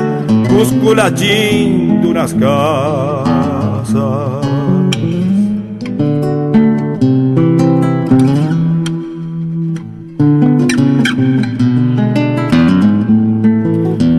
cusco 0.56 0.94
latindo 0.94 2.14
nas 2.14 2.32
casas. 2.32 3.86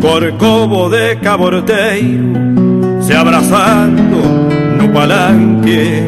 corcovo 0.02 0.88
de 0.90 1.16
caborteiro 1.16 2.32
se 3.00 3.14
abraçando 3.14 4.18
no 4.78 4.88
palanque, 4.90 6.04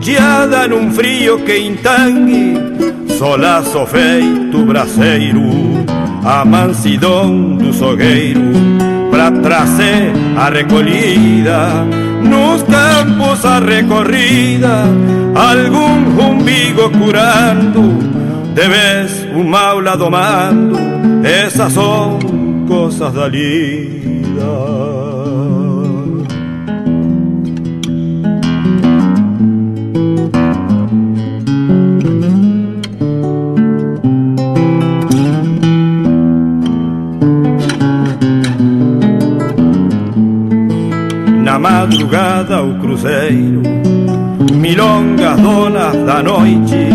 geada 0.00 0.68
num 0.68 0.90
frio 0.90 1.38
que 1.40 1.56
entangue, 1.58 2.56
solaço 3.18 3.86
feito 3.86 4.64
braceiro, 4.66 5.42
a 6.24 6.44
mansidão 6.44 7.56
do 7.56 7.72
sogueiro, 7.72 8.40
pra 9.22 9.30
trazer 9.30 10.12
a 10.36 10.48
recolhida, 10.48 11.84
nos 12.24 12.62
campos 12.62 13.44
a 13.44 13.60
recorrida, 13.60 14.84
algum 15.36 16.30
umbigo 16.30 16.90
curando, 16.90 17.98
de 18.52 18.68
vez 18.68 19.28
um 19.32 19.44
maula 19.44 19.96
domando, 19.96 20.76
essas 21.22 21.72
são 21.72 22.18
cosas 22.66 23.12
da 23.12 23.28
madrugada 41.72 42.62
o 42.62 42.74
cruzeiro, 42.74 43.62
milongas 44.52 45.40
donas 45.40 45.96
da 46.04 46.22
noite, 46.22 46.90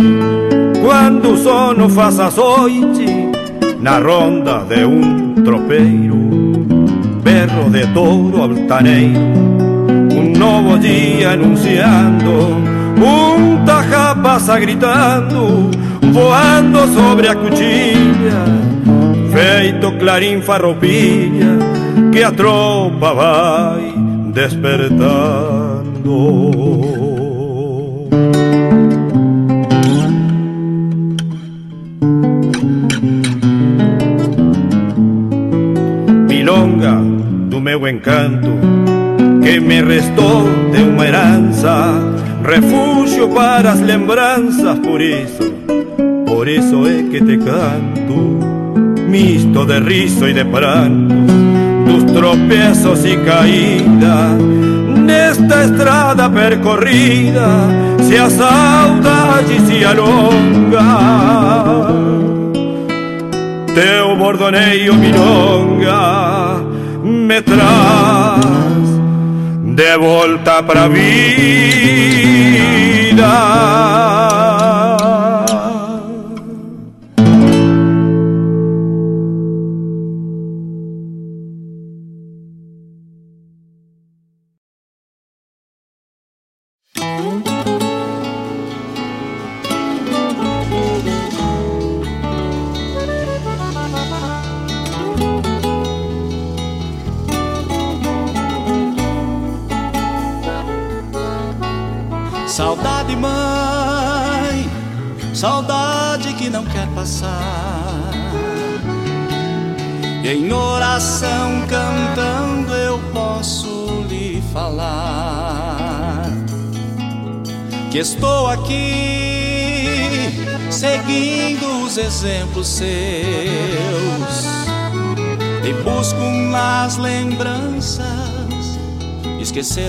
quando 0.85 1.33
o 1.33 1.37
sono 1.37 1.89
faz 1.89 2.19
açoite, 2.19 3.31
na 3.81 3.97
ronda 3.97 4.59
de 4.69 4.85
um 4.85 5.33
tropeiro, 5.43 6.15
berro 7.23 7.69
de 7.71 7.87
touro 7.87 8.43
altaneiro, 8.43 9.19
um 10.15 10.37
novo 10.37 10.77
dia 10.77 11.31
anunciando, 11.31 12.31
um 13.01 13.65
taja 13.65 14.15
passa 14.15 14.59
gritando, 14.59 15.71
voando 16.13 16.87
sobre 16.93 17.27
a 17.27 17.35
cuchilha, 17.35 18.45
feito 19.33 19.91
clarim 19.93 20.39
farroupilha, 20.39 21.57
que 22.11 22.23
a 22.23 22.31
tropa 22.31 23.13
vai 23.15 23.97
despertando. 24.38 25.88
do 37.49 37.59
meu 37.59 37.88
encanto 37.88 38.47
que 39.41 39.59
me 39.59 39.81
restou 39.81 40.43
de 40.72 40.81
uma 40.84 41.07
herança, 41.07 41.93
refúgio 42.43 43.30
para 43.30 43.72
as 43.72 43.80
lembranças, 43.81 44.77
por 44.80 45.01
isso, 45.01 45.51
por 46.27 46.47
isso 46.47 46.85
é 46.85 47.03
que 47.09 47.19
te 47.23 47.38
canto, 47.38 48.39
misto 49.09 49.65
de 49.65 49.80
riso 49.80 50.27
e 50.27 50.34
de 50.34 50.45
pranto, 50.45 51.47
dos 52.18 52.22
tropeços 52.22 53.06
e 53.06 53.15
caídas, 53.18 54.41
nesta 55.06 55.65
estrada 55.65 56.30
percorrida, 56.30 57.48
se 58.02 58.18
a 58.18 58.30
saudade 58.30 59.61
se 59.61 59.85
alonga, 59.85 60.81
teu 63.73 64.18
bordoneio 64.18 64.95
milonga 64.95 66.57
me 67.03 67.41
traz 67.41 68.45
de 69.64 69.98
volta 69.98 70.64
pra 70.64 70.88
vida. 70.88 71.68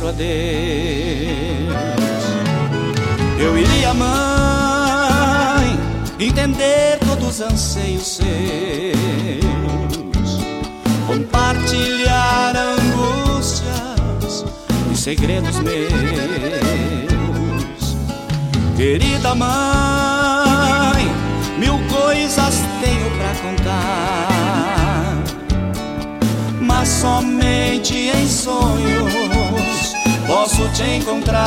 O 0.04 0.08
adeus. 0.08 0.28
Eu 3.38 3.56
iria, 3.56 3.94
mãe, 3.94 5.78
entender 6.20 6.98
todos 7.06 7.40
os 7.40 7.40
anseios 7.40 8.16
seus, 8.16 8.26
compartilhar 11.06 12.54
angústias 12.56 14.44
e 14.92 14.96
segredos 14.96 15.58
meus. 15.60 15.78
Querida 18.76 19.34
mãe, 19.34 21.10
mil 21.58 21.78
coisas 21.88 22.60
tenho 22.82 23.10
pra 23.16 23.34
contar, 23.42 24.28
mas 26.60 26.88
somente 26.88 27.94
em 27.94 28.28
sonhos 28.28 28.97
te 30.78 30.84
encontrar. 30.84 31.42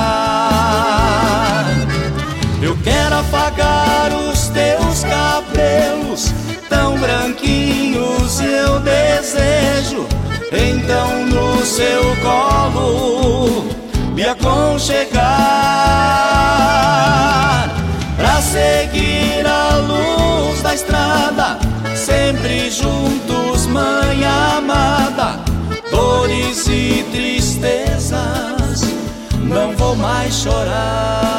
Eu 2.61 2.77
quero 2.83 3.15
afagar 3.15 4.11
os 4.13 4.49
teus 4.49 5.05
cabelos 5.05 6.33
tão 6.67 6.97
branquinhos. 6.97 8.41
Eu 8.41 8.81
desejo 8.81 10.05
então 10.51 11.25
no 11.27 11.65
seu 11.65 12.03
colo 12.21 13.69
me 14.13 14.25
aconchegar 14.25 15.21
pra 18.17 18.41
seguir 18.41 19.47
a 19.47 19.77
luz 19.77 20.61
da 20.61 20.75
estrada, 20.75 21.57
sempre 21.95 22.69
juntos, 22.69 23.65
mãe 23.67 24.25
amada, 24.25 25.39
dores 25.89 26.67
e 26.67 27.05
tristezas 27.11 27.40
não 29.51 29.75
vou 29.75 29.95
mais 29.95 30.33
chorar. 30.33 31.31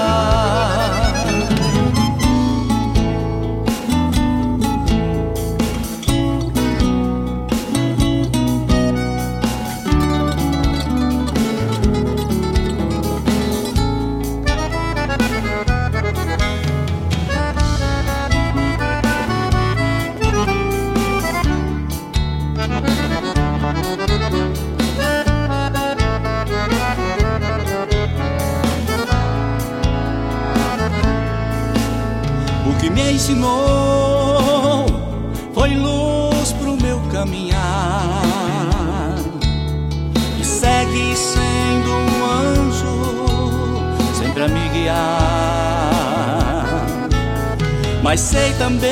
Ensinou 33.23 34.85
foi 35.55 35.77
luz 35.77 36.53
pro 36.55 36.77
meu 36.83 37.01
caminhar 37.13 39.15
e 40.41 40.45
segue 40.45 41.17
sendo 41.17 41.93
um 41.93 42.25
anjo 42.25 43.15
sempre 44.19 44.43
a 44.43 44.49
me 44.49 44.69
guiar. 44.71 44.97
Mas 48.03 48.21
sei 48.21 48.53
também 48.55 48.91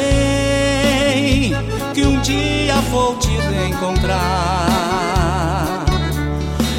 que 1.93 2.07
um 2.07 2.21
dia 2.21 2.77
vou 2.93 3.17
te 3.17 3.31
reencontrar 3.31 4.21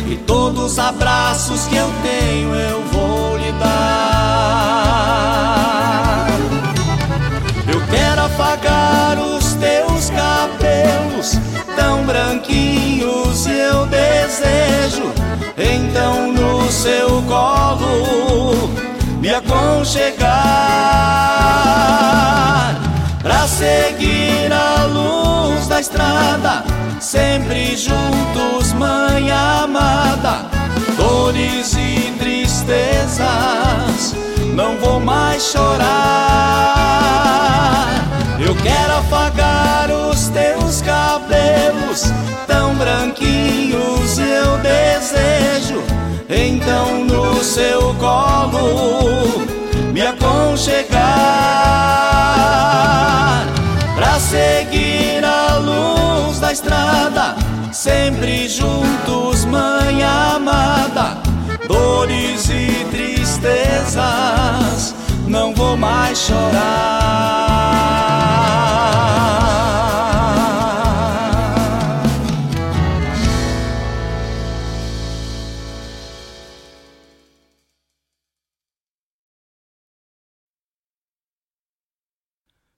e 0.08 0.16
todos 0.16 0.72
os 0.72 0.80
abraços 0.80 1.66
que 1.66 1.76
eu 1.76 1.92
tenho 2.02 2.56
eu 2.56 2.82
vou 2.86 3.36
lhe 3.36 3.52
dar. 3.60 5.61
Os 9.18 9.54
teus 9.56 10.10
cabelos 10.10 11.40
tão 11.76 12.04
branquinhos 12.06 13.46
eu 13.46 13.86
desejo 13.88 15.12
então 15.58 16.32
no 16.32 16.72
seu 16.72 17.22
colo 17.24 18.70
me 19.20 19.30
aconchegar 19.30 20.32
pra 23.22 23.48
seguir 23.48 24.52
a 24.52 24.86
luz 24.86 25.68
da 25.68 25.80
estrada, 25.80 26.64
sempre 27.00 27.78
juntos, 27.78 28.74
mãe 28.74 29.32
amada, 29.32 30.46
dores 30.98 31.76
e 31.76 32.12
tristezas, 32.18 34.16
não 34.56 34.78
vou 34.78 35.00
mais 35.00 35.44
chorar. 35.44 37.31
Eu 38.52 38.58
quero 38.58 38.98
afagar 38.98 39.90
os 39.90 40.28
teus 40.28 40.82
cabelos 40.82 42.12
tão 42.46 42.76
branquinhos, 42.76 44.20
eu 44.20 44.58
desejo. 44.58 45.82
Então 46.30 47.06
no 47.06 47.42
seu 47.42 47.96
colo 47.96 49.46
me 49.94 50.02
aconchegar 50.02 51.00
pra 53.96 54.20
seguir 54.20 55.24
a 55.24 55.56
luz 55.56 56.42
da 56.42 56.52
estrada, 56.52 57.38
sempre 57.72 58.50
juntos, 58.50 59.46
mãe 59.46 60.04
amada, 60.04 61.20
dores 61.70 62.50
e 62.50 62.86
tristezas, 62.92 64.91
não 65.32 65.54
vou 65.56 65.78
mais 65.78 66.18
chorar. 66.18 66.92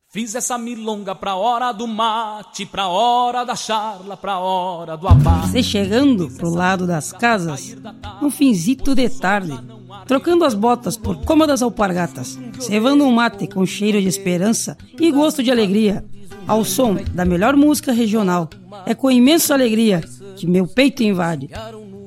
Fiz 0.09 0.35
essa 0.35 0.59
milonga 0.59 1.15
pra 1.15 1.33
hora 1.33 1.71
do 1.71 1.87
mate, 1.87 2.67
pra 2.67 2.87
hora 2.87 3.43
da 3.43 3.55
charla, 3.55 4.15
pra 4.15 4.37
hora 4.37 4.95
do 4.95 5.07
abate. 5.07 5.49
Você 5.49 5.63
chegando 5.63 6.29
pro 6.37 6.51
lado 6.51 6.85
das 6.85 7.11
casas, 7.11 7.75
um 8.21 8.29
finzito 8.29 8.93
de 8.93 9.09
tarde, 9.09 9.59
trocando 10.05 10.45
as 10.45 10.53
botas 10.53 10.97
por 10.97 11.17
cômodas 11.23 11.61
alpargatas, 11.61 12.39
cevando 12.59 13.03
um 13.03 13.11
mate 13.11 13.47
com 13.47 13.65
cheiro 13.65 14.01
de 14.01 14.07
esperança 14.07 14.77
e 14.99 15.11
gosto 15.11 15.43
de 15.43 15.51
alegria, 15.51 16.03
ao 16.47 16.63
som 16.65 16.97
da 17.13 17.25
melhor 17.25 17.55
música 17.55 17.91
regional. 17.91 18.49
É 18.85 18.93
com 18.93 19.09
imensa 19.09 19.53
alegria 19.53 20.03
que 20.35 20.47
meu 20.47 20.67
peito 20.67 21.03
invade, 21.03 21.49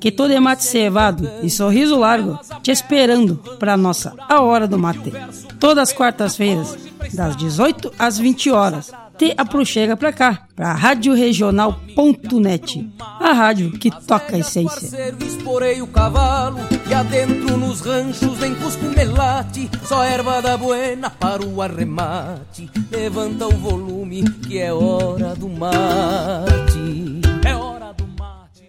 que 0.01 0.13
todo 0.13 0.33
é 0.33 0.41
mate 0.41 0.65
cevado 0.65 1.29
e 1.43 1.51
sorriso 1.51 1.97
largo, 1.97 2.39
te 2.63 2.71
esperando 2.71 3.37
pra 3.59 3.77
nossa 3.77 4.15
A 4.29 4.41
Hora 4.41 4.67
do 4.67 4.79
Mate. 4.79 5.13
Todas 5.59 5.91
as 5.91 5.93
quartas-feiras, 5.93 6.77
das 7.15 7.37
18 7.37 7.93
às 7.99 8.19
20 8.19 8.51
horas. 8.51 8.93
Te 9.19 9.35
aproxega 9.37 9.97
pra 9.97 10.13
cá, 10.13 10.47
pra 10.55 10.75
radioregional.net, 10.75 12.89
a 13.01 13.33
rádio 13.33 13.73
que 13.73 13.91
toca 13.91 14.37
a 14.37 14.39
essência. 14.39 14.79
Parceiro, 14.79 15.17
esporei 15.25 15.81
o 15.81 15.87
cavalo 15.87 16.59
e 16.87 16.93
adentro 16.93 17.57
nos 17.57 17.81
ranchos 17.81 18.43
em 18.43 18.55
Cusco 18.55 18.85
Melate, 18.95 19.71
só 19.85 20.05
erva 20.05 20.43
da 20.43 20.59
buena 20.59 21.09
para 21.09 21.43
o 21.43 21.63
arremate. 21.63 22.71
Levanta 22.91 23.47
o 23.47 23.57
volume 23.57 24.23
que 24.43 24.59
é 24.59 24.71
hora 24.71 25.35
do 25.35 25.49
mate. 25.49 27.23
É 27.43 27.55
hora 27.55 27.95
do 27.95 28.07
mate. 28.19 28.69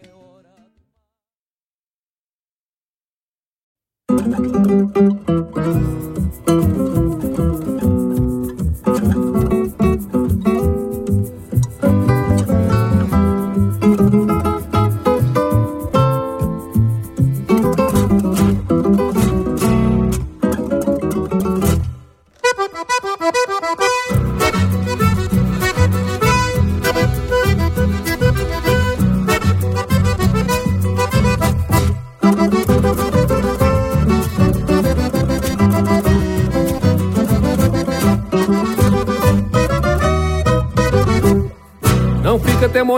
Não 4.10 6.07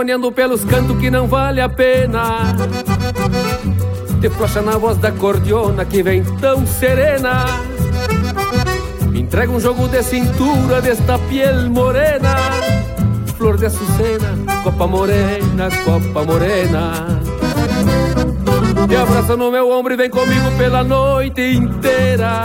temoniando 0.00 0.32
pelos 0.32 0.64
cantos 0.64 0.98
que 0.98 1.10
não 1.10 1.26
vale 1.26 1.60
a 1.60 1.68
pena. 1.68 2.54
Te 4.20 4.60
na 4.62 4.78
voz 4.78 4.96
da 4.98 5.12
cordiona 5.12 5.84
que 5.84 6.02
vem 6.02 6.22
tão 6.40 6.66
serena. 6.66 7.44
Me 9.10 9.20
entrega 9.20 9.52
um 9.52 9.60
jogo 9.60 9.88
de 9.88 10.02
cintura 10.02 10.80
desta 10.80 11.18
piel 11.18 11.70
morena. 11.70 12.36
Flor 13.36 13.56
de 13.56 13.66
açucena, 13.66 14.62
copa 14.62 14.86
morena, 14.86 15.68
copa 15.84 16.24
morena. 16.24 17.20
Te 18.88 18.96
abraça 18.96 19.36
no 19.36 19.50
meu 19.50 19.70
ombro 19.70 19.94
e 19.94 19.96
vem 19.96 20.10
comigo 20.10 20.50
pela 20.56 20.82
noite 20.82 21.42
inteira. 21.42 22.44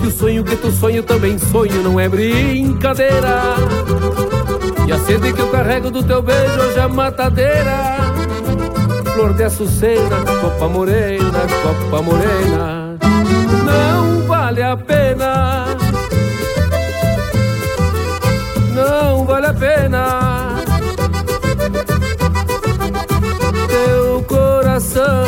Que 0.00 0.06
o 0.06 0.10
sonho 0.10 0.44
que 0.44 0.56
tu 0.56 0.70
sonho 0.70 1.02
também 1.02 1.38
sonho, 1.38 1.82
não 1.82 1.98
é 1.98 2.08
brincadeira. 2.08 4.39
E 4.90 4.92
a 4.92 4.98
sede 4.98 5.32
que 5.32 5.40
eu 5.40 5.48
carrego 5.52 5.88
do 5.88 6.02
teu 6.02 6.20
beijo 6.20 6.60
hoje 6.60 6.80
é 6.80 6.88
matadeira. 6.88 7.96
Flor 9.14 9.32
de 9.34 9.44
açucena, 9.44 10.16
copa 10.40 10.68
morena, 10.68 11.40
copa 11.62 12.02
morena. 12.02 12.98
Não 13.64 14.26
vale 14.26 14.60
a 14.60 14.76
pena. 14.76 15.66
Não 18.74 19.24
vale 19.24 19.46
a 19.46 19.54
pena. 19.54 20.56
Teu 23.68 24.24
coração 24.24 25.24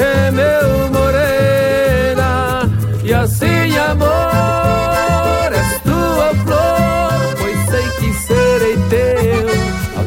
é 0.00 0.30
meu 0.32 0.88
morena. 0.90 2.68
E 3.04 3.14
assim 3.14 3.78
amor 3.78 4.33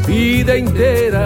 vida 0.08 0.58
inteira. 0.58 1.17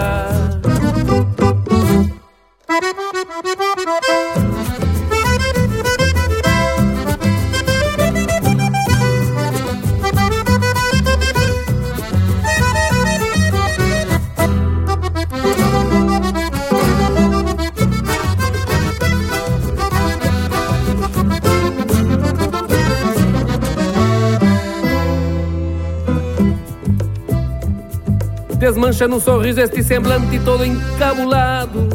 Desmancha 28.72 29.06
num 29.06 29.20
sorriso 29.20 29.60
este 29.60 29.82
semblante 29.82 30.38
todo 30.38 30.64
encabulado 30.64 31.90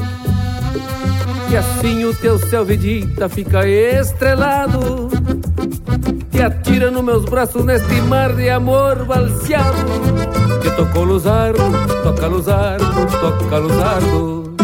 E 1.50 1.58
assim 1.58 2.06
o 2.06 2.14
teu 2.14 2.38
céu 2.38 2.64
vedita 2.64 3.28
fica 3.28 3.68
estrelado 3.68 5.10
se 6.32 6.44
atira 6.44 6.92
nos 6.92 7.04
meus 7.04 7.26
braços 7.26 7.66
neste 7.66 8.00
mar 8.02 8.32
de 8.36 8.48
amor 8.48 9.06
balseado. 9.06 9.76
Que 10.62 10.70
tocou 10.70 11.04
Luzardo, 11.04 11.64
toca 12.04 12.28
Luzardo, 12.28 12.86
toca 13.20 13.58
Luzardo. 13.58 14.56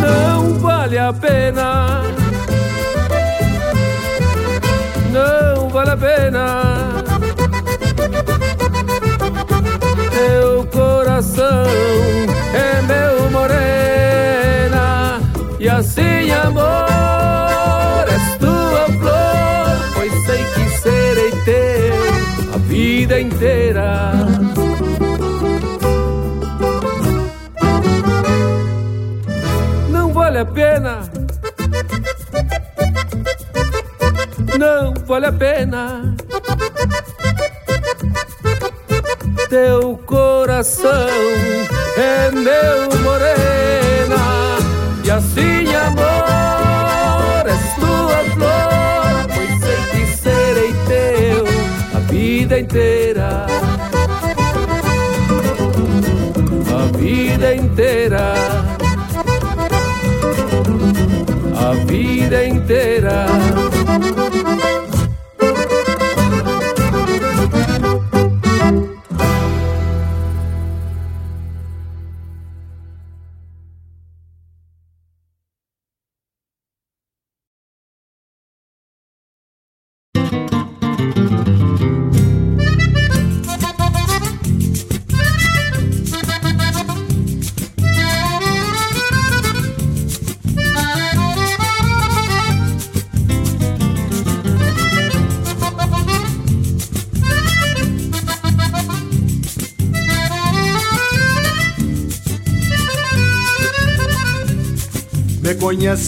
Não 0.00 0.54
vale 0.60 0.96
a 0.96 1.12
pena, 1.12 2.02
não 5.12 5.68
vale 5.68 5.90
a 5.90 5.96
pena. 5.96 6.87
Coração 11.18 11.66
é 12.54 12.82
meu 12.82 13.30
morena 13.30 15.20
e 15.58 15.68
assim 15.68 16.30
amor 16.30 18.06
és 18.08 18.38
tua 18.38 18.86
flor, 19.00 19.94
pois 19.94 20.12
sei 20.26 20.44
que 20.44 20.78
serei 20.78 21.32
teu 21.44 22.54
a 22.54 22.58
vida 22.58 23.20
inteira. 23.20 24.12
Não 29.90 30.12
vale 30.12 30.38
a 30.38 30.44
pena. 30.44 31.00
Não 34.56 34.94
vale 35.04 35.26
a 35.26 35.32
pena. 35.32 36.17
Teu 39.48 39.98
coração 40.04 41.08
é 41.96 42.30
meu 42.30 43.00
morena 43.02 44.58
e 45.02 45.10
assim 45.10 45.74
amor 45.74 46.27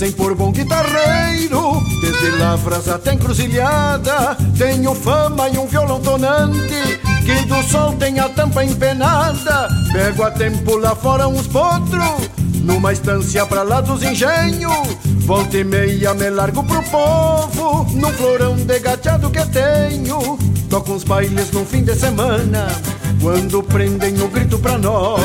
conhecem 0.00 0.12
por 0.12 0.34
bom 0.34 0.50
guitarreiro, 0.50 1.82
desde 2.00 2.30
lavras 2.38 2.88
até 2.88 3.12
encruzilhada. 3.12 4.36
Tenho 4.56 4.94
fama 4.94 5.48
e 5.50 5.58
um 5.58 5.66
violão 5.66 6.00
tonante, 6.00 6.98
que 7.24 7.44
do 7.46 7.62
sol 7.64 7.92
tem 7.94 8.18
a 8.18 8.28
tampa 8.30 8.64
empenada. 8.64 9.68
Pego 9.92 10.22
a 10.22 10.30
tempo 10.30 10.76
lá 10.76 10.94
fora 10.94 11.28
uns 11.28 11.46
potros, 11.46 12.30
numa 12.62 12.92
estância 12.92 13.44
pra 13.44 13.62
lá 13.62 13.82
dos 13.82 14.02
engenhos. 14.02 14.88
Volta 15.26 15.58
e 15.58 15.64
meia 15.64 16.14
me 16.14 16.30
largo 16.30 16.62
pro 16.64 16.82
povo, 16.84 17.86
num 17.92 18.12
florão 18.12 18.56
de 18.56 18.78
gateado 18.78 19.28
que 19.28 19.44
tenho. 19.46 20.38
Toco 20.70 20.92
uns 20.92 21.04
bailes 21.04 21.50
no 21.50 21.64
fim 21.66 21.82
de 21.82 21.94
semana, 21.94 22.68
quando 23.20 23.62
prendem 23.62 24.18
o 24.22 24.28
grito 24.28 24.58
pra 24.58 24.78
nós. 24.78 25.20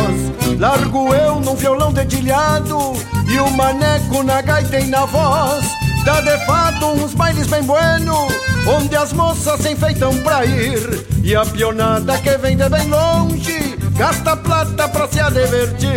Largo 0.59 1.13
eu 1.13 1.39
num 1.39 1.55
violão 1.55 1.93
dedilhado 1.93 2.93
e 3.27 3.39
o 3.39 3.49
maneco 3.51 4.23
na 4.23 4.41
gaita 4.41 4.79
e 4.79 4.87
na 4.87 5.05
voz. 5.05 5.65
Dá 6.05 6.21
de 6.21 6.37
fato 6.45 6.85
uns 6.85 7.13
bailes 7.15 7.47
bem 7.47 7.63
bueno, 7.63 8.27
onde 8.67 8.95
as 8.95 9.11
moças 9.11 9.59
se 9.59 9.71
enfeitam 9.71 10.15
pra 10.17 10.45
ir. 10.45 11.03
E 11.23 11.35
a 11.35 11.43
pionada 11.43 12.15
que 12.19 12.37
vem 12.37 12.55
de 12.55 12.69
bem 12.69 12.87
longe, 12.87 13.75
gasta 13.97 14.37
plata 14.37 14.87
pra 14.87 15.07
se 15.07 15.23
divertir. 15.31 15.95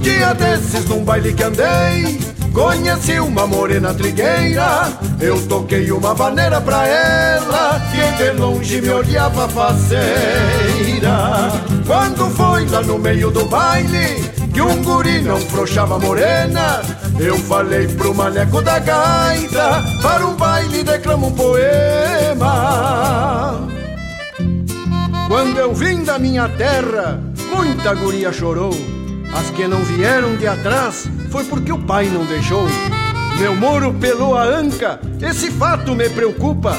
Dia 0.00 0.34
desses 0.34 0.84
num 0.86 1.02
baile 1.02 1.32
que 1.32 1.42
andei, 1.42 2.20
conheci 2.52 3.18
uma 3.18 3.46
morena 3.46 3.94
trigueira. 3.94 4.92
Eu 5.18 5.40
toquei 5.46 5.90
uma 5.90 6.12
vaneira 6.12 6.60
pra 6.60 6.86
ela, 6.86 7.80
que 7.90 8.22
de 8.22 8.30
longe 8.32 8.82
me 8.82 8.90
olhava 8.90 9.48
faceira. 9.48 10.06
Quando 11.86 12.28
foi 12.36 12.66
lá 12.66 12.82
no 12.82 12.98
meio 12.98 13.30
do 13.30 13.46
baile, 13.46 14.35
que 14.56 14.62
um 14.62 14.82
guri 14.82 15.20
não 15.20 15.36
frouxava 15.36 15.98
morena, 15.98 16.80
eu 17.20 17.36
falei 17.36 17.86
pro 17.88 18.14
maneco 18.14 18.62
da 18.62 18.78
gaita, 18.78 19.84
para 20.00 20.26
um 20.26 20.34
baile 20.34 20.82
declama 20.82 21.26
um 21.26 21.32
poema. 21.32 22.48
Quando 25.28 25.58
eu 25.58 25.74
vim 25.74 26.04
da 26.04 26.18
minha 26.18 26.48
terra, 26.48 27.20
muita 27.54 27.92
guria 27.92 28.32
chorou. 28.32 28.72
As 29.34 29.50
que 29.50 29.68
não 29.68 29.84
vieram 29.84 30.36
de 30.36 30.48
atrás 30.48 31.06
foi 31.30 31.44
porque 31.44 31.70
o 31.70 31.78
pai 31.78 32.06
não 32.06 32.24
deixou. 32.24 32.66
Meu 33.38 33.54
moro 33.54 33.92
pelou 33.92 34.34
a 34.38 34.44
anca, 34.44 34.98
esse 35.20 35.50
fato 35.50 35.94
me 35.94 36.08
preocupa. 36.08 36.72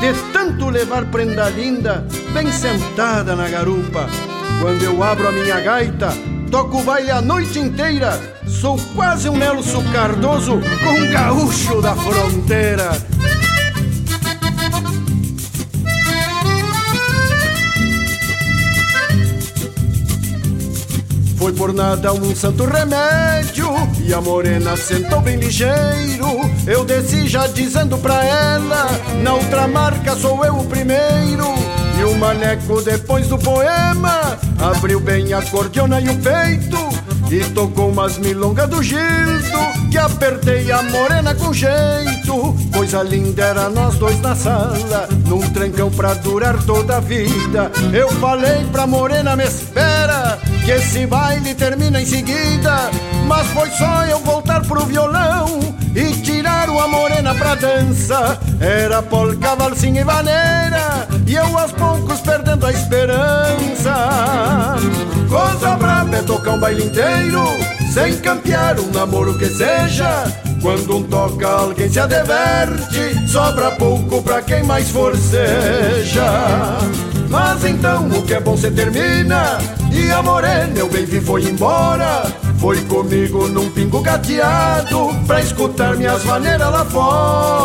De 0.00 0.12
tanto 0.32 0.68
levar 0.68 1.04
prenda 1.04 1.48
linda, 1.48 2.04
bem 2.34 2.50
sentada 2.50 3.36
na 3.36 3.48
garupa. 3.48 4.08
Quando 4.60 4.82
eu 4.82 5.00
abro 5.04 5.28
a 5.28 5.32
minha 5.32 5.60
gaita, 5.60 6.12
toco 6.50 6.82
baile 6.82 7.10
a 7.10 7.22
noite 7.22 7.58
inteira. 7.58 8.20
Sou 8.46 8.76
quase 8.94 9.28
um 9.28 9.36
Nelson 9.36 9.82
Cardoso 9.92 10.60
com 10.82 10.90
um 10.90 11.12
gaúcho 11.12 11.80
da 11.80 11.94
fronteira. 11.94 12.90
Foi 21.36 21.52
por 21.54 21.72
nada 21.72 22.12
um 22.12 22.36
santo 22.36 22.66
remédio 22.66 23.66
E 24.04 24.12
a 24.12 24.20
morena 24.20 24.76
sentou 24.76 25.22
bem 25.22 25.36
ligeiro 25.36 26.38
Eu 26.66 26.84
desci 26.84 27.26
já 27.26 27.46
dizendo 27.46 27.96
pra 27.96 28.22
ela 28.22 28.86
Na 29.22 29.32
outra 29.32 29.66
marca 29.66 30.14
sou 30.16 30.44
eu 30.44 30.58
o 30.58 30.66
primeiro 30.66 31.46
E 32.00 32.04
o 32.04 32.16
maneco 32.16 32.80
depois 32.80 33.28
do 33.28 33.36
poema 33.36 34.38
Abriu 34.58 34.98
bem 35.00 35.34
a 35.34 35.42
cordiona 35.42 36.00
e 36.00 36.08
o 36.08 36.16
peito 36.16 36.78
E 37.30 37.44
tocou 37.50 37.90
umas 37.90 38.16
milongas 38.16 38.70
do 38.70 38.82
Gildo 38.82 39.90
Que 39.90 39.98
apertei 39.98 40.72
a 40.72 40.82
morena 40.82 41.34
com 41.34 41.52
jeito 41.52 42.56
Coisa 42.72 43.02
linda 43.02 43.44
era 43.44 43.68
nós 43.68 43.96
dois 43.96 44.18
na 44.20 44.34
sala 44.34 45.10
Num 45.26 45.40
trancão 45.50 45.90
pra 45.90 46.14
durar 46.14 46.62
toda 46.62 46.96
a 46.96 47.00
vida 47.00 47.70
Eu 47.92 48.08
falei 48.12 48.64
pra 48.72 48.86
morena 48.86 49.36
me 49.36 49.44
espera 49.44 50.38
que 50.64 50.70
esse 50.70 51.06
baile 51.06 51.54
termina 51.54 52.00
em 52.00 52.06
seguida. 52.06 52.90
Mas 53.26 53.46
foi 53.48 53.68
só 53.70 54.04
eu 54.06 54.18
voltar 54.20 54.62
pro 54.62 54.84
violão 54.86 55.60
e 55.94 56.12
tirar 56.22 56.68
uma 56.68 56.86
morena 56.86 57.34
pra 57.34 57.54
dança. 57.54 58.38
Era 58.60 59.02
polca, 59.02 59.54
valsinha 59.56 60.02
e 60.02 60.04
vaneira, 60.04 61.08
e 61.30 61.36
eu 61.36 61.56
aos 61.56 61.70
poucos 61.70 62.20
perdendo 62.22 62.66
a 62.66 62.72
esperança. 62.72 63.94
Coisa 65.28 65.76
braba 65.76 66.16
é 66.16 66.22
tocar 66.22 66.54
um 66.54 66.58
baile 66.58 66.86
inteiro, 66.86 67.44
sem 67.92 68.18
campear 68.18 68.80
um 68.80 68.90
namoro 68.90 69.38
que 69.38 69.46
seja. 69.46 70.24
Quando 70.60 70.96
um 70.96 71.04
toca, 71.04 71.46
alguém 71.46 71.88
se 71.88 72.00
adverte, 72.00 73.28
sobra 73.28 73.70
pouco 73.76 74.20
pra 74.22 74.42
quem 74.42 74.64
mais 74.64 74.90
forceja. 74.90 76.78
Mas 77.28 77.64
então 77.64 78.08
o 78.08 78.22
que 78.22 78.34
é 78.34 78.40
bom 78.40 78.56
se 78.56 78.68
termina 78.72 79.58
E 79.92 80.10
a 80.10 80.20
morena 80.20 80.76
eu 80.76 80.88
bem 80.88 81.04
vi 81.04 81.20
foi 81.20 81.44
embora 81.44 82.24
Foi 82.58 82.76
comigo 82.86 83.46
num 83.46 83.70
pingo 83.70 84.00
gateado 84.00 85.14
Pra 85.28 85.40
escutar 85.40 85.94
minhas 85.94 86.24
maneiras 86.24 86.72
lá 86.72 86.84
fora 86.84 87.59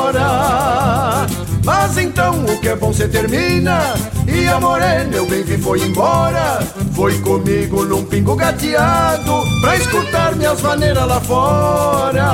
então 2.15 2.45
o 2.45 2.57
que 2.61 2.69
é 2.69 2.75
bom 2.77 2.93
se 2.93 3.09
termina. 3.09 3.93
E 4.25 4.47
a 4.47 4.57
morena 4.57 5.13
eu 5.13 5.27
bem 5.27 5.43
vi 5.43 5.57
foi 5.57 5.81
embora. 5.81 6.65
Foi 6.93 7.19
comigo 7.19 7.83
num 7.83 8.05
pingo 8.05 8.37
gateado 8.37 9.33
Pra 9.61 9.75
escutar 9.75 10.33
minhas 10.37 10.61
maneiras 10.61 11.05
lá 11.05 11.19
fora. 11.19 12.31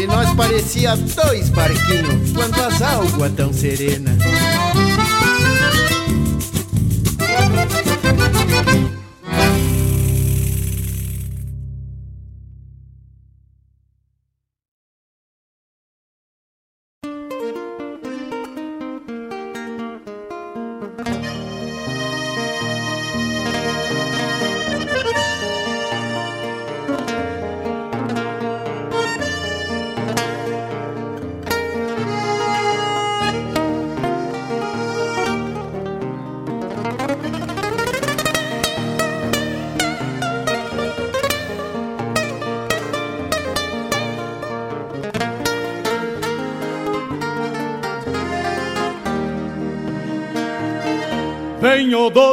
E 0.00 0.06
nós 0.06 0.34
parecia 0.34 0.96
dois 0.96 1.50
barquinhos 1.50 2.32
quando 2.32 2.58
as 2.60 2.80
águas 2.80 3.32
tão 3.36 3.52
serenas. 3.52 4.16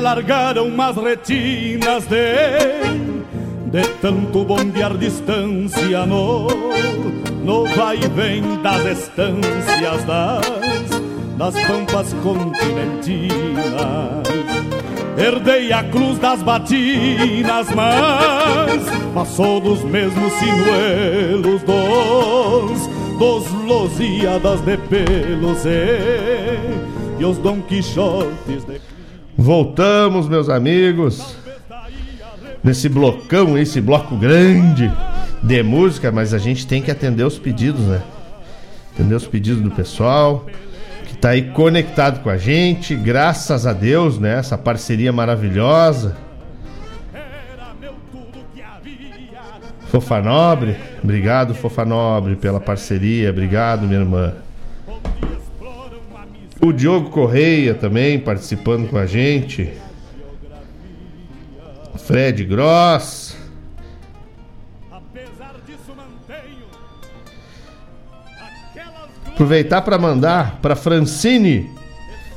Me 0.00 0.06
alargaram 0.06 0.66
umas 0.66 0.96
retinas 0.96 2.06
de 2.06 2.16
de 3.70 3.86
tanto 4.00 4.44
bombear 4.46 4.96
distância 4.96 6.06
no 6.06 6.46
no 7.44 7.66
vai 7.76 7.98
e 7.98 8.08
vem 8.08 8.62
das 8.62 8.82
estâncias 8.98 10.02
das 10.06 10.88
das 11.36 11.54
pampas 11.66 12.14
continentinas. 12.22 13.28
Herdei 15.18 15.70
a 15.70 15.84
cruz 15.84 16.18
das 16.18 16.42
batinas, 16.42 17.68
mas 17.74 18.82
passou 19.12 19.60
dos 19.60 19.82
mesmos 19.82 20.32
sinuelos 20.32 21.62
dos 21.62 22.88
dos 23.18 23.52
Losíadas 23.66 24.62
de 24.62 24.78
pelos 24.78 25.66
e, 25.66 27.20
e 27.20 27.24
os 27.26 27.36
Dom 27.36 27.60
Quixotes 27.60 28.64
de 28.64 28.89
Voltamos, 29.40 30.28
meus 30.28 30.50
amigos, 30.50 31.34
nesse 32.62 32.90
blocão, 32.90 33.56
esse 33.56 33.80
bloco 33.80 34.14
grande 34.14 34.92
de 35.42 35.62
música, 35.62 36.12
mas 36.12 36.34
a 36.34 36.38
gente 36.38 36.66
tem 36.66 36.82
que 36.82 36.90
atender 36.90 37.24
os 37.24 37.38
pedidos, 37.38 37.80
né? 37.80 38.02
Atender 38.92 39.14
os 39.14 39.26
pedidos 39.26 39.62
do 39.62 39.70
pessoal 39.70 40.44
que 41.06 41.16
tá 41.16 41.30
aí 41.30 41.52
conectado 41.52 42.22
com 42.22 42.28
a 42.28 42.36
gente, 42.36 42.94
graças 42.94 43.66
a 43.66 43.72
Deus, 43.72 44.18
né? 44.18 44.38
Essa 44.38 44.58
parceria 44.58 45.10
maravilhosa. 45.10 46.18
Fofa 49.88 50.20
Nobre, 50.20 50.76
obrigado 51.02 51.54
Fofa 51.54 51.86
Nobre 51.86 52.36
pela 52.36 52.60
parceria, 52.60 53.30
obrigado 53.30 53.86
minha 53.86 54.00
irmã. 54.00 54.34
O 56.62 56.72
Diogo 56.72 57.08
Correia 57.08 57.74
também 57.74 58.18
participando 58.18 58.88
com 58.88 58.98
a 58.98 59.06
gente. 59.06 59.70
Fred 61.96 62.44
Gross. 62.44 63.36
Aproveitar 69.26 69.80
para 69.80 69.96
mandar 69.96 70.58
para 70.60 70.76
Francine. 70.76 71.70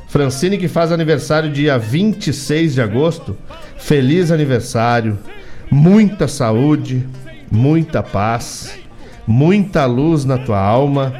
Francine 0.08 0.56
que 0.56 0.68
faz 0.68 0.90
aniversário 0.90 1.52
dia 1.52 1.76
26 1.76 2.74
de 2.74 2.80
agosto. 2.80 3.36
Feliz 3.76 4.30
aniversário. 4.30 5.18
Muita 5.70 6.26
saúde, 6.28 7.06
muita 7.50 8.02
paz, 8.02 8.78
muita 9.26 9.84
luz 9.84 10.24
na 10.24 10.38
tua 10.38 10.60
alma. 10.60 11.12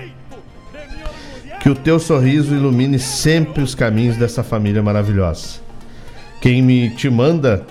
Que 1.64 1.70
o 1.70 1.74
teu 1.74 1.98
sorriso 1.98 2.54
ilumine 2.54 2.98
sempre 2.98 3.62
os 3.62 3.74
caminhos 3.74 4.18
dessa 4.18 4.42
família 4.42 4.82
maravilhosa. 4.82 5.60
Quem 6.38 6.60
me 6.60 6.90
te 6.90 7.08
manda 7.08 7.62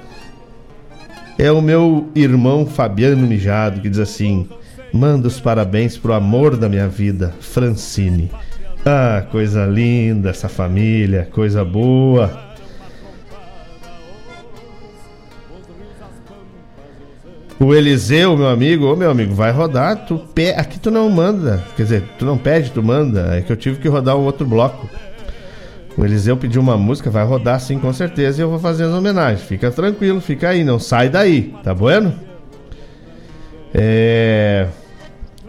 é 1.37 1.51
o 1.51 1.61
meu 1.61 2.09
irmão 2.15 2.65
Fabiano 2.65 3.27
Mijado, 3.27 3.81
que 3.81 3.89
diz 3.91 3.99
assim: 3.99 4.49
Manda 4.91 5.27
os 5.27 5.39
parabéns 5.39 5.95
pro 5.95 6.11
amor 6.11 6.57
da 6.57 6.67
minha 6.67 6.87
vida, 6.87 7.35
Francine. 7.39 8.31
Ah, 8.83 9.27
coisa 9.29 9.63
linda 9.67 10.31
essa 10.31 10.49
família, 10.49 11.29
coisa 11.31 11.63
boa. 11.63 12.52
O 17.59 17.73
Eliseu, 17.73 18.35
meu 18.35 18.47
amigo, 18.47 18.91
ô 18.91 18.95
meu 18.95 19.11
amigo, 19.11 19.33
vai 19.33 19.51
rodar, 19.51 20.05
tu 20.05 20.17
pe... 20.33 20.49
aqui 20.51 20.79
tu 20.79 20.89
não 20.89 21.09
manda, 21.09 21.63
quer 21.77 21.83
dizer, 21.83 22.03
tu 22.17 22.25
não 22.25 22.37
pede, 22.37 22.71
tu 22.71 22.81
manda, 22.81 23.37
é 23.37 23.41
que 23.41 23.51
eu 23.51 23.55
tive 23.55 23.79
que 23.79 23.87
rodar 23.87 24.17
um 24.17 24.25
outro 24.25 24.45
bloco. 24.45 24.89
O 25.95 26.03
Eliseu 26.03 26.35
pediu 26.35 26.61
uma 26.61 26.75
música, 26.75 27.11
vai 27.11 27.23
rodar 27.23 27.59
sim, 27.59 27.77
com 27.77 27.93
certeza, 27.93 28.41
e 28.41 28.43
eu 28.43 28.49
vou 28.49 28.59
fazer 28.59 28.85
as 28.85 28.93
homenagens. 28.93 29.43
Fica 29.43 29.69
tranquilo, 29.69 30.19
fica 30.19 30.49
aí, 30.49 30.63
não 30.63 30.79
sai 30.79 31.09
daí, 31.09 31.53
tá 31.63 31.73
bueno? 31.73 32.13
É... 33.73 34.67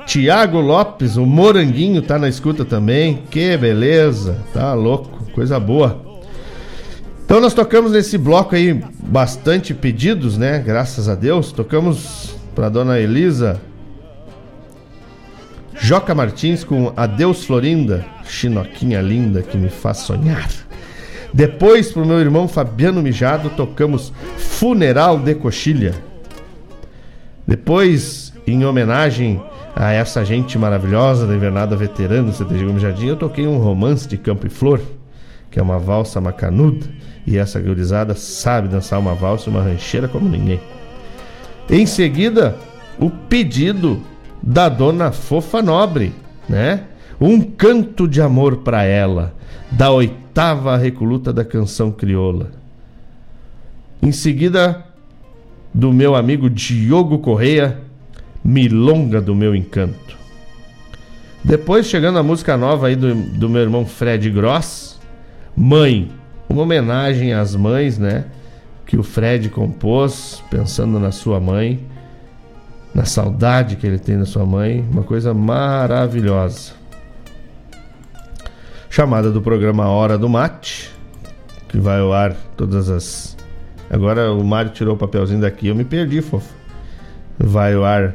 Tiago 0.06 0.60
Lopes, 0.60 1.16
o 1.16 1.24
Moranguinho 1.24 2.02
tá 2.02 2.18
na 2.18 2.28
escuta 2.28 2.64
também, 2.64 3.22
que 3.30 3.56
beleza, 3.56 4.36
tá 4.52 4.74
louco, 4.74 5.32
coisa 5.32 5.58
boa. 5.58 6.03
Então 7.24 7.40
nós 7.40 7.54
tocamos 7.54 7.92
nesse 7.92 8.18
bloco 8.18 8.54
aí 8.54 8.74
bastante 8.98 9.72
pedidos, 9.72 10.36
né? 10.36 10.58
Graças 10.58 11.08
a 11.08 11.14
Deus. 11.14 11.52
Tocamos 11.52 12.36
para 12.54 12.68
dona 12.68 12.98
Elisa 12.98 13.60
Joca 15.76 16.14
Martins 16.14 16.62
com 16.62 16.92
Adeus 16.96 17.44
Florinda, 17.44 18.06
chinoquinha 18.24 19.00
linda 19.00 19.42
que 19.42 19.56
me 19.56 19.68
faz 19.68 19.98
sonhar. 19.98 20.48
Depois 21.32 21.90
pro 21.90 22.06
meu 22.06 22.20
irmão 22.20 22.46
Fabiano 22.46 23.02
Mijado 23.02 23.50
tocamos 23.50 24.12
Funeral 24.36 25.18
de 25.18 25.34
Coxilha. 25.34 25.94
Depois, 27.46 28.32
em 28.46 28.64
homenagem 28.64 29.42
a 29.74 29.92
essa 29.92 30.24
gente 30.24 30.56
maravilhosa 30.56 31.26
da 31.26 31.34
Invernada 31.34 31.74
Veterana 31.74 32.32
CTG 32.32 32.64
Gomes 32.64 32.82
Jardim, 32.82 33.08
eu 33.08 33.16
toquei 33.16 33.46
um 33.46 33.58
romance 33.58 34.06
de 34.06 34.16
Campo 34.16 34.46
e 34.46 34.50
Flor, 34.50 34.80
que 35.50 35.58
é 35.58 35.62
uma 35.62 35.78
valsa 35.78 36.20
macanuda, 36.20 36.86
e 37.26 37.38
essa 37.38 37.60
gurizada 37.60 38.14
sabe 38.14 38.68
dançar 38.68 38.98
uma 38.98 39.14
valsa 39.14 39.50
uma 39.50 39.62
rancheira 39.62 40.08
como 40.08 40.28
ninguém. 40.28 40.60
Em 41.70 41.86
seguida, 41.86 42.56
o 42.98 43.08
pedido 43.10 44.00
da 44.42 44.68
dona 44.68 45.10
Fofa 45.10 45.62
Nobre, 45.62 46.12
né? 46.48 46.82
Um 47.20 47.40
canto 47.40 48.06
de 48.06 48.20
amor 48.20 48.58
para 48.58 48.82
ela, 48.84 49.34
da 49.70 49.90
oitava 49.90 50.76
recoluta 50.76 51.32
da 51.32 51.44
canção 51.44 51.90
crioula. 51.90 52.50
Em 54.02 54.12
seguida, 54.12 54.84
do 55.72 55.92
meu 55.92 56.14
amigo 56.14 56.50
Diogo 56.50 57.18
Correia, 57.18 57.80
Milonga 58.44 59.20
do 59.20 59.34
Meu 59.34 59.54
Encanto. 59.54 60.18
Depois, 61.42 61.86
chegando 61.86 62.18
a 62.18 62.22
música 62.22 62.56
nova 62.56 62.88
aí 62.88 62.96
do, 62.96 63.14
do 63.14 63.48
meu 63.48 63.62
irmão 63.62 63.86
Fred 63.86 64.28
Gross, 64.30 65.00
Mãe, 65.56 66.10
uma 66.48 66.62
homenagem 66.62 67.32
às 67.32 67.54
mães, 67.54 67.98
né? 67.98 68.24
Que 68.86 68.96
o 68.96 69.02
Fred 69.02 69.48
compôs, 69.48 70.42
pensando 70.50 70.98
na 71.00 71.10
sua 71.10 71.40
mãe, 71.40 71.80
na 72.94 73.04
saudade 73.04 73.76
que 73.76 73.86
ele 73.86 73.98
tem 73.98 74.18
da 74.18 74.26
sua 74.26 74.44
mãe, 74.44 74.86
uma 74.90 75.02
coisa 75.02 75.34
maravilhosa. 75.34 76.72
Chamada 78.88 79.30
do 79.30 79.42
programa 79.42 79.88
Hora 79.88 80.16
do 80.16 80.28
Mate, 80.28 80.92
que 81.68 81.78
vai 81.78 82.00
ao 82.00 82.12
ar 82.12 82.34
todas 82.56 82.88
as. 82.88 83.36
Agora 83.90 84.32
o 84.32 84.44
Mário 84.44 84.70
tirou 84.70 84.94
o 84.94 84.98
papelzinho 84.98 85.40
daqui, 85.40 85.68
eu 85.68 85.74
me 85.74 85.84
perdi, 85.84 86.22
fofo. 86.22 86.54
Vai 87.38 87.74
ao 87.74 87.84
ar 87.84 88.14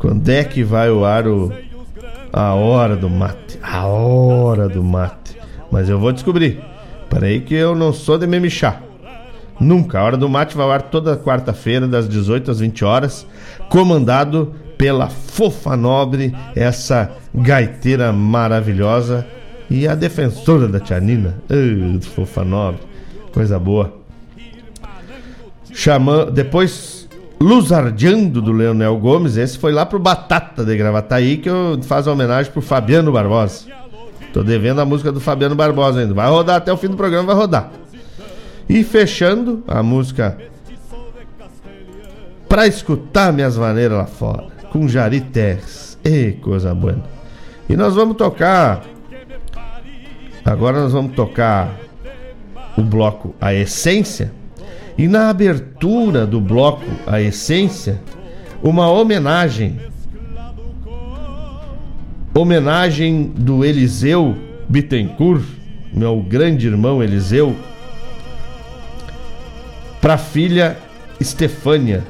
quando 0.00 0.26
é 0.30 0.42
que 0.42 0.64
vai 0.64 0.88
ao 0.88 1.04
ar 1.04 1.28
o... 1.28 1.52
a 2.32 2.54
hora 2.54 2.96
do 2.96 3.10
mate? 3.10 3.58
A 3.62 3.86
hora 3.86 4.66
do 4.66 4.82
mate. 4.82 5.36
Mas 5.70 5.90
eu 5.90 5.98
vou 5.98 6.10
descobrir. 6.10 6.58
Peraí 7.10 7.40
que 7.40 7.54
eu 7.54 7.74
não 7.74 7.92
sou 7.92 8.16
de 8.16 8.26
memichá. 8.26 8.80
Nunca. 9.60 9.98
A 9.98 10.04
hora 10.04 10.16
do 10.16 10.28
mate 10.28 10.56
vai 10.56 10.64
ao 10.64 10.72
ar 10.72 10.82
toda 10.82 11.18
quarta-feira, 11.18 11.86
das 11.86 12.08
18 12.08 12.50
às 12.50 12.60
20 12.60 12.84
horas, 12.84 13.26
comandado 13.68 14.54
pela 14.78 15.10
Fofa 15.10 15.76
Nobre, 15.76 16.34
essa 16.56 17.10
gaiteira 17.34 18.10
maravilhosa 18.12 19.26
e 19.68 19.86
a 19.86 19.94
defensora 19.94 20.66
da 20.66 20.80
Tia 20.80 20.98
Nina. 20.98 21.36
Uh, 21.50 22.00
Fofa 22.00 22.42
Nobre. 22.42 22.80
Coisa 23.34 23.58
boa. 23.58 23.92
Chama... 25.72 26.24
Depois 26.26 27.00
Luzardiando 27.42 28.42
do 28.42 28.52
Leonel 28.52 28.98
Gomes, 28.98 29.38
esse 29.38 29.58
foi 29.58 29.72
lá 29.72 29.86
pro 29.86 29.98
Batata 29.98 30.62
de 30.62 30.76
Gravataí, 30.76 31.38
que 31.38 31.48
eu 31.48 31.80
faço 31.82 32.10
homenagem 32.10 32.52
pro 32.52 32.60
Fabiano 32.60 33.10
Barbosa. 33.10 33.79
Tô 34.32 34.42
devendo 34.42 34.80
a 34.80 34.84
música 34.84 35.10
do 35.10 35.20
Fabiano 35.20 35.54
Barbosa 35.54 36.00
ainda. 36.00 36.14
Vai 36.14 36.28
rodar 36.28 36.56
até 36.56 36.72
o 36.72 36.76
fim 36.76 36.88
do 36.88 36.96
programa, 36.96 37.26
vai 37.26 37.34
rodar. 37.34 37.70
E 38.68 38.84
fechando 38.84 39.64
a 39.66 39.82
música 39.82 40.38
Pra 42.50 42.66
escutar 42.66 43.32
minhas 43.32 43.56
maneiras 43.56 43.96
lá 43.96 44.06
fora, 44.06 44.48
com 44.72 44.88
Jari 44.88 45.20
Tex. 45.20 45.96
Ei, 46.02 46.32
coisa 46.32 46.74
boa. 46.74 46.98
E 47.68 47.76
nós 47.76 47.94
vamos 47.94 48.16
tocar. 48.16 48.82
Agora 50.44 50.80
nós 50.80 50.92
vamos 50.92 51.14
tocar 51.14 51.78
o 52.76 52.82
bloco 52.82 53.36
A 53.40 53.54
Essência 53.54 54.32
e 54.98 55.06
na 55.06 55.30
abertura 55.30 56.26
do 56.26 56.40
bloco 56.40 56.82
A 57.06 57.22
Essência, 57.22 58.00
uma 58.60 58.90
homenagem. 58.90 59.78
Homenagem 62.32 63.24
do 63.24 63.64
Eliseu 63.64 64.36
Bittencourt, 64.68 65.42
meu 65.92 66.22
grande 66.22 66.68
irmão 66.68 67.02
Eliseu, 67.02 67.56
para 70.00 70.14
a 70.14 70.18
filha 70.18 70.78
Estefânia. 71.18 72.04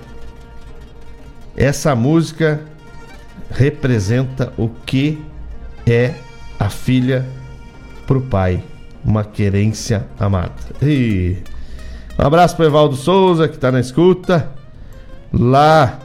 Essa 1.56 1.94
música 1.97 2.60
representa 3.51 4.52
o 4.59 4.68
que 4.68 5.18
é 5.86 6.14
a 6.59 6.68
filha 6.68 7.26
para 8.06 8.18
o 8.18 8.22
pai, 8.22 8.62
uma 9.02 9.24
querência 9.24 10.06
amada. 10.18 10.52
E 10.82 11.38
um 12.18 12.26
abraço 12.26 12.56
para 12.56 12.66
Evaldo 12.66 12.94
Souza, 12.94 13.48
que 13.48 13.55
está 13.55 13.72
na 13.72 13.80
escuta, 13.80 14.51
lá, 15.32 15.98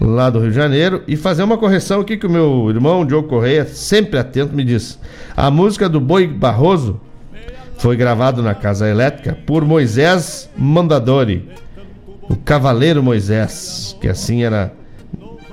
lá 0.00 0.30
do 0.30 0.40
Rio 0.40 0.50
de 0.50 0.56
Janeiro. 0.56 1.02
E 1.06 1.16
fazer 1.16 1.42
uma 1.42 1.58
correção 1.58 2.00
aqui 2.00 2.16
que 2.16 2.26
o 2.26 2.30
meu 2.30 2.70
irmão 2.70 3.04
Diogo 3.04 3.28
Correia, 3.28 3.66
sempre 3.66 4.18
atento, 4.18 4.54
me 4.54 4.64
diz. 4.64 4.98
A 5.36 5.50
música 5.50 5.86
do 5.88 6.00
Boi 6.00 6.26
Barroso 6.26 6.98
foi 7.76 7.96
gravado 7.96 8.42
na 8.42 8.54
Casa 8.54 8.88
Elétrica 8.88 9.36
por 9.46 9.64
Moisés 9.64 10.50
Mandadori, 10.56 11.48
o 12.28 12.34
Cavaleiro 12.36 13.02
Moisés, 13.02 13.96
que 14.00 14.08
assim 14.08 14.44
era 14.44 14.72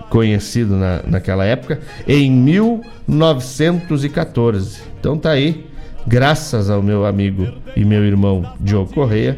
conhecido 0.09 0.75
na, 0.75 1.01
naquela 1.05 1.45
época, 1.45 1.79
em 2.07 2.31
1914. 2.31 4.81
Então 4.99 5.17
tá 5.17 5.31
aí 5.31 5.65
graças 6.05 6.69
ao 6.69 6.81
meu 6.81 7.05
amigo 7.05 7.47
e 7.75 7.83
meu 7.83 8.05
irmão 8.05 8.53
Diogo 8.59 8.93
Correia. 8.93 9.37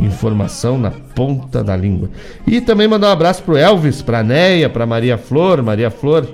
Informação 0.00 0.78
na 0.78 0.90
ponta 0.90 1.62
da 1.62 1.76
língua. 1.76 2.10
E 2.46 2.60
também 2.60 2.88
mandar 2.88 3.08
um 3.08 3.12
abraço 3.12 3.42
pro 3.42 3.56
Elvis, 3.56 4.00
pra 4.02 4.22
Neia, 4.22 4.68
pra 4.68 4.86
Maria 4.86 5.18
Flor, 5.18 5.62
Maria 5.62 5.90
Flor, 5.90 6.26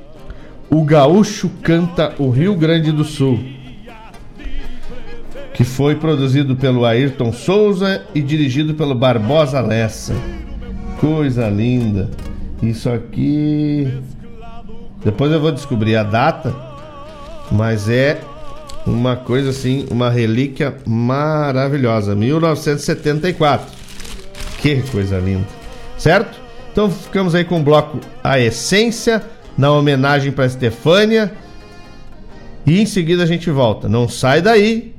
O 0.69 0.83
Gaúcho 0.83 1.49
Canta 1.63 2.13
o 2.19 2.29
Rio 2.29 2.55
Grande 2.55 2.91
do 2.91 3.05
Sul. 3.05 3.39
Que 5.53 5.63
foi 5.63 5.95
produzido 5.95 6.57
pelo 6.57 6.85
Ayrton 6.85 7.31
Souza 7.31 8.03
e 8.13 8.21
dirigido 8.21 8.73
pelo 8.73 8.93
Barbosa 8.93 9.61
Lessa. 9.61 10.13
Coisa 10.99 11.47
linda. 11.47 12.09
Isso 12.61 12.89
aqui. 12.89 13.87
Depois 15.05 15.31
eu 15.31 15.39
vou 15.39 15.53
descobrir 15.53 15.95
a 15.95 16.03
data, 16.03 16.53
mas 17.49 17.89
é 17.89 18.19
uma 18.85 19.15
coisa 19.15 19.49
assim, 19.49 19.85
uma 19.89 20.09
relíquia 20.09 20.75
maravilhosa. 20.85 22.15
1974. 22.15 23.67
Que 24.59 24.81
coisa 24.91 25.17
linda. 25.19 25.47
Certo? 25.97 26.39
Então 26.71 26.89
ficamos 26.89 27.35
aí 27.35 27.43
com 27.43 27.59
o 27.59 27.63
bloco 27.63 27.99
A 28.23 28.39
Essência, 28.39 29.23
na 29.57 29.71
homenagem 29.71 30.31
para 30.31 30.45
Estefânia. 30.45 31.31
E 32.65 32.81
em 32.81 32.85
seguida 32.85 33.23
a 33.23 33.25
gente 33.25 33.49
volta. 33.49 33.89
Não 33.89 34.07
sai 34.07 34.41
daí. 34.41 34.93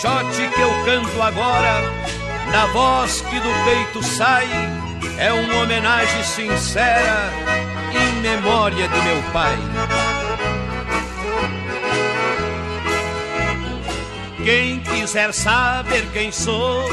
Shot 0.00 0.50
que 0.54 0.60
eu 0.60 0.70
canto 0.84 1.22
agora, 1.22 1.80
na 2.52 2.66
voz 2.66 3.22
que 3.22 3.40
do 3.40 3.64
peito 3.64 4.02
sai, 4.02 4.46
é 5.18 5.32
uma 5.32 5.62
homenagem 5.62 6.22
sincera 6.22 7.30
em 7.92 8.20
memória 8.20 8.88
de 8.88 9.00
meu 9.02 9.22
pai. 9.32 9.56
Quem 14.44 14.80
quiser 14.80 15.32
saber 15.32 16.06
quem 16.12 16.30
sou, 16.30 16.84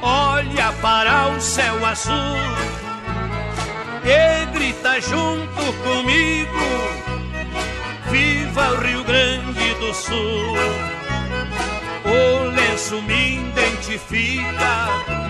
olha 0.00 0.72
para 0.80 1.28
o 1.28 1.40
céu 1.40 1.84
azul 1.84 2.38
e 4.04 4.46
grita 4.52 5.00
junto 5.00 5.72
comigo: 5.82 7.04
Viva 8.10 8.70
o 8.72 8.80
Rio 8.80 9.04
Grande 9.04 9.74
do 9.74 9.92
Sul! 9.94 10.56
O 12.04 12.44
lenço 12.50 13.00
me 13.02 13.38
identifica, 13.38 15.23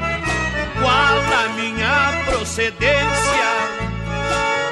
qual 0.84 1.18
a 1.44 1.48
minha 1.56 2.24
procedência 2.26 3.50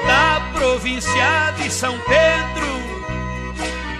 da 0.07 0.43
província 0.53 1.55
de 1.57 1.71
São 1.71 1.99
Pedro, 2.01 2.71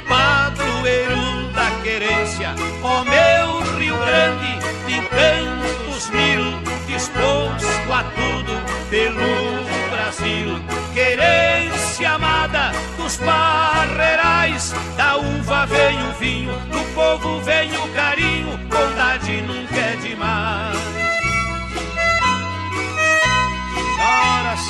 padroeiro 0.07 1.49
da 1.55 1.71
querência, 1.83 2.55
ó 2.83 3.03
meu 3.03 3.79
Rio 3.79 3.97
Grande, 3.97 4.59
de 4.87 5.01
cantos 5.09 6.11
mil, 6.11 6.61
disposto 6.87 7.67
a 7.91 8.05
tudo 8.05 8.61
pelo 8.91 9.65
Brasil. 9.91 10.63
Querência 10.93 12.11
amada 12.11 12.73
dos 12.99 13.17
barreirais, 13.17 14.75
da 14.99 15.17
uva 15.17 15.65
vem 15.65 16.11
o 16.11 16.13
vinho, 16.21 16.53
do 16.71 16.95
povo 16.95 17.41
vem 17.41 17.75
o 17.75 17.89
carinho, 17.95 18.59
bondade 18.69 19.41
nunca 19.41 19.77
é 19.77 19.97
demais. 19.97 20.72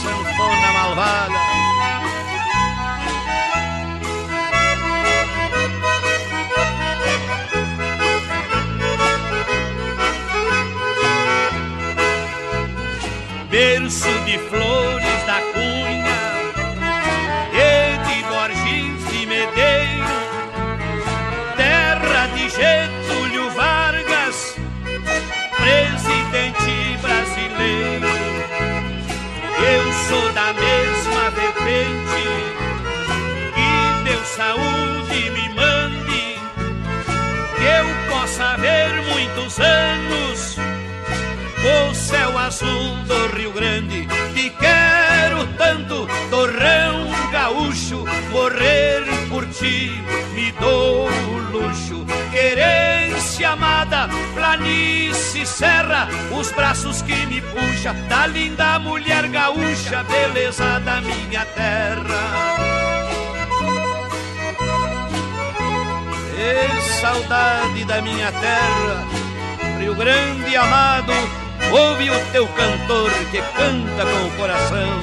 Sanfona 0.02 0.72
malvada. 0.72 1.40
berço 13.50 14.08
de 14.24 14.38
flores 14.48 15.11
sou 30.08 30.32
da 30.32 30.52
mesma 30.52 31.30
vertente, 31.30 32.24
que 33.54 34.04
Deus 34.10 34.28
saúde 34.28 35.30
me 35.30 35.48
mande, 35.54 36.38
que 37.56 37.64
eu 37.64 37.86
possa 38.10 38.56
ver 38.56 39.02
muitos 39.12 39.58
anos 39.60 40.58
o 41.90 41.94
céu 41.94 42.36
azul 42.36 42.96
do 43.06 43.36
Rio 43.36 43.52
Grande. 43.52 44.06
Te 44.34 44.50
quero 44.50 45.46
tanto, 45.56 46.08
torrão 46.30 47.08
gaúcho, 47.30 48.04
morrer 48.30 49.02
por 49.28 49.46
ti 49.46 49.90
me 50.34 50.50
dou 50.52 51.06
o 51.06 51.38
luxo. 51.52 52.04
Querência 53.42 53.50
amada, 53.50 54.08
planície, 54.34 55.44
serra, 55.44 56.08
os 56.30 56.52
braços 56.52 57.02
que 57.02 57.26
me 57.26 57.40
puxa 57.40 57.92
da 58.08 58.24
linda 58.24 58.78
mulher 58.78 59.26
gaúcha, 59.26 60.04
beleza 60.04 60.78
da 60.78 61.00
minha 61.00 61.44
terra. 61.46 62.56
E 66.38 67.00
saudade 67.00 67.84
da 67.84 68.00
minha 68.00 68.30
terra, 68.30 69.04
Rio 69.80 69.96
Grande 69.96 70.54
amado, 70.54 71.12
ouve 71.72 72.10
o 72.10 72.26
teu 72.30 72.46
cantor 72.46 73.10
que 73.32 73.42
canta 73.42 74.04
com 74.04 74.28
o 74.28 74.30
coração. 74.36 75.00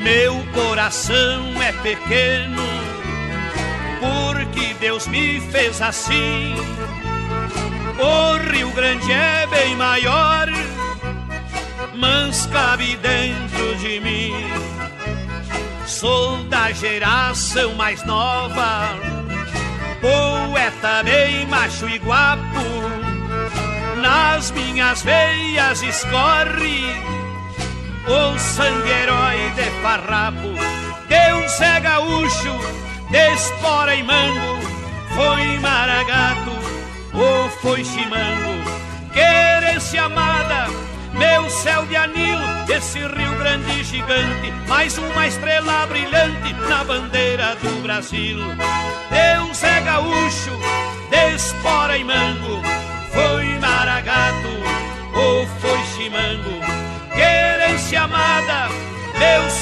Meu 0.00 0.42
coração 0.54 1.62
é 1.62 1.72
pequeno, 1.72 2.81
porque 4.02 4.74
Deus 4.74 5.06
me 5.06 5.40
fez 5.40 5.80
assim. 5.80 6.54
O 7.98 8.50
Rio 8.50 8.70
Grande 8.72 9.10
é 9.12 9.46
bem 9.46 9.76
maior, 9.76 10.48
mas 11.94 12.46
cabe 12.46 12.96
dentro 12.96 13.76
de 13.76 14.00
mim. 14.00 14.34
Sou 15.86 16.42
da 16.44 16.72
geração 16.72 17.74
mais 17.74 18.04
nova 18.04 19.22
poeta 20.02 21.04
bem 21.04 21.46
macho 21.46 21.88
e 21.88 21.96
guapo, 21.98 22.42
nas 24.02 24.50
minhas 24.50 25.00
veias 25.02 25.80
escorre 25.80 26.82
o 28.08 28.38
sangue 28.38 28.90
herói 28.90 29.50
de 29.54 29.70
farrapo. 29.80 30.48
Deus 31.08 31.60
é 31.60 31.80
gaúcho, 31.80 32.58
de 33.12 33.34
espora 33.34 33.94
e 33.94 34.02
mango, 34.02 34.58
foi 35.14 35.58
maragato 35.58 36.50
ou 37.12 37.50
foi 37.60 37.84
chimango. 37.84 38.54
Querência 39.12 40.04
amada, 40.04 40.68
meu 41.12 41.50
céu 41.50 41.84
de 41.84 41.94
anil, 41.94 42.38
esse 42.74 43.00
Rio 43.00 43.38
Grande 43.38 43.84
gigante, 43.84 44.50
mais 44.66 44.96
uma 44.96 45.26
estrela 45.26 45.86
brilhante 45.86 46.54
na 46.70 46.82
bandeira 46.84 47.54
do 47.56 47.82
Brasil. 47.82 48.38
Deus 49.10 49.62
é 49.62 49.80
gaúcho, 49.82 50.58
de 51.10 51.34
espora 51.34 51.98
e 51.98 52.04
mango, 52.04 52.62
foi 53.12 53.44
maragato 53.58 54.48
ou 55.14 55.46
foi 55.60 55.78
chimango. 55.94 56.60
Querência 57.14 58.04
amada, 58.04 58.70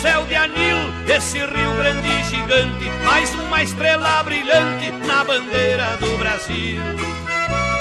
céu 0.00 0.24
de 0.24 0.34
anil, 0.34 0.78
esse 1.06 1.38
Rio 1.38 1.74
Grande 1.76 2.24
gigante, 2.24 2.90
mais 3.04 3.34
uma 3.34 3.62
estrela 3.62 4.22
brilhante 4.22 4.90
na 5.06 5.22
bandeira 5.24 5.96
do 5.98 6.16
Brasil. 6.16 6.80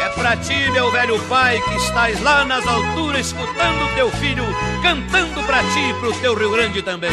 É 0.05 0.09
pra 0.09 0.35
ti, 0.35 0.69
meu 0.71 0.91
velho 0.91 1.17
pai, 1.29 1.61
que 1.61 1.75
estás 1.75 2.19
lá 2.21 2.43
nas 2.43 2.67
alturas, 2.67 3.27
escutando 3.27 3.95
teu 3.95 4.11
filho, 4.11 4.43
cantando 4.81 5.41
pra 5.43 5.59
ti 5.59 5.89
e 5.89 5.93
pro 5.93 6.13
teu 6.19 6.35
Rio 6.35 6.51
Grande 6.51 6.81
também. 6.81 7.11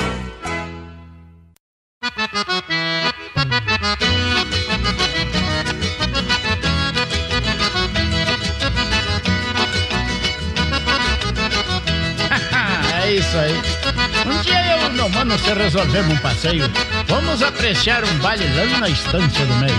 semana 15.26 15.38
se 15.38 15.52
resolvemos 15.52 16.14
um 16.14 16.18
passeio. 16.18 16.70
Vamos 17.08 17.42
apreciar 17.42 18.04
um 18.04 18.18
bailão 18.18 18.78
na 18.78 18.88
estância 18.88 19.44
do 19.44 19.54
meio. 19.56 19.78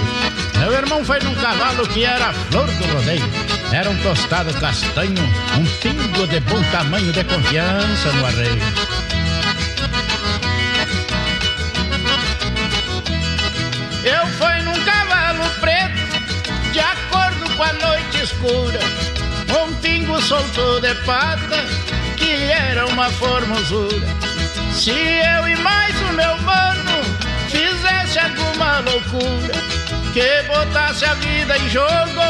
Meu 0.59 0.73
irmão 0.73 1.03
foi 1.05 1.19
num 1.21 1.33
cavalo 1.35 1.87
que 1.87 2.03
era 2.03 2.29
a 2.29 2.33
flor 2.33 2.67
do 2.67 2.85
rodeio. 2.93 3.23
Era 3.71 3.89
um 3.89 3.97
tostado 3.99 4.53
castanho, 4.55 5.23
um 5.57 5.65
pingo 5.81 6.27
de 6.27 6.39
bom 6.41 6.61
tamanho 6.71 7.11
de 7.13 7.23
confiança 7.23 8.11
no 8.13 8.25
arreio. 8.25 8.61
Eu 14.03 14.27
fui 14.27 14.61
num 14.63 14.85
cavalo 14.85 15.49
preto, 15.61 16.71
de 16.71 16.79
acordo 16.79 17.55
com 17.55 17.63
a 17.63 17.73
noite 17.73 18.21
escura. 18.21 18.79
Um 19.65 19.73
pingo 19.75 20.21
soltou 20.21 20.81
de 20.81 20.93
pata, 21.05 21.63
que 22.17 22.31
era 22.51 22.85
uma 22.87 23.09
formosura. 23.11 24.26
Se 24.77 24.91
eu 24.91 25.47
e 25.49 25.55
mais 25.57 25.95
o 26.01 26.13
meu 26.13 26.37
mano 26.43 27.03
fizesse 27.49 28.19
alguma 28.19 28.77
loucura, 28.79 29.53
que 30.13 30.43
botasse 30.47 31.03
a 31.03 31.15
vida 31.15 31.57
em 31.57 31.67
jogo, 31.69 32.21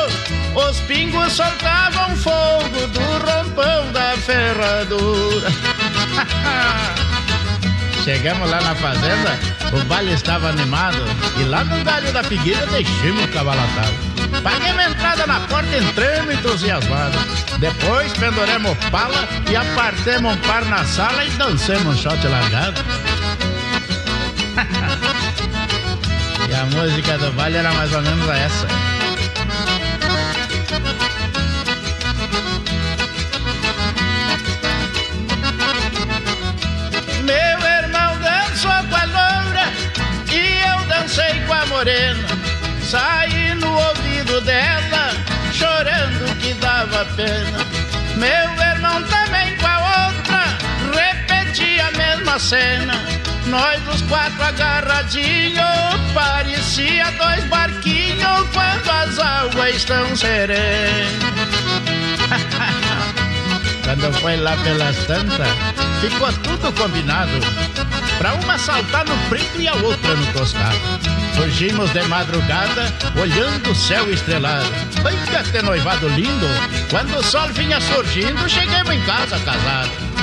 os 0.56 0.80
pingos 0.82 1.34
soltavam 1.34 2.15
fogo 2.15 2.88
do 2.88 3.02
rompão 3.26 3.91
da 3.91 4.15
ferradura. 4.18 5.48
Chegamos 8.07 8.49
lá 8.49 8.61
na 8.61 8.73
fazenda, 8.73 9.38
o 9.73 9.84
baile 9.84 10.13
estava 10.13 10.47
animado 10.47 10.97
e 11.41 11.43
lá 11.43 11.65
no 11.65 11.84
galho 11.84 12.09
da 12.13 12.23
figueira 12.23 12.65
deixamos 12.67 13.25
o 13.25 13.27
cavalo 13.27 13.59
atado. 13.59 13.91
Paguei 14.41 14.71
uma 14.71 14.85
entrada 14.85 15.27
na 15.27 15.41
porta 15.41 15.75
entrando 15.75 16.31
entusiasmado. 16.31 17.17
Depois 17.59 18.13
penduremos 18.13 18.77
pala 18.91 19.27
e 19.51 19.57
apartemos 19.57 20.34
um 20.34 20.38
par 20.38 20.63
na 20.67 20.85
sala 20.85 21.25
e 21.25 21.29
dancemos 21.31 21.85
um 21.85 21.97
shot 22.01 22.25
largado. 22.25 22.79
e 26.49 26.55
a 26.55 26.63
música 26.63 27.17
do 27.17 27.29
baile 27.34 27.57
era 27.57 27.73
mais 27.73 27.93
ou 27.93 28.01
menos 28.03 28.29
essa. 28.29 28.67
Meu 37.25 37.56
morena. 41.77 42.27
Saí 42.81 43.53
no 43.53 43.71
ouvido 43.71 44.41
dela, 44.41 45.11
chorando 45.53 46.35
que 46.39 46.53
dava 46.55 47.05
pena. 47.15 47.59
Meu 48.15 48.65
irmão 48.71 49.03
também 49.03 49.55
com 49.57 49.67
a 49.67 50.07
outra, 50.07 50.57
repetia 50.91 51.85
a 51.85 51.91
mesma 51.91 52.39
cena. 52.39 52.95
Nós 53.45 53.79
os 53.93 54.01
quatro 54.03 54.43
agarradinhos, 54.43 56.11
parecia 56.15 57.11
dois 57.11 57.43
barquinhos 57.45 58.47
quando 58.53 58.89
as 58.89 59.19
águas 59.19 59.75
estão 59.75 60.15
serenas. 60.15 61.27
Quando 63.83 64.11
foi 64.19 64.35
lá 64.35 64.57
pelas 64.57 64.97
tantas, 65.05 65.47
ficou 66.01 66.33
tudo 66.43 66.73
combinado. 66.73 67.31
Pra 68.17 68.33
uma 68.33 68.57
saltar 68.57 69.05
no 69.05 69.15
preto 69.29 69.61
e 69.61 69.67
a 69.69 69.75
outra 69.75 70.13
no 70.13 70.25
tostado. 70.33 71.26
Surgimos 71.38 71.93
de 71.93 72.01
madrugada, 72.07 72.91
olhando 73.15 73.69
o 73.69 73.76
céu 73.76 74.11
estrelado. 74.11 74.68
Banca 75.03 75.43
que 75.43 75.61
noivado 75.61 76.09
lindo! 76.09 76.47
Quando 76.89 77.15
o 77.15 77.23
sol 77.23 77.47
vinha 77.49 77.80
surgindo, 77.80 78.49
chegamos 78.49 78.91
em 78.91 79.01
casa 79.01 79.39
casados. 79.41 80.16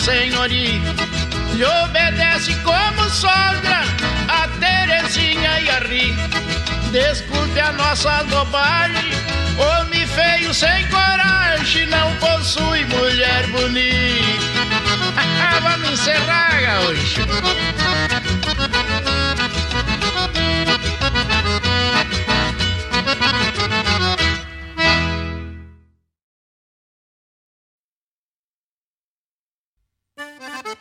Senhoritas 0.00 0.96
lhe 1.54 1.64
obedece 1.64 2.54
como 2.64 3.10
sogra 3.10 3.82
a 4.28 4.48
Terezinha 4.58 5.60
e 5.60 5.70
a 5.70 5.78
Rita. 5.80 6.40
Desculpe 6.90 7.60
a 7.60 7.72
nossa 7.72 8.24
bobagem, 8.24 9.12
homem 9.58 10.06
feio 10.06 10.52
sem 10.54 10.86
coragem 10.88 11.86
não 11.86 12.14
possui 12.16 12.84
mulher 12.86 13.46
bonita. 13.48 14.52
Vamos 15.62 15.90
encerrar, 15.90 16.60
gaúcho. 16.62 17.22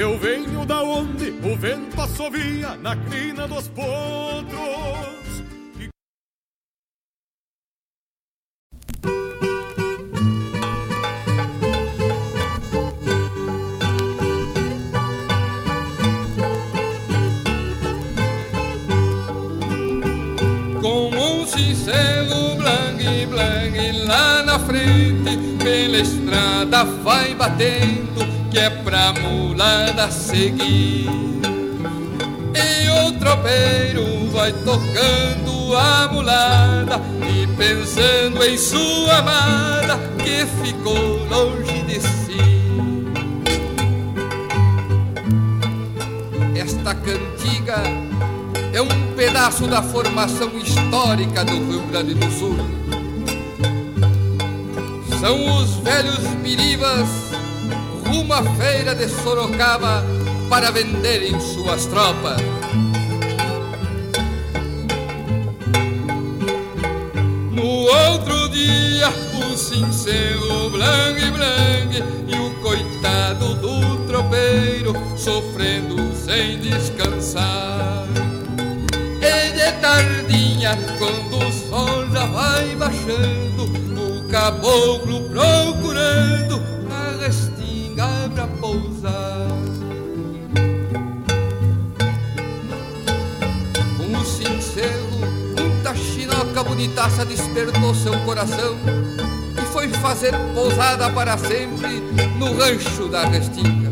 Eu 0.00 0.18
venho 0.18 0.64
da 0.64 0.82
onde 0.82 1.28
o 1.28 1.54
vento 1.58 2.00
assovia 2.00 2.74
na 2.76 2.96
crina 2.96 3.46
dos 3.46 3.68
potros. 3.68 3.90
Com 20.80 21.10
um 21.10 21.46
cincelo 21.46 22.54
blangue, 22.56 23.26
blangue 23.26 23.92
lá 24.06 24.42
na 24.44 24.58
frente, 24.60 25.36
pela 25.62 25.98
estrada 25.98 26.84
vai 26.84 27.34
batendo, 27.34 28.24
que 28.50 28.58
é 28.58 28.68
pra 28.68 29.12
mulada 29.12 30.10
seguir. 30.10 31.06
E 32.54 33.06
o 33.06 33.12
tropeiro 33.18 34.28
vai 34.32 34.52
tocando 34.52 35.76
a 35.76 36.08
mulada 36.12 37.00
e 37.32 37.46
pensando 37.56 38.44
em 38.44 38.58
sua 38.58 39.18
amada 39.18 39.98
que 40.18 40.44
ficou 40.64 41.26
longe 41.28 41.82
de 41.84 42.00
si. 42.00 42.40
Esta 46.56 46.94
cantiga 46.94 47.76
é 48.72 48.82
um 48.82 49.14
pedaço 49.14 49.66
da 49.68 49.80
formação 49.80 50.50
histórica 50.58 51.44
do 51.44 51.52
Rio 51.52 51.82
Grande 51.82 52.14
do 52.14 52.30
Sul. 52.32 52.56
São 55.20 55.56
os 55.58 55.76
velhos 55.76 56.18
biribas 56.42 57.30
à 58.32 58.42
feira 58.56 58.94
de 58.94 59.08
Sorocaba 59.08 60.04
para 60.48 60.70
venderem 60.70 61.38
suas 61.40 61.86
tropas. 61.86 62.40
No 67.50 67.64
outro 67.64 68.48
dia, 68.48 69.08
o 69.34 69.56
cincelo 69.56 70.70
blangue, 70.70 71.30
blangue 71.30 72.04
e 72.28 72.34
o 72.36 72.50
coitado 72.60 73.54
do 73.54 74.06
tropeiro 74.06 74.92
sofrendo 75.16 76.14
sem 76.14 76.58
descansar. 76.58 78.06
E 79.20 79.52
de 79.52 79.72
tardinha, 79.80 80.76
quando 80.98 81.46
o 81.46 81.52
sol 81.52 82.08
já 82.12 82.26
vai 82.26 82.74
baixando, 82.76 83.64
o 83.96 84.28
caboclo 84.28 85.28
procurando 85.28 86.79
pra 88.34 88.46
pousar. 88.46 89.48
Com 93.96 94.16
o 94.16 94.24
cincelo, 94.24 95.18
muita 95.58 95.94
chinoca 95.94 96.62
bonitaça 96.62 97.24
despertou 97.24 97.94
seu 97.94 98.18
coração 98.20 98.76
e 99.60 99.72
foi 99.72 99.88
fazer 99.88 100.32
pousada 100.54 101.10
para 101.10 101.36
sempre 101.38 102.00
no 102.38 102.56
rancho 102.56 103.08
da 103.08 103.24
restinga. 103.24 103.90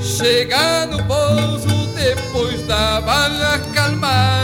Chega 0.00 0.86
no 0.86 1.03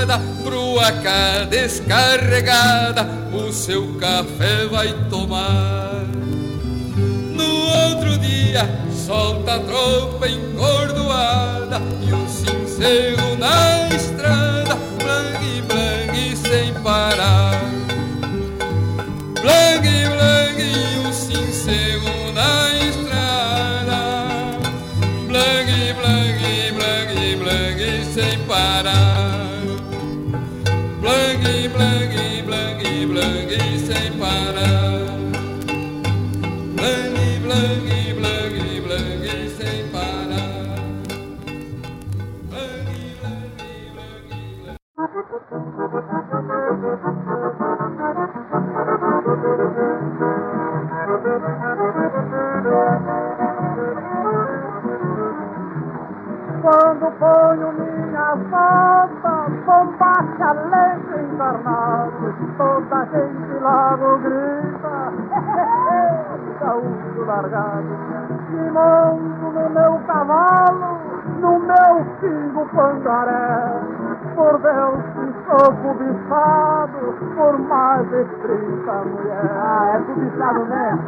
calmada, 0.00 0.18
Bruaca 0.42 1.46
descarregada, 1.48 3.06
o 3.32 3.52
seu 3.52 3.94
café 3.94 4.66
vai 4.70 4.92
tomar. 5.08 6.06
No 7.34 7.88
outro 7.88 8.18
dia 8.18 8.68
solta 9.06 9.54
a 9.54 9.60
tropa 9.60 10.28
encordoada 10.28 11.80
e 12.02 12.12
o 12.12 12.28
sincero 12.28 13.36
na 13.38 13.88
estrada, 13.88 14.76
blangue, 14.98 15.62
blangue 15.62 16.36
sem 16.36 16.74
parar. 16.82 17.60
Blangue, 19.40 20.08
blangue 20.08 20.72
e 20.72 21.08
o 21.08 21.12
sincero 21.12 22.19
Quando 45.50 45.66
ponho 57.18 57.72
minha 57.72 58.36
bota, 58.36 59.50
bombacha 59.66 60.52
lento 60.70 61.18
encarnado, 61.18 62.32
toda 62.56 62.96
a 62.96 63.04
gente 63.06 63.52
logo 63.60 64.18
grita, 64.18 65.10
gaúcho 66.60 67.24
largado, 67.26 67.90
me 68.50 68.70
monto 68.70 69.50
no 69.50 69.68
meu 69.70 69.98
cavalo, 70.06 70.98
no 71.40 71.58
meu 71.58 72.04
pingo 72.20 72.64
pangaré, 72.66 73.80
por 74.36 74.58
Deus 74.60 75.09
sou 75.50 75.74
cobiçado, 75.74 77.14
por 77.34 77.58
mais 77.58 78.08
de 78.08 78.24
30 78.24 78.92
mulher. 78.92 79.50
Ah, 79.56 79.92
é 79.94 79.98
cobiçado 79.98 80.60
mesmo? 80.66 81.02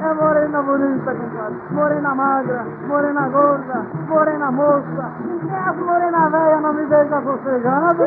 É 0.00 0.14
morena 0.14 0.62
bonita, 0.62 1.14
compadre. 1.14 1.56
Morena 1.70 2.14
magra, 2.14 2.64
morena 2.86 3.28
gorda, 3.28 3.86
morena 4.08 4.50
moça. 4.52 5.10
E 5.42 5.68
as 5.68 5.76
morena 5.76 6.30
velha 6.30 6.60
não 6.60 6.72
me 6.74 6.86
deixa 6.86 7.20
sossegado, 7.22 8.04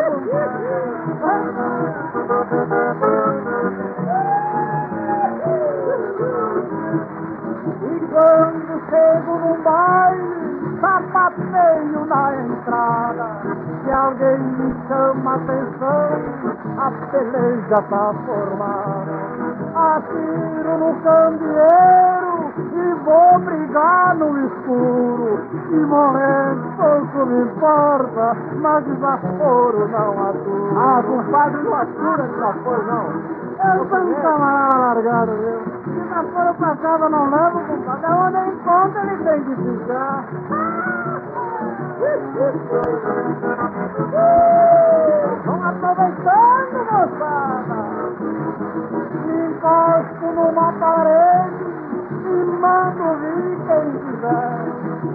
E 7.84 8.00
quando 8.12 8.82
chego 8.90 9.38
num 9.38 9.62
baile, 9.62 10.47
sapateio 10.80 12.06
na 12.06 12.36
entrada. 12.36 13.26
Se 13.84 13.92
alguém 13.92 14.40
me 14.40 14.76
chama 14.88 15.36
atenção, 15.36 16.10
a 16.78 16.92
peleja 17.12 17.82
tá 17.90 18.14
formada. 18.26 19.28
Atiro 19.76 20.78
no 20.78 20.94
candeeiro 21.02 22.52
e 22.74 22.94
vou 23.04 23.40
brigar 23.40 24.16
no 24.16 24.46
escuro. 24.46 25.40
E 25.72 25.76
morrendo 25.76 26.68
pouco 26.78 27.26
me 27.26 27.42
importa, 27.42 28.38
mas 28.62 28.84
desaforo 28.86 29.88
não 29.90 30.30
atura. 30.30 30.74
Ah, 30.76 31.04
compadre, 31.04 31.64
não 31.64 31.74
atura 31.74 32.24
desaforo 32.24 32.84
não. 32.86 33.47
Eu 33.58 33.90
sou 33.90 33.98
um 33.98 34.14
camarada 34.22 34.78
largado, 34.78 35.32
viu? 35.32 35.60
Se 35.84 35.90
desaforo 35.90 36.54
pra 36.56 36.76
casa 36.76 37.10
não 37.10 37.30
levo, 37.30 37.60
compadre. 37.66 38.12
Onde 38.14 38.38
encontra 38.50 39.02
ele 39.02 39.24
tem 39.24 39.44
que 39.44 39.56
ficar. 39.56 40.26
Vão 45.44 45.64
aproveitando, 45.64 46.78
moçada. 46.92 47.80
Me 49.26 49.36
encosto 49.48 50.26
numa 50.36 50.72
parede 50.74 51.66
e 52.26 52.28
mando 52.62 53.06
vir 53.18 53.58
quem 53.66 53.86
quiser. 54.00 54.58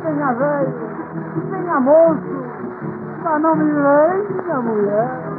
Venha 0.02 0.32
velho, 0.32 0.74
venha 1.48 1.81
moço, 1.81 2.44
pra 3.23 3.39
não 3.39 3.55
me 3.55 3.73
venha 3.73 4.60
mulher. 4.60 5.31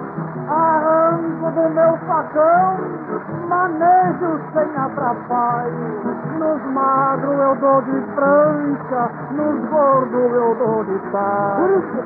Arranco 0.49 1.51
do 1.51 1.69
meu 1.69 1.97
facão, 2.07 2.77
manejo 3.47 4.39
sem 4.53 4.77
atrapalho. 4.77 5.73
Nos 6.39 6.61
magros 6.73 7.39
eu 7.39 7.55
dou 7.55 7.81
de 7.83 8.01
prancha, 8.13 9.09
nos 9.31 9.69
gordos 9.69 10.31
eu 10.33 10.55
dou 10.55 10.83
de 10.83 10.99
talho. 11.11 11.57
Por 11.57 11.69
isso, 11.71 12.03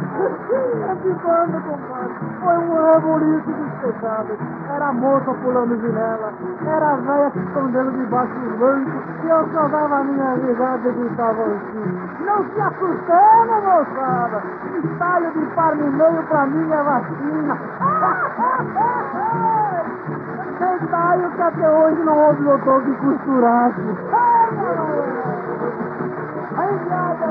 É 0.20 0.94
de 0.96 1.14
quando, 1.22 1.56
compadre? 1.64 2.14
Foi 2.42 2.58
um 2.58 2.92
rebuliço 2.92 3.50
despejado. 3.52 4.36
Era 4.74 4.88
a 4.88 4.92
moça 4.92 5.32
pulando 5.42 5.80
janela, 5.80 6.32
era 6.66 6.92
a 6.92 6.96
velha 6.96 7.30
se 7.30 7.38
escondendo 7.38 7.90
debaixo 7.92 8.34
dos 8.34 8.58
bancos, 8.58 8.92
e 9.24 9.28
eu 9.28 9.48
só 9.52 9.68
dava 9.68 9.98
a 9.98 10.04
minha 10.04 10.34
risada 10.34 10.88
e 10.88 10.92
gritava 10.92 11.42
assim. 11.42 12.24
Não 12.24 12.44
se 12.44 12.60
assustando, 12.60 13.52
moçada! 13.64 14.42
Estalho 14.84 15.30
de 15.32 15.46
par 15.54 15.76
no 15.76 15.90
meio 16.00 16.22
pra 16.24 16.46
mim 16.46 16.72
é 16.72 16.82
vacina. 16.82 17.58
Detalhe 20.58 21.28
que 21.30 21.42
até 21.42 21.70
hoje 21.70 22.02
não 22.02 22.16
houve 22.16 22.42
doutor 22.42 22.82
que 22.82 22.94
costurasse. 22.96 23.80
Aí, 26.56 26.78
viada, 26.84 27.26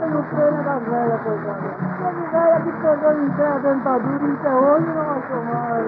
tenho 0.00 0.22
pena 0.22 0.62
das 0.62 0.82
velhas, 0.82 1.20
coitada. 1.22 1.58
Teve 1.98 2.26
velha 2.30 2.60
que 2.60 2.72
pegou 2.72 3.12
em 3.12 3.30
pé 3.30 3.46
a 3.46 3.58
dentadura 3.58 4.24
e 4.24 4.32
até 4.32 4.54
hoje 4.54 4.86
não 4.86 5.10
achou 5.10 5.42
mais. 5.44 5.84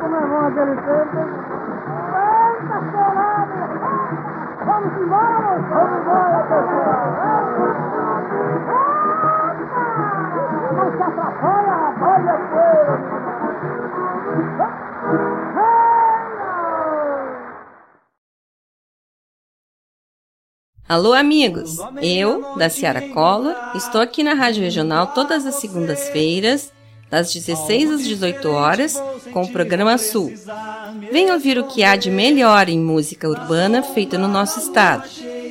Como 0.00 0.16
é 0.16 0.20
bom 0.20 0.46
aquele 0.46 0.76
tempo? 0.76 1.18
Eita, 2.14 2.76
chorada! 2.92 3.58
Vamos 4.66 4.92
embora, 4.98 5.38
moçada! 5.40 5.74
Vamos 5.74 5.98
embora, 5.98 6.38
pessoal! 6.48 7.06
Não 10.86 10.92
se 10.92 11.02
atrapalha, 11.02 11.72
rapaz, 11.72 12.24
é 12.28 12.36
feio! 12.52 12.94
Alô, 20.88 21.12
amigos! 21.12 21.78
Eu, 22.00 22.54
da 22.56 22.68
Ciara 22.70 23.08
Cola, 23.08 23.72
estou 23.74 24.00
aqui 24.00 24.22
na 24.22 24.34
Rádio 24.34 24.62
Regional 24.62 25.08
todas 25.08 25.44
as 25.44 25.56
segundas-feiras, 25.56 26.72
das 27.10 27.32
16 27.32 27.90
às 27.90 28.04
18 28.04 28.48
horas, 28.48 28.94
com 29.32 29.42
o 29.42 29.50
programa 29.50 29.98
Sul. 29.98 30.32
Venha 31.10 31.34
ouvir 31.34 31.58
o 31.58 31.64
que 31.66 31.82
há 31.82 31.96
de 31.96 32.12
melhor 32.12 32.68
em 32.68 32.78
música 32.78 33.28
urbana 33.28 33.82
feita 33.82 34.16
no 34.16 34.28
nosso 34.28 34.60
estado, 34.60 35.02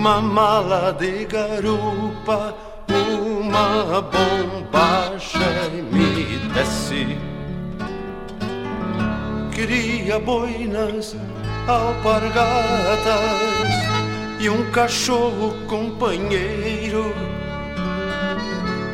uma 0.00 0.18
mala 0.18 0.92
de 0.94 1.26
garupa, 1.26 2.56
uma 2.88 4.00
bombacha 4.00 5.68
me 5.92 6.38
desse. 6.54 7.18
Queria 9.52 10.18
boinas, 10.18 11.14
alpargatas 11.68 13.04
e 14.40 14.48
um 14.48 14.70
cachorro 14.70 15.54
companheiro 15.66 17.14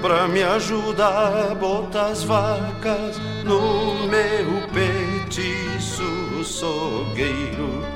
pra 0.03 0.27
me 0.27 0.43
ajudar 0.43 1.53
a 1.53 1.55
botar 1.55 2.07
as 2.07 2.25
vacas 2.25 3.17
no 3.45 4.09
meu 4.09 4.61
petiço 4.75 6.43
sogueiro. 6.43 7.96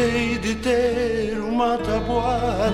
Hei 0.00 0.38
de 0.38 0.54
ter 0.54 1.40
uma 1.40 1.76
tabuada 1.76 2.70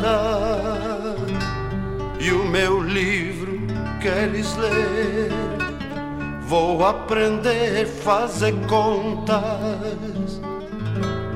e 2.21 2.31
o 2.31 2.45
meu 2.45 2.83
livro 2.83 3.63
queres 4.03 4.55
ler. 4.57 5.31
Vou 6.47 6.85
aprender 6.85 7.87
fazer 7.87 8.55
contas 8.67 10.39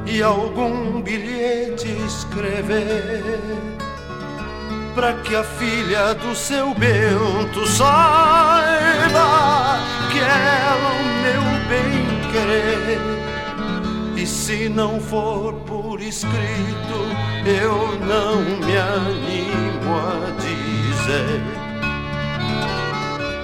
e 0.05 0.23
algum 0.23 1.01
bilhete 1.01 1.89
escrever 2.07 3.41
para 4.95 5.15
que 5.23 5.35
a 5.35 5.43
filha 5.43 6.13
do 6.13 6.37
seu 6.37 6.75
Bento 6.75 7.67
saiba 7.67 8.69
que 10.13 10.19
ela 10.19 10.91
o 11.01 11.05
meu 11.23 11.41
bem 11.67 12.05
querer. 12.31 13.01
E 14.21 14.27
se 14.27 14.69
não 14.69 15.01
for 15.01 15.58
por 15.99 16.05
escrito, 16.05 16.99
eu 17.45 17.99
não 17.99 18.41
me 18.41 18.77
animo 18.77 19.99
a 19.99 20.31
dizer. 20.39 21.43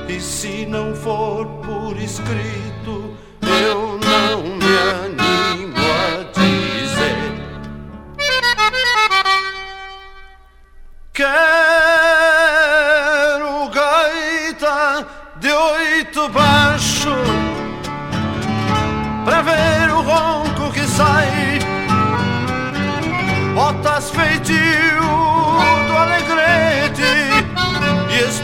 E 0.09 0.21
se 0.21 0.65
não 0.65 0.95
for 0.95 1.47
por 1.65 1.97
escrito, 1.97 3.17
eu 3.43 3.99
não 3.99 4.43
me 4.43 4.79
animo 5.03 5.77
a 5.81 6.23
dizer. 6.33 7.35
Quero 11.13 11.54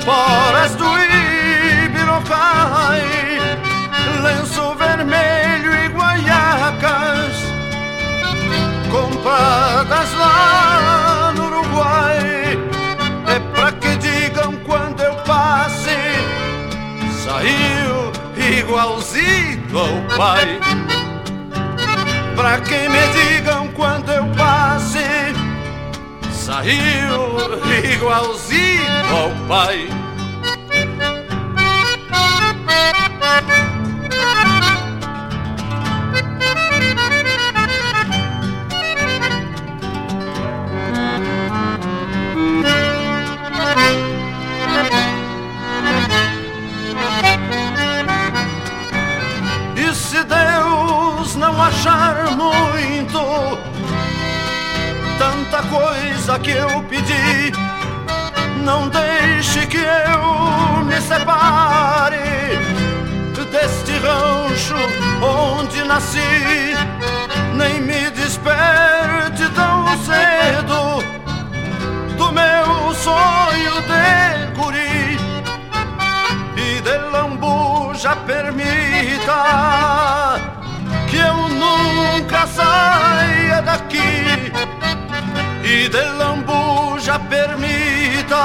Esporas 0.00 0.74
do 0.76 0.86
Ibirocai 1.84 3.02
Lenço 4.22 4.74
vermelho 4.76 5.74
e 5.74 5.88
guaiacas 5.88 7.36
Compradas 8.90 10.12
lá 10.14 11.32
no 11.36 11.44
Uruguai. 11.46 12.58
É 13.28 13.38
pra 13.54 13.72
que 13.72 13.96
digam 13.98 14.56
quando 14.64 15.02
eu 15.02 15.14
passe 15.16 15.90
Saiu 17.22 18.10
igualzinho 18.58 19.78
ao 19.78 20.16
pai. 20.16 20.58
Pra 22.34 22.58
que 22.60 22.88
me 22.88 23.06
digam 23.12 23.68
quando 23.68 24.10
eu 24.10 24.24
passe 24.34 25.29
saiu 26.50 27.38
igualzinho 27.94 29.06
ao 29.08 29.30
pai. 29.46 29.88
E 49.76 49.94
se 49.94 50.24
Deus 50.24 51.36
não 51.36 51.62
achar 51.62 52.36
muito 52.36 53.69
coisa 55.62 56.38
que 56.38 56.50
eu 56.50 56.82
pedi, 56.84 57.52
não 58.64 58.88
deixe 58.88 59.66
que 59.66 59.78
eu 59.78 60.84
me 60.84 61.00
separe 61.00 62.30
deste 63.50 63.92
rancho 63.98 64.76
onde 65.22 65.82
nasci, 65.84 66.74
nem 67.54 67.80
me 67.80 68.10
desperte 68.10 69.48
tão 69.54 69.86
cedo 70.04 71.02
do 72.16 72.32
meu 72.32 72.94
sonho 72.94 73.82
de 73.90 74.60
guri. 74.60 75.18
E 76.56 76.80
de 76.80 76.98
lambuja 77.10 78.14
permita 78.26 79.40
que 81.08 81.16
eu 81.16 81.48
nunca 81.48 82.46
saia 82.46 83.62
daqui 83.62 84.29
e 85.70 85.88
de 85.88 86.04
lambuja 86.18 87.16
permita 87.34 88.44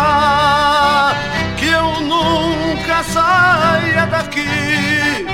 que 1.58 1.66
eu 1.66 1.90
nunca 2.02 3.02
saia 3.04 4.06
daqui 4.06 5.26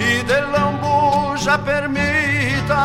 e 0.00 0.22
de 0.22 0.40
lambuja 0.54 1.58
permita 1.58 2.84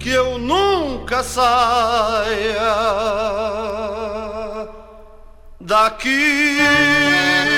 que 0.00 0.10
eu 0.10 0.36
nunca 0.38 1.22
saia 1.22 2.74
daqui. 5.60 7.57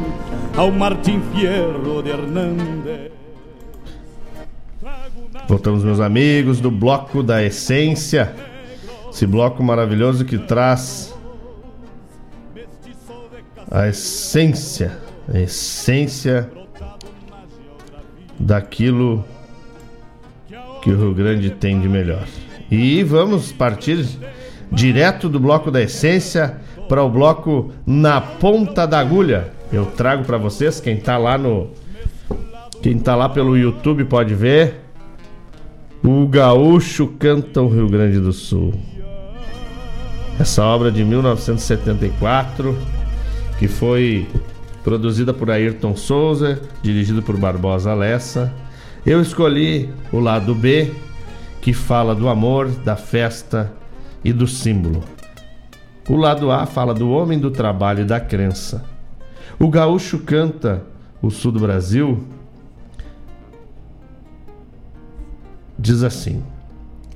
ao 0.55 0.71
Martim 0.71 1.21
Fierro 1.33 2.01
de 2.03 2.09
Hernandes. 2.09 3.11
Voltamos, 5.47 5.83
meus 5.83 5.99
amigos, 5.99 6.59
do 6.59 6.69
bloco 6.69 7.23
da 7.23 7.43
essência. 7.43 8.33
Esse 9.09 9.25
bloco 9.25 9.63
maravilhoso 9.63 10.23
que 10.23 10.37
traz 10.37 11.13
a 13.69 13.87
essência, 13.87 14.97
a 15.33 15.39
essência 15.39 16.49
daquilo 18.39 19.23
que 20.81 20.91
o 20.91 20.97
Rio 20.97 21.13
Grande 21.13 21.49
tem 21.51 21.79
de 21.79 21.87
melhor. 21.87 22.25
E 22.69 23.03
vamos 23.03 23.51
partir 23.51 24.05
direto 24.71 25.27
do 25.27 25.39
bloco 25.39 25.69
da 25.69 25.81
essência 25.81 26.57
para 26.87 27.03
o 27.03 27.09
bloco 27.09 27.71
na 27.85 28.19
ponta 28.21 28.85
da 28.85 28.99
agulha. 28.99 29.51
Eu 29.71 29.85
trago 29.85 30.23
para 30.25 30.37
vocês, 30.37 30.79
quem 30.79 30.97
tá 30.97 31.17
lá 31.17 31.37
no 31.37 31.69
quem 32.81 32.97
tá 32.97 33.15
lá 33.15 33.29
pelo 33.29 33.55
YouTube 33.55 34.05
pode 34.05 34.33
ver. 34.33 34.81
O 36.03 36.27
Gaúcho 36.27 37.07
canta 37.19 37.61
o 37.61 37.69
Rio 37.69 37.87
Grande 37.87 38.19
do 38.19 38.33
Sul. 38.33 38.73
Essa 40.39 40.63
obra 40.63 40.91
de 40.91 41.05
1974, 41.05 42.75
que 43.59 43.67
foi 43.67 44.27
produzida 44.83 45.31
por 45.31 45.51
Ayrton 45.51 45.95
Souza, 45.95 46.59
dirigido 46.81 47.21
por 47.21 47.37
Barbosa 47.37 47.93
Lessa. 47.93 48.51
Eu 49.05 49.21
escolhi 49.21 49.89
o 50.11 50.19
lado 50.19 50.55
B, 50.55 50.91
que 51.61 51.71
fala 51.71 52.15
do 52.15 52.27
amor, 52.27 52.67
da 52.67 52.95
festa 52.95 53.71
e 54.23 54.33
do 54.33 54.47
símbolo. 54.47 55.03
O 56.09 56.15
lado 56.15 56.51
A 56.51 56.65
fala 56.65 56.95
do 56.95 57.11
homem 57.11 57.37
do 57.37 57.51
trabalho 57.51 58.01
e 58.01 58.05
da 58.05 58.19
crença. 58.19 58.90
O 59.59 59.67
gaúcho 59.69 60.19
canta 60.19 60.83
o 61.21 61.29
sul 61.29 61.51
do 61.51 61.59
Brasil. 61.59 62.23
Diz 65.77 66.03
assim: 66.03 66.43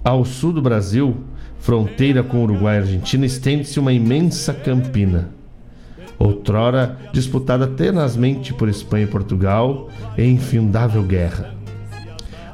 Ao 0.03 0.23
sul 0.23 0.53
do 0.53 0.61
Brasil, 0.61 1.15
fronteira 1.59 2.23
com 2.23 2.43
Uruguai 2.43 2.75
e 2.75 2.79
Argentina, 2.79 3.25
estende-se 3.25 3.79
uma 3.79 3.93
imensa 3.93 4.53
campina. 4.53 5.29
Outrora 6.17 6.97
disputada 7.11 7.67
tenazmente 7.67 8.53
por 8.53 8.69
Espanha 8.69 9.03
e 9.03 9.09
Portugal 9.09 9.89
em 10.17 10.35
infindável 10.35 11.03
guerra. 11.03 11.53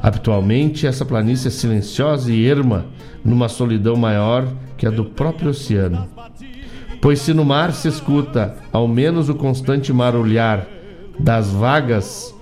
Atualmente, 0.02 0.88
essa 0.88 1.06
planície 1.06 1.48
é 1.48 1.52
silenciosa 1.52 2.32
e 2.32 2.48
erma 2.48 2.88
numa 3.24 3.48
solidão 3.48 3.96
maior 3.96 4.48
que 4.76 4.88
a 4.88 4.90
do 4.90 5.06
próprio 5.06 5.52
oceano. 5.52 6.08
Pois 7.02 7.20
se 7.20 7.34
no 7.34 7.44
mar 7.44 7.74
se 7.74 7.88
escuta 7.88 8.56
ao 8.72 8.88
menos 8.88 9.28
o 9.28 9.34
constante 9.34 9.92
marulhar 9.92 10.68
das 11.20 11.50
vagas, 11.50 12.34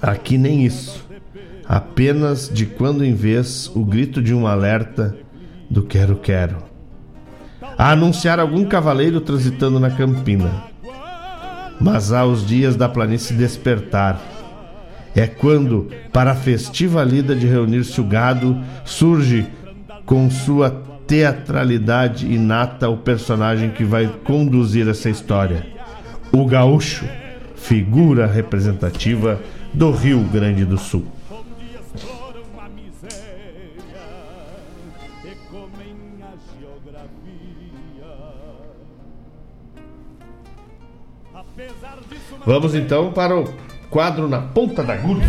aqui 0.00 0.38
nem 0.38 0.64
isso. 0.64 1.04
Apenas 1.66 2.48
de 2.48 2.66
quando 2.66 3.04
em 3.04 3.14
vez 3.14 3.68
o 3.74 3.84
grito 3.84 4.22
de 4.22 4.32
um 4.32 4.46
alerta 4.46 5.16
do 5.68 5.82
quero-quero. 5.82 6.58
A 7.76 7.90
anunciar 7.90 8.38
algum 8.38 8.64
cavaleiro 8.64 9.20
transitando 9.20 9.80
na 9.80 9.90
campina. 9.90 10.64
Mas 11.80 12.12
há 12.12 12.24
os 12.24 12.46
dias 12.46 12.76
da 12.76 12.88
planície 12.88 13.36
despertar. 13.36 14.20
É 15.16 15.26
quando, 15.26 15.90
para 16.12 16.30
a 16.32 16.36
festiva 16.36 17.02
lida 17.02 17.34
de 17.34 17.48
reunir-se 17.48 18.00
o 18.00 18.04
gado, 18.04 18.60
surge 18.84 19.46
com 20.06 20.30
sua 20.30 20.70
teatralidade 21.06 22.26
inata 22.32 22.88
o 22.88 22.96
personagem 22.96 23.70
que 23.70 23.84
vai 23.84 24.06
conduzir 24.24 24.88
essa 24.88 25.10
história. 25.10 25.66
O 26.32 26.46
gaúcho, 26.46 27.06
figura 27.54 28.26
representativa 28.26 29.40
do 29.72 29.90
Rio 29.90 30.20
Grande 30.24 30.64
do 30.64 30.78
Sul. 30.78 31.06
Vamos 42.46 42.74
então 42.74 43.10
para 43.12 43.38
o 43.38 43.54
quadro 43.88 44.28
na 44.28 44.40
ponta 44.40 44.82
da 44.82 44.92
agulha. 44.92 45.26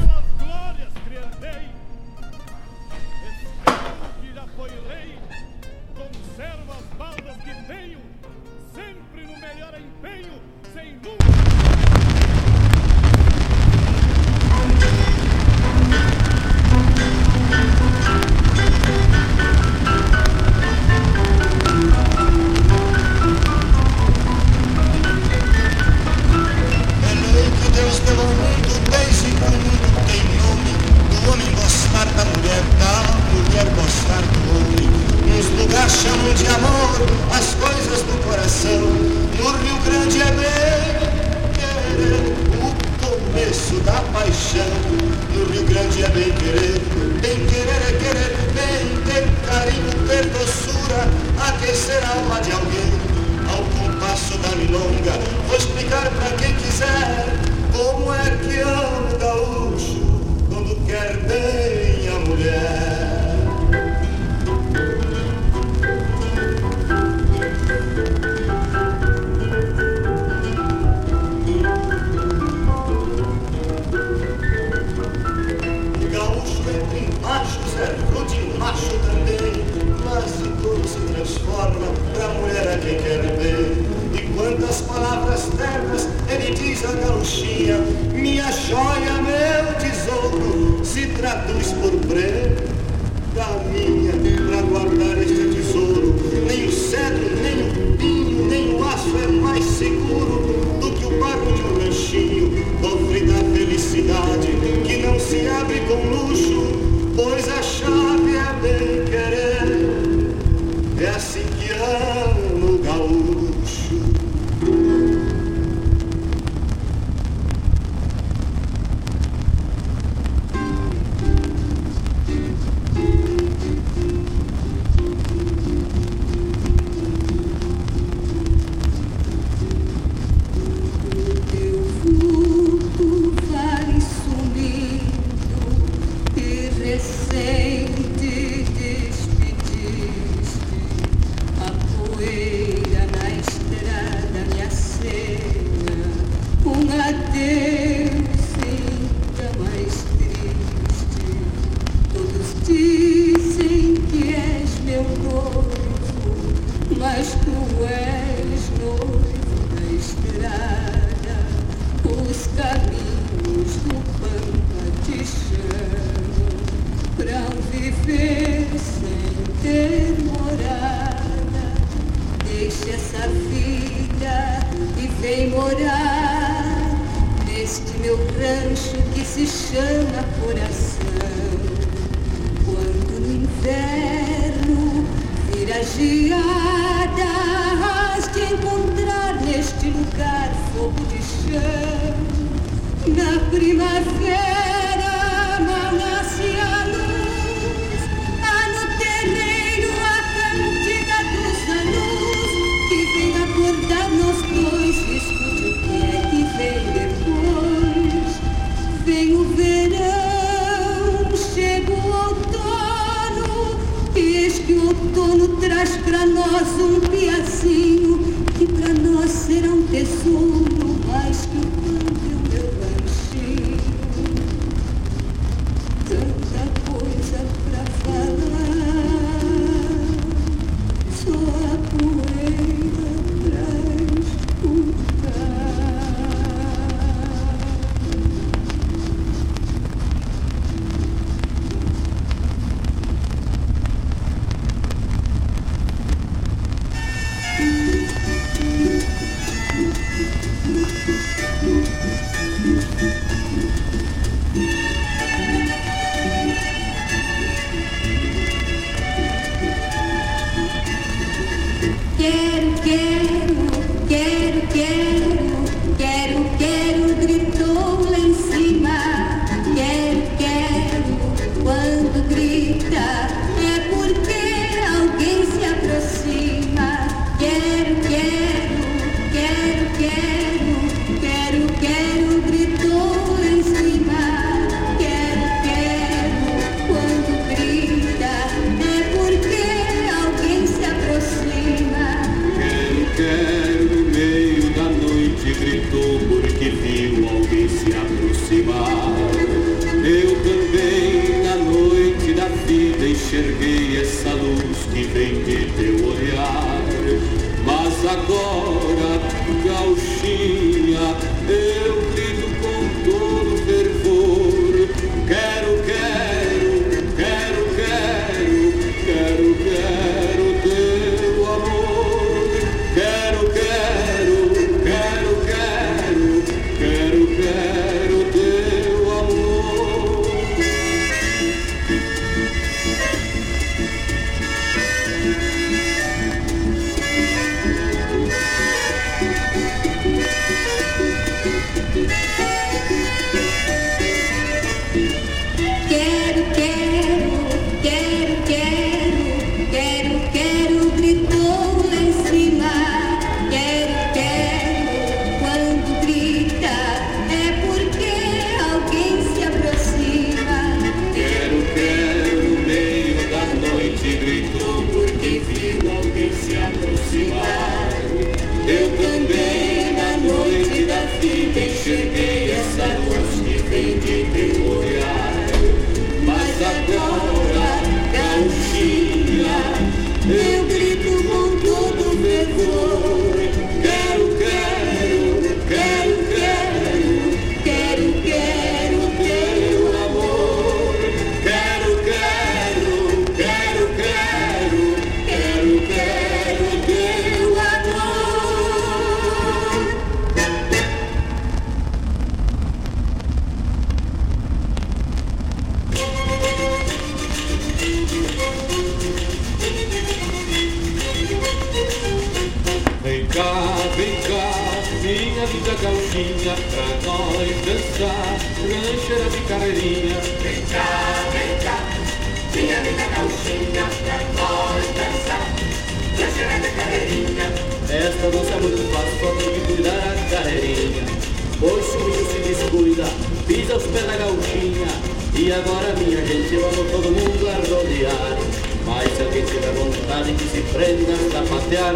matear. 441.56 441.96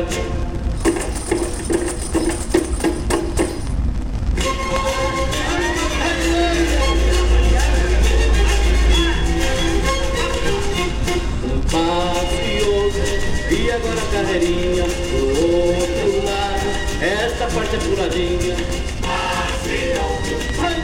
Um 11.44 11.60
passo 11.62 12.40
e 12.42 12.64
outro, 12.64 13.04
e 13.52 13.72
agora 13.72 14.00
a 14.00 14.06
carreirinha 14.12 14.86
pro 14.86 15.28
outro 15.28 16.10
lado. 16.26 16.70
Essa 17.02 17.46
parte 17.54 17.76
é 17.76 17.80
puladinha. 17.80 18.56
Passo 19.02 19.70
e 19.70 19.72
outro, 20.00 20.36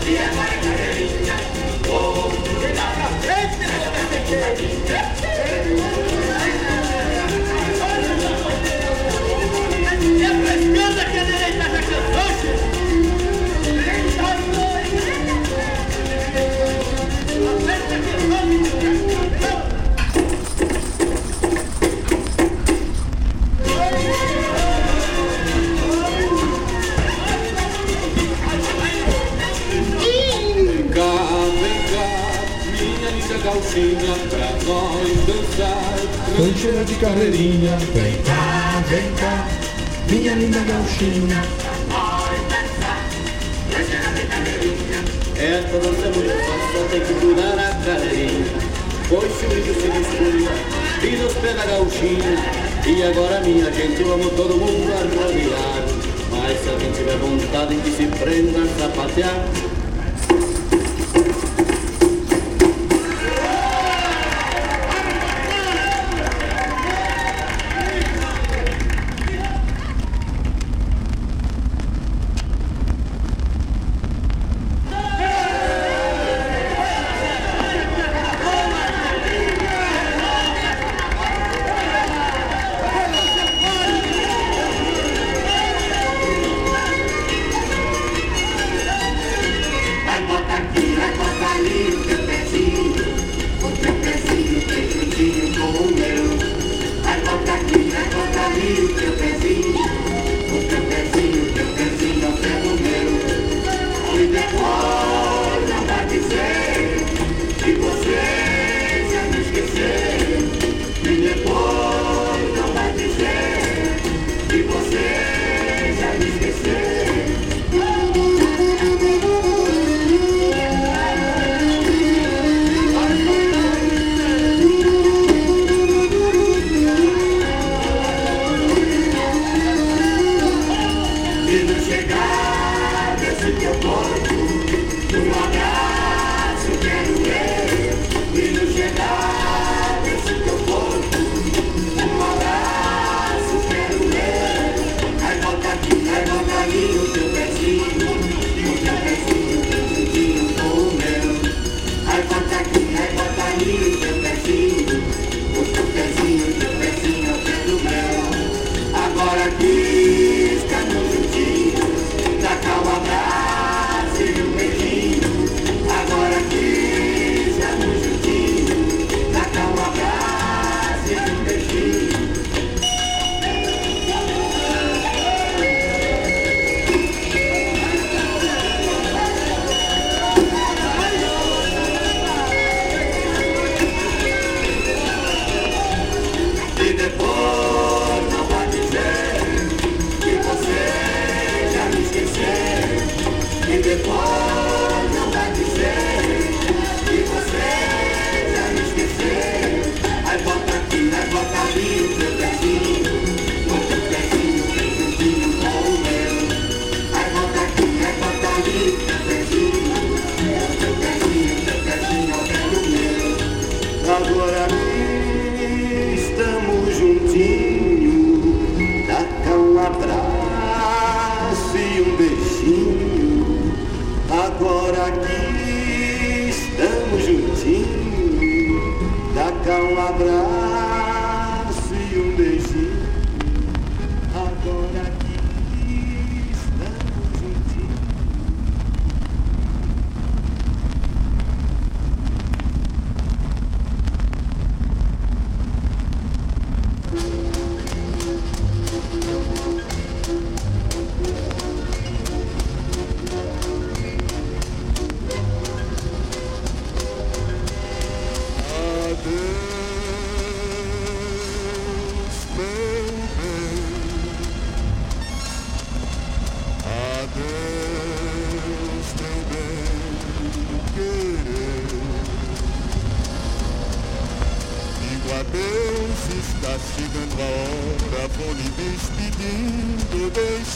e 0.07 0.17
agora 0.17 0.51
a 0.51 0.57
carreirinha. 0.57 1.35
Outro, 1.87 2.51
e 2.61 2.73
lá 2.73 2.87
pra 2.95 3.07
frente, 3.21 3.55
esquerda 10.65 11.05
que 11.05 11.19
a 11.19 11.23
direita 11.23 11.63
já 11.63 11.81
cansou. 11.81 12.75
calcinha 33.45 34.15
pra 34.29 34.51
nós 34.65 35.25
dançar. 35.27 35.95
Cantina 36.35 36.83
de 36.83 36.95
carreirinha, 36.95 37.77
vem 37.93 38.21
cá, 38.23 38.83
vem 38.89 39.13
cá 39.13 39.54
minha 40.25 40.37
linda 40.37 40.57
gauchinha. 40.57 41.39
Essa 45.37 45.77
nossa 45.77 46.07
é 46.07 46.73
só 46.73 46.87
tem 46.89 47.01
que 47.01 47.13
durar 47.13 47.59
a 47.59 47.75
carinha. 47.85 48.45
Pois 49.07 49.31
se 49.37 49.45
o 49.45 49.55
índio 49.55 49.75
se 49.75 49.87
descuida, 49.87 50.51
pisa 50.99 51.25
os 51.27 51.33
pega 51.35 51.61
a 51.61 51.65
gauchinha. 51.67 52.39
E 52.87 53.03
agora, 53.03 53.39
minha 53.41 53.71
gente, 53.71 54.03
vamos 54.03 54.33
todo 54.33 54.57
mundo 54.57 54.91
a 54.93 55.01
rodear. 55.03 55.83
Mas 56.31 56.59
se 56.59 56.69
alguém 56.69 56.91
tiver 56.91 57.17
vontade 57.17 57.75
de 57.81 57.91
se 57.91 58.07
prender 58.07 58.63
a 58.63 58.79
sapatear, 58.79 59.45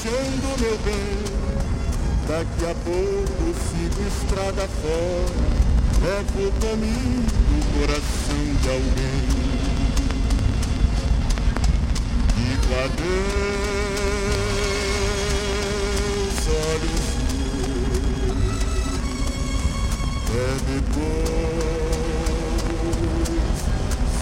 deixando 0.10 0.50
meu 0.60 0.78
bem. 0.80 1.20
Daqui 2.28 2.66
a 2.66 2.76
pouco 2.84 3.54
sigo 3.70 4.02
estrada 4.08 4.68
fora, 4.68 5.48
levo 6.04 6.52
comigo 6.60 7.32
o 7.52 7.62
coração 7.80 8.44
de 8.62 8.70
alguém. 8.70 9.24
Digo 12.36 12.70
adeus, 12.86 13.20
olhos 16.48 17.08
meus, 17.30 18.64
é 20.36 20.50
depois 20.68 21.10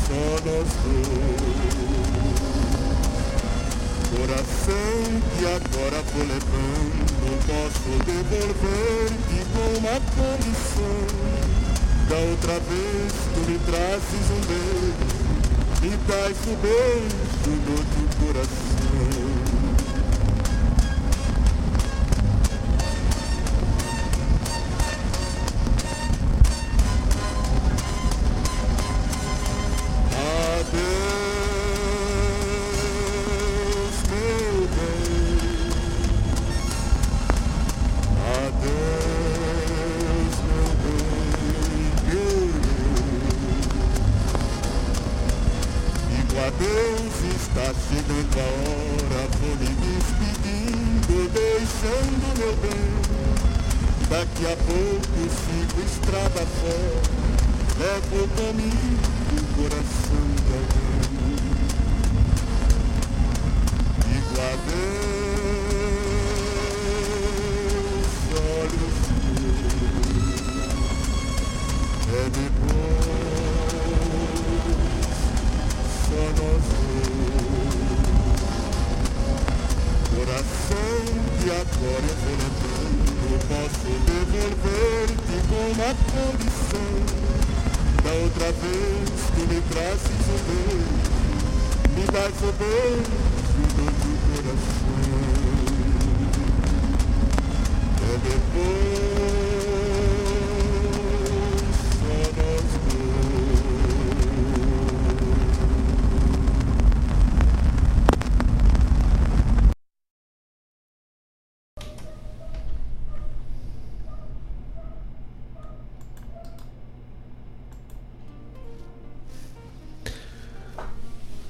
só 0.07 0.26
nós 0.45 0.69
dois. 0.84 2.26
Coração 4.18 5.22
que 5.38 5.45
agora 5.45 6.02
vou 6.11 6.26
levando, 6.26 7.06
posso 7.45 7.91
devolver-te 8.03 9.39
com 9.53 9.68
uma 9.77 9.98
condição. 10.18 11.06
Da 12.10 12.18
outra 12.18 12.60
vez 12.61 13.14
tu 13.35 13.39
me 13.48 13.60
trazes 13.60 14.26
um 14.31 14.41
beijo, 14.48 15.06
me 15.84 15.91
dás 16.07 16.38
o 16.48 16.56
beijo 16.57 17.52
do 17.61 17.76
teu 17.94 18.26
coração. 18.26 18.76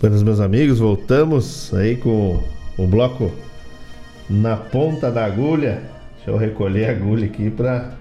Buenos 0.08 0.24
meus 0.24 0.40
amigos, 0.40 0.80
voltamos 0.80 1.74
aí 1.74 1.98
com 1.98 2.42
o 2.78 2.88
bloco 2.88 3.30
na 4.30 4.56
ponta 4.56 5.12
da 5.12 5.26
agulha. 5.26 5.84
Deixa 6.16 6.32
eu 6.32 6.38
recolher 6.38 6.88
a 6.88 6.92
agulha 6.92 7.26
aqui 7.26 7.50
para 7.50 7.92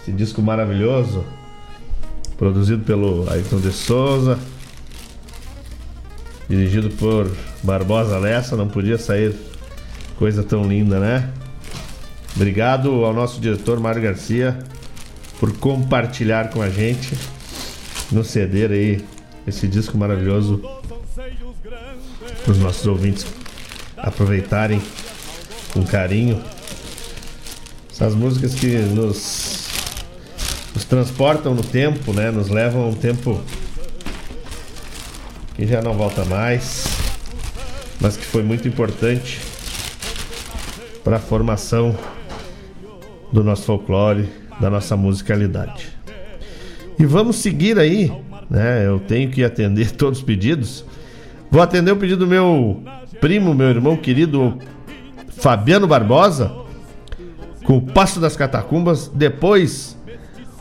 esse 0.00 0.10
disco 0.10 0.40
maravilhoso, 0.40 1.22
produzido 2.38 2.82
pelo 2.82 3.30
Ayrton 3.30 3.60
de 3.60 3.70
Souza, 3.70 4.38
dirigido 6.48 6.88
por 6.96 7.30
Barbosa 7.62 8.16
Lessa, 8.16 8.56
não 8.56 8.66
podia 8.66 8.96
sair 8.96 9.36
coisa 10.16 10.42
tão 10.42 10.66
linda, 10.66 10.98
né? 10.98 11.30
Obrigado 12.34 13.04
ao 13.04 13.12
nosso 13.12 13.42
diretor 13.42 13.78
Mário 13.78 14.00
Garcia 14.00 14.58
por 15.38 15.54
compartilhar 15.58 16.48
com 16.48 16.62
a 16.62 16.70
gente 16.70 17.14
nos 18.12 18.28
ceder 18.28 18.70
aí 18.70 19.04
esse 19.46 19.66
disco 19.66 19.96
maravilhoso 19.96 20.58
para 22.42 22.52
os 22.52 22.58
nossos 22.58 22.86
ouvintes 22.86 23.26
aproveitarem 23.96 24.80
com 25.72 25.84
carinho 25.84 26.42
essas 27.90 28.14
músicas 28.14 28.54
que 28.54 28.66
nos, 28.66 29.68
nos 30.74 30.84
transportam 30.84 31.54
no 31.54 31.62
tempo, 31.62 32.14
né? 32.14 32.30
Nos 32.30 32.48
levam 32.48 32.84
a 32.84 32.86
um 32.86 32.94
tempo 32.94 33.38
que 35.54 35.66
já 35.66 35.82
não 35.82 35.92
volta 35.92 36.24
mais, 36.24 36.86
mas 38.00 38.16
que 38.16 38.24
foi 38.24 38.42
muito 38.42 38.66
importante 38.66 39.38
para 41.04 41.16
a 41.16 41.20
formação 41.20 41.94
do 43.30 43.44
nosso 43.44 43.64
folclore, 43.64 44.28
da 44.58 44.70
nossa 44.70 44.96
musicalidade. 44.96 45.99
E 47.00 47.06
vamos 47.06 47.36
seguir 47.36 47.78
aí, 47.78 48.12
né? 48.50 48.86
Eu 48.86 49.00
tenho 49.00 49.30
que 49.30 49.42
atender 49.42 49.90
todos 49.96 50.18
os 50.18 50.24
pedidos. 50.24 50.84
Vou 51.50 51.62
atender 51.62 51.90
o 51.90 51.96
pedido 51.96 52.18
do 52.18 52.26
meu 52.26 52.82
primo, 53.22 53.54
meu 53.54 53.68
irmão 53.68 53.96
querido 53.96 54.58
Fabiano 55.30 55.86
Barbosa, 55.86 56.52
com 57.64 57.78
o 57.78 57.80
Passo 57.80 58.20
das 58.20 58.36
Catacumbas. 58.36 59.08
Depois, 59.08 59.96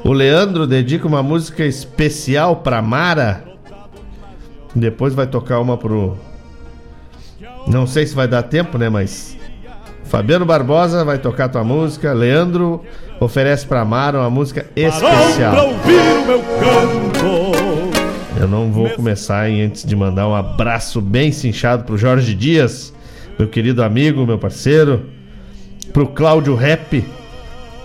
o 0.01 0.13
Leandro 0.13 0.65
dedica 0.65 1.05
uma 1.05 1.21
música 1.21 1.65
especial 1.65 2.55
para 2.55 2.81
Mara. 2.81 3.43
Depois 4.73 5.13
vai 5.13 5.27
tocar 5.27 5.59
uma 5.59 5.75
pro. 5.75 6.15
Não 7.67 7.85
sei 7.85 8.07
se 8.07 8.15
vai 8.15 8.29
dar 8.29 8.43
tempo, 8.43 8.77
né? 8.77 8.87
Mas. 8.87 9.37
Fabiano 10.05 10.45
Barbosa 10.45 11.03
vai 11.03 11.17
tocar 11.17 11.49
tua 11.49 11.65
música. 11.65 12.13
Leandro 12.13 12.81
oferece 13.19 13.65
pra 13.65 13.83
Mara 13.83 14.19
uma 14.19 14.29
música 14.29 14.65
especial. 14.75 15.51
Pra 15.51 15.63
ouvir 15.63 15.99
o 15.99 16.25
meu 16.25 16.39
canto. 16.39 18.39
Eu 18.39 18.47
não 18.47 18.71
vou 18.71 18.89
começar 18.91 19.49
hein, 19.49 19.63
antes 19.63 19.83
de 19.83 19.95
mandar 19.95 20.27
um 20.27 20.35
abraço 20.35 21.01
bem 21.01 21.31
cinchado 21.31 21.83
pro 21.83 21.97
Jorge 21.97 22.33
Dias, 22.33 22.93
meu 23.37 23.47
querido 23.47 23.83
amigo, 23.83 24.25
meu 24.25 24.37
parceiro. 24.37 25.05
Pro 25.91 26.07
Cláudio 26.07 26.55
Rap, 26.55 27.03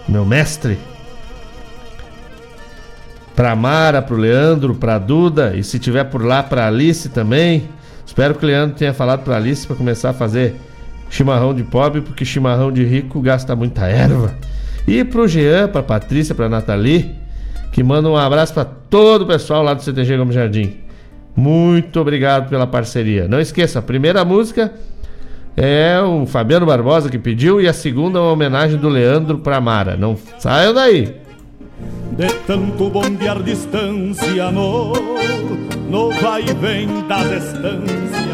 meu 0.09 0.25
mestre. 0.25 0.79
Pra 3.35 3.57
Mara, 3.57 4.01
pro 4.01 4.17
Leandro, 4.17 4.77
pra 4.77 4.99
Duda 4.99 5.55
e 5.57 5.65
se 5.65 5.79
tiver 5.79 6.05
por 6.05 6.25
lá 6.25 6.43
pra 6.43 6.69
Alice 6.69 7.09
também. 7.09 7.69
Espero 8.07 8.35
que 8.35 8.45
o 8.45 8.47
Leandro 8.47 8.77
tenha 8.77 8.95
falado 8.95 9.25
pra 9.25 9.37
Alice 9.37 9.67
pra 9.67 9.75
começar 9.75 10.11
a 10.11 10.15
fazer 10.15 10.55
chimarrão 11.11 11.53
de 11.53 11.65
pobre, 11.65 12.01
porque 12.01 12.25
chimarrão 12.25 12.71
de 12.71 12.85
rico 12.85 13.21
gasta 13.21 13.57
muita 13.57 13.87
erva. 13.87 14.35
E 14.87 15.03
pro 15.05 15.27
Jean, 15.27 15.69
pra 15.69 15.83
Patrícia, 15.83 16.35
pra 16.35 16.49
Nathalie, 16.49 17.15
que 17.73 17.83
manda 17.83 18.09
um 18.09 18.17
abraço 18.17 18.53
para 18.53 18.65
todo 18.65 19.23
o 19.23 19.27
pessoal 19.27 19.63
lá 19.63 19.75
do 19.75 19.83
CTG 19.83 20.17
Gomes 20.17 20.35
Jardim. 20.35 20.77
Muito 21.37 21.99
obrigado 22.01 22.49
pela 22.49 22.67
parceria. 22.67 23.27
Não 23.27 23.41
esqueça, 23.41 23.79
a 23.79 23.83
primeira 23.83 24.25
música 24.25 24.73
é 25.57 26.01
o 26.01 26.27
Fabiano 26.27 26.67
Barbosa 26.67 27.09
que 27.09 27.19
pediu 27.19 27.61
e 27.61 27.69
a 27.69 27.73
segunda 27.73 28.19
é 28.19 28.23
uma 28.23 28.33
homenagem 28.33 28.79
do 28.79 28.89
Leandro 28.89 29.39
pra 29.39 29.61
Mara. 29.61 29.97
Não 29.97 30.17
saiam 30.39 30.75
daí. 30.75 31.17
De 32.13 32.33
tanto 32.47 32.91
bombear 32.91 33.43
distância 33.43 34.51
no, 34.51 34.93
no 35.91 36.11
vai 36.21 36.43
e 36.43 36.55
vem 36.55 37.07
das 37.09 37.45
estâncias 37.45 38.34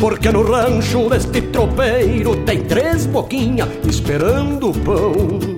Porque 0.00 0.30
no 0.30 0.42
rancho 0.42 1.08
deste 1.08 1.40
tropeiro 1.42 2.36
tem 2.44 2.62
três 2.62 3.06
boquinhas 3.06 3.68
esperando 3.86 4.72
pão 4.84 5.53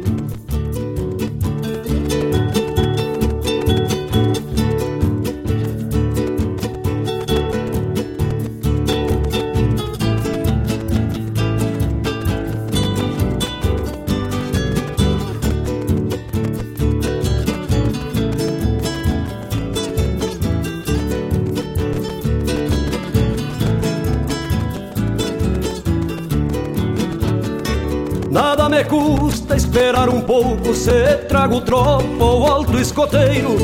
pouco 30.36 30.74
Se 30.74 31.16
trago 31.28 31.60
tropa 31.62 32.24
ou 32.24 32.46
alto 32.46 32.78
escoteiro. 32.78 33.56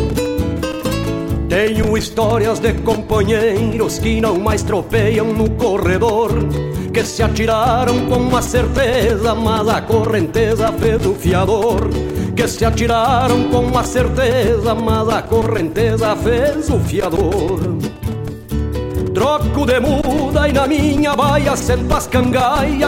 Tenho 1.48 1.96
histórias 1.98 2.58
de 2.60 2.72
companheiros 2.72 3.98
Que 3.98 4.22
não 4.22 4.38
mais 4.38 4.62
tropeiam 4.62 5.34
no 5.34 5.50
corredor 5.50 6.30
Que 6.90 7.04
se 7.04 7.22
atiraram 7.22 8.06
com 8.06 8.16
uma 8.16 8.40
certeza 8.40 9.34
Mas 9.34 9.68
a 9.68 9.82
correnteza 9.82 10.72
fez 10.72 11.04
o 11.04 11.14
fiador. 11.14 11.90
Que 12.34 12.48
se 12.48 12.64
atiraram 12.64 13.50
com 13.50 13.60
uma 13.60 13.84
certeza 13.84 14.74
Mas 14.74 15.08
a 15.10 15.22
correnteza 15.22 16.16
fez 16.16 16.70
o 16.70 16.78
fiador. 16.78 17.60
Troco 19.12 19.66
de 19.66 19.78
muda 19.78 20.48
e 20.48 20.52
na 20.52 20.66
minha 20.66 21.14
baia 21.14 21.54
sento 21.54 21.94
as 21.94 22.08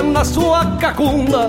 na 0.02 0.24
sua 0.24 0.64
cacunda. 0.76 1.48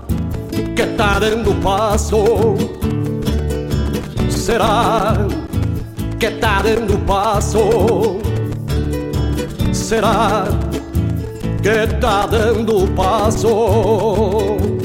que 0.81 0.87
tá 0.97 1.19
dando 1.19 1.53
passo? 1.61 2.55
Será 4.31 5.13
que 6.19 6.31
tá 6.31 6.63
dando 6.63 6.97
passo? 7.05 8.17
Será 9.71 10.45
que 11.61 11.87
tá 11.99 12.25
dando 12.25 12.87
passo? 12.95 14.80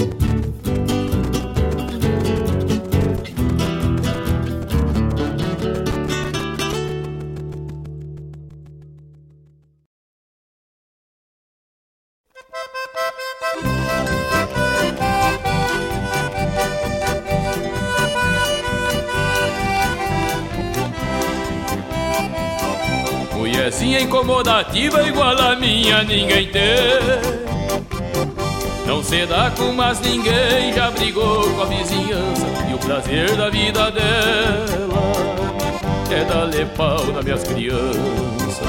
Incomodativa 24.57 25.02
igual 25.02 25.39
a 25.39 25.57
minha 25.57 26.02
ninguém 26.02 26.49
tem 26.49 26.62
Não 28.86 29.02
se 29.02 29.26
dá 29.26 29.51
com 29.51 29.73
mais 29.73 30.01
ninguém, 30.01 30.73
já 30.73 30.91
brigou 30.91 31.43
com 31.51 31.62
a 31.62 31.67
vizinhança 31.67 32.47
E 32.70 32.75
o 32.75 32.78
prazer 32.78 33.36
da 33.36 33.51
vida 33.51 33.91
dela 33.91 34.86
é 36.10 36.25
dar 36.25 36.49
pau 36.76 37.05
nas 37.07 37.25
minhas 37.25 37.43
crianças 37.44 38.67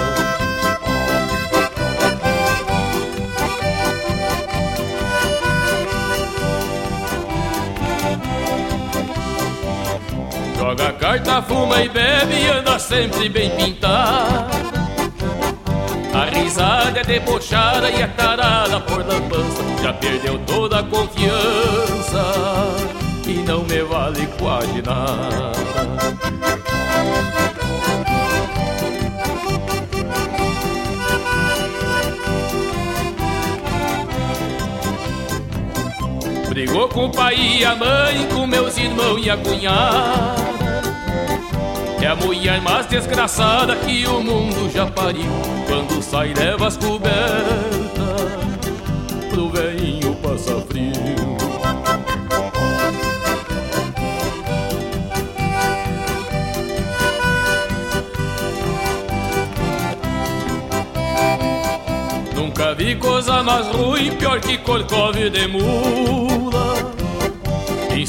Joga 10.57 10.91
carta, 10.93 11.41
fuma 11.43 11.81
e 11.81 11.87
bebe 11.87 12.33
e 12.33 12.47
anda 12.49 12.77
sempre 12.77 13.29
bem 13.29 13.49
pintado. 13.51 14.66
A 16.57 16.59
moçada 16.59 16.99
é 16.99 17.03
debochada 17.03 17.89
e 17.91 18.01
é 18.01 18.07
tarada 18.07 18.79
por 18.79 19.05
lambança 19.05 19.63
Já 19.83 19.93
perdeu 19.93 20.39
toda 20.39 20.79
a 20.79 20.83
confiança 20.83 22.23
E 23.27 23.33
não 23.43 23.63
me 23.63 23.83
vale 23.83 24.27
quase 24.39 24.81
nada 24.81 25.51
Brigou 36.49 36.89
com 36.89 37.05
o 37.05 37.11
pai 37.11 37.35
e 37.35 37.63
a 37.63 37.75
mãe, 37.75 38.27
com 38.33 38.47
meus 38.47 38.75
irmãos 38.79 39.23
e 39.23 39.29
a 39.29 39.37
cunhada. 39.37 40.56
É 42.01 42.07
a 42.07 42.15
mulher 42.15 42.61
mais 42.61 42.85
desgraçada 42.85 43.75
que 43.75 44.05
o 44.07 44.21
mundo 44.21 44.69
já 44.71 44.85
pariu. 44.85 45.31
Quando 45.67 46.01
sai, 46.01 46.33
leva 46.33 46.67
as 46.67 46.77
cobertas 46.77 47.97
pro 49.29 49.49
velhinho 49.49 50.15
passar 50.15 50.61
frio. 50.61 51.37
Nunca 62.33 62.73
vi 62.73 62.95
coisa 62.95 63.43
mais 63.43 63.67
ruim, 63.67 64.15
pior 64.15 64.39
que 64.39 64.57
corcove 64.57 65.29
de 65.29 65.47
mula. 65.47 66.66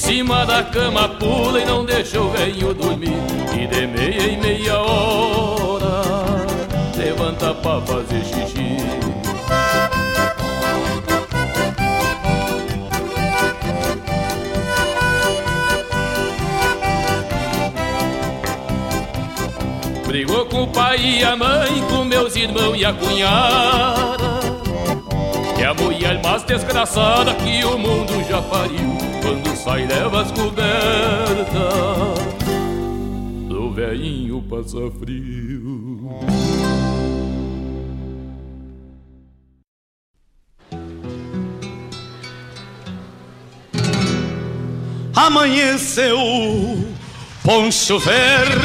Cima 0.09 0.47
da 0.47 0.63
cama 0.63 1.07
pula 1.07 1.61
e 1.61 1.67
não 1.67 1.85
deixa 1.85 2.19
o 2.19 2.31
velho 2.31 2.73
dormir. 2.73 3.13
E 3.53 3.67
de 3.67 3.87
meia 3.87 4.33
em 4.33 4.41
meia 4.41 4.79
hora 4.79 6.03
levanta 6.97 7.53
pra 7.53 7.79
fazer 7.83 8.25
xixi. 8.25 8.79
Brigou 20.07 20.47
com 20.47 20.63
o 20.63 20.69
pai 20.69 20.99
e 20.99 21.23
a 21.23 21.37
mãe, 21.37 21.83
com 21.91 22.05
meus 22.05 22.35
irmãos 22.35 22.75
e 22.79 22.85
a 22.87 22.95
cunhada. 22.95 24.41
É 25.61 25.67
a 25.67 25.75
mulher 25.75 26.19
mais 26.23 26.43
desgraçada 26.45 27.35
que 27.35 27.63
o 27.63 27.77
mundo 27.77 28.27
já 28.27 28.41
pariu. 28.41 29.08
Quando 29.29 29.55
sai, 29.57 29.87
leva 29.87 30.23
as 30.23 30.33
cobertas. 30.33 30.65
Do 33.47 33.71
velhinho 33.75 34.41
passa 34.49 34.91
frio. 34.99 36.19
Amanheceu 45.15 46.17
poncho 47.45 47.99
verde 47.99 48.59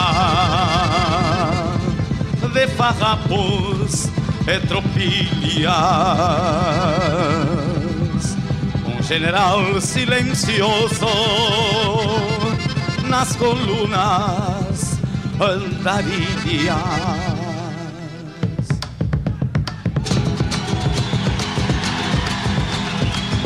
de 2.52 2.66
farrapos 2.68 4.08
e 4.46 4.60
tropilhas. 4.66 5.72
Um 8.86 9.02
general 9.02 9.80
silencioso 9.80 11.06
nas 13.04 13.36
colunas 13.36 14.98
andarilhas. 15.40 16.76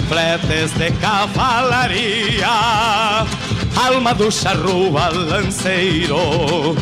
Fletes 0.09 0.73
de 0.73 0.91
cavalaria, 0.93 2.49
alma 3.77 4.15
do 4.15 4.31
charrua 4.31 5.09
lanceiro, 5.09 6.77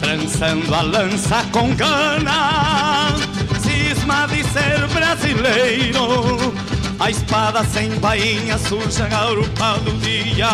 trançando 0.00 0.74
a 0.74 0.82
lança 0.82 1.44
com 1.52 1.74
gana, 1.74 3.14
cisma 3.60 4.26
de 4.26 4.44
ser 4.44 4.86
brasileiro. 4.88 6.54
A 6.98 7.10
espada 7.10 7.62
sem 7.64 7.90
bainha 8.00 8.56
surge 8.56 9.02
agrupado 9.02 9.90
dia. 10.00 10.48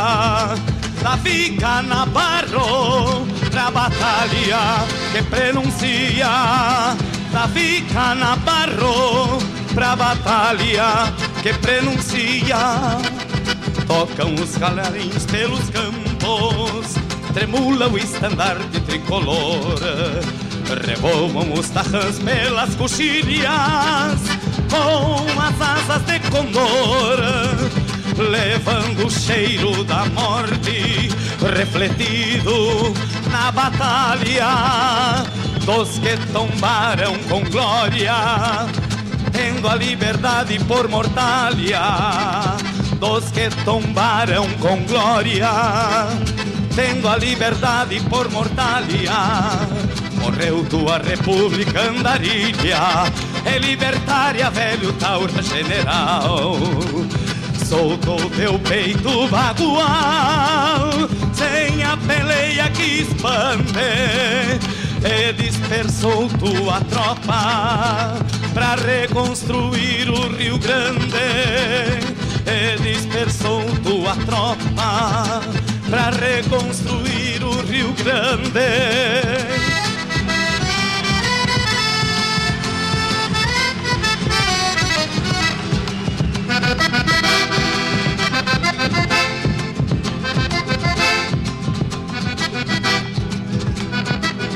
Davi 1.01 1.57
Canabarro 1.59 3.27
pra 3.51 3.71
batalha 3.71 4.85
que 5.13 5.23
prenuncia. 5.23 6.97
Davi 7.33 7.85
Canabarro 7.93 9.39
pra 9.75 9.97
batalha 9.97 11.13
que 11.43 11.53
prenuncia 11.55 12.99
Tocam 13.93 14.35
os 14.43 14.57
calarins 14.57 15.27
pelos 15.27 15.69
campos 15.69 16.95
Tremula 17.35 17.89
o 17.89 17.99
estandarte 17.99 18.81
tricolor 18.81 19.79
Revoam 20.87 21.53
os 21.53 21.69
tarrãs 21.69 22.19
pelas 22.19 22.75
coxilhas 22.75 24.19
Com 24.71 25.27
as 25.39 25.61
asas 25.61 26.03
de 26.07 26.19
condor 26.31 27.19
levando 28.31 29.07
o 29.07 29.11
cheiro 29.11 29.85
da 29.85 30.07
morte 30.07 31.11
refletido 31.55 32.95
na 33.31 33.51
batalha 33.51 35.23
dos 35.65 35.99
que 35.99 36.17
tombaram 36.33 37.17
com 37.29 37.43
glória, 37.45 38.15
tendo 39.33 39.69
a 39.69 39.77
liberdade 39.77 40.59
por 40.65 40.89
mortalha. 40.89 42.57
Dos 43.03 43.33
que 43.33 43.51
tombaram 43.65 44.49
com 44.61 44.77
glória, 44.85 45.51
tendo 46.73 47.09
a 47.09 47.17
liberdade 47.17 47.99
por 48.09 48.31
mortalha. 48.31 49.67
Morreu 50.21 50.65
tua 50.71 50.99
república 50.99 51.81
andarilha, 51.81 53.13
é 53.45 53.59
libertária, 53.59 54.49
velho 54.51 54.93
taura 54.93 55.43
general 55.43 56.71
soltou 57.67 58.31
teu 58.31 58.57
peito 58.61 59.27
bagual 59.27 61.09
sem 61.33 61.83
a 61.83 61.97
peleia 61.97 62.71
que 62.71 63.01
expande 63.01 63.81
e 65.03 65.33
dispersou 65.33 66.29
tua 66.39 66.81
tropa 66.83 68.15
pra 68.55 68.77
reconstruir 68.77 70.09
o 70.09 70.37
Rio 70.37 70.59
Grande 70.59 72.02
e 73.13 73.25
dispersou 73.25 73.63
tua 73.83 74.17
tropa 74.25 75.43
pra 75.89 76.11
reconstruir 76.11 77.45
o 77.45 77.61
Rio 77.63 77.93
Grande 77.93 78.61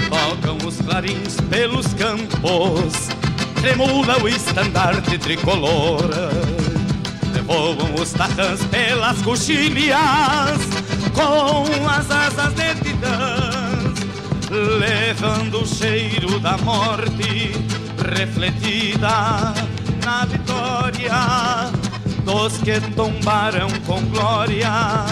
Tocam 0.09 0.59
os 0.67 0.81
clarins 0.81 1.37
pelos 1.51 1.93
campos, 1.95 3.09
tremula 3.61 4.23
o 4.23 4.29
estandarte 4.29 5.19
tricolor. 5.19 6.46
Revoam 7.47 7.95
os 7.95 8.13
tarrãs 8.13 8.61
pelas 8.65 9.23
coxilhas, 9.23 10.59
com 11.15 11.89
as 11.89 12.11
asas 12.11 12.53
de 12.55 12.75
titãs, 12.75 13.95
levando 14.51 15.63
o 15.63 15.67
cheiro 15.67 16.41
da 16.41 16.59
morte 16.59 17.53
refletida 18.05 19.55
na 20.05 20.25
vitória 20.25 21.71
dos 22.25 22.59
que 22.59 22.81
tombaram 22.97 23.69
com 23.87 24.03
glória, 24.07 25.07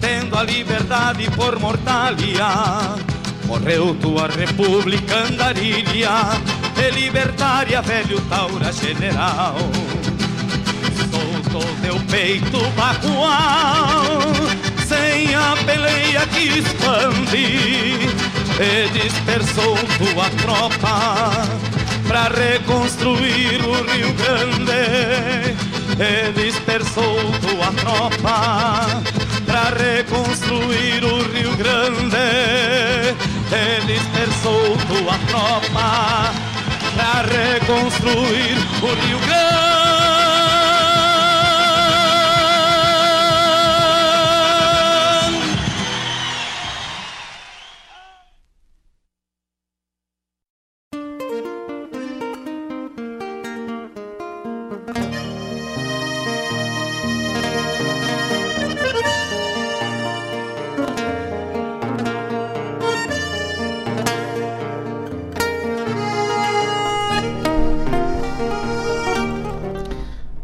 tendo 0.00 0.38
a 0.38 0.44
liberdade 0.44 1.30
por 1.32 1.58
mortalha. 1.60 2.96
Morreu 3.44 3.94
tua 3.96 4.26
república 4.26 5.26
andarilha, 5.26 6.30
e 6.78 6.90
libertária, 6.98 7.82
velho 7.82 8.18
taura 8.22 8.72
general. 8.72 9.56
Soltou 11.52 11.76
teu 11.82 12.00
peito 12.10 12.58
bacual, 12.70 14.22
sem 14.88 15.34
a 15.34 15.54
peleia 15.66 16.26
que 16.28 16.58
expande, 16.58 18.08
e 18.58 18.88
dispersou 18.94 19.76
tua 19.98 20.30
tropa 20.40 21.46
para 22.08 22.28
reconstruir 22.28 23.60
o 23.66 23.82
Rio 23.84 24.12
Grande. 24.14 25.54
Ele 25.98 26.46
dispersou 26.46 27.18
tua 27.42 27.70
tropa 27.82 29.02
para 29.44 29.74
reconstruir 29.76 31.04
o 31.04 31.22
Rio 31.34 31.54
Grande. 31.56 32.16
Ele 33.52 33.98
dispersou 33.98 34.78
tua 34.88 35.18
tropa 35.28 36.32
para 36.96 37.22
reconstruir 37.26 38.56
o 38.80 39.06
Rio 39.06 39.18
Grande. 39.18 39.81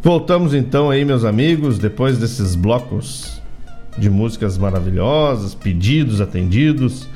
Voltamos 0.08 0.54
então 0.54 0.88
aí, 0.88 1.04
meus 1.04 1.22
amigos, 1.22 1.78
depois 1.78 2.16
desses 2.16 2.54
blocos 2.54 3.42
de 3.98 4.08
músicas 4.08 4.56
maravilhosas, 4.56 5.54
pedidos 5.54 6.22
atendidos. 6.22 7.06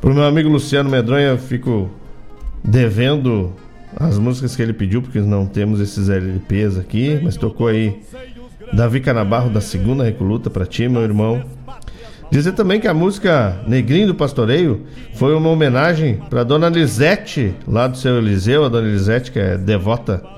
Pro 0.00 0.14
meu 0.14 0.22
amigo 0.22 0.48
Luciano 0.48 0.88
Medronha, 0.88 1.30
eu 1.30 1.36
fico 1.36 1.90
devendo 2.62 3.52
as 3.96 4.20
músicas 4.20 4.54
que 4.54 4.62
ele 4.62 4.72
pediu, 4.72 5.02
porque 5.02 5.18
não 5.18 5.46
temos 5.46 5.80
esses 5.80 6.08
LPs 6.08 6.78
aqui, 6.78 7.18
mas 7.24 7.36
tocou 7.36 7.66
aí 7.66 8.00
Davi 8.72 9.00
Canabarro 9.00 9.50
da 9.50 9.60
Segunda 9.60 10.04
Recoluta 10.04 10.48
pra 10.48 10.64
ti, 10.64 10.88
meu 10.88 11.02
irmão. 11.02 11.42
Dizer 12.30 12.52
também 12.52 12.78
que 12.78 12.86
a 12.86 12.94
música 12.94 13.64
Negrinho 13.66 14.06
do 14.06 14.14
Pastoreio 14.14 14.86
foi 15.14 15.34
uma 15.34 15.50
homenagem 15.50 16.20
pra 16.30 16.44
dona 16.44 16.68
Lisete, 16.68 17.52
lá 17.66 17.88
do 17.88 17.96
seu 17.96 18.18
Eliseu, 18.18 18.64
a 18.64 18.68
dona 18.68 18.86
Lisete, 18.86 19.32
que 19.32 19.40
é 19.40 19.58
devota 19.58 20.35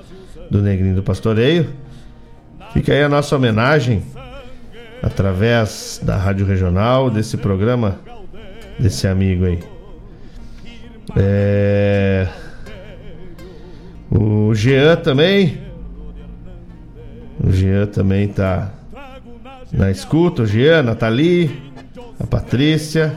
do 0.49 0.61
Negrinho 0.61 0.95
do 0.95 1.03
Pastoreio. 1.03 1.69
Fica 2.73 2.93
aí 2.93 3.03
a 3.03 3.09
nossa 3.09 3.35
homenagem 3.35 4.03
através 5.01 5.99
da 6.03 6.17
Rádio 6.17 6.45
Regional, 6.45 7.09
desse 7.09 7.37
programa, 7.37 7.99
desse 8.77 9.07
amigo 9.07 9.45
aí. 9.45 9.59
É... 11.15 12.27
O 14.11 14.53
Jean 14.53 14.95
também. 14.97 15.57
O 17.43 17.51
Jean 17.51 17.87
também 17.87 18.27
tá 18.27 18.71
na 19.71 19.89
escuta. 19.91 20.43
O 20.43 20.45
Jean, 20.45 20.79
a 20.79 20.83
Nathalie, 20.83 21.71
a 22.19 22.25
Patrícia. 22.25 23.13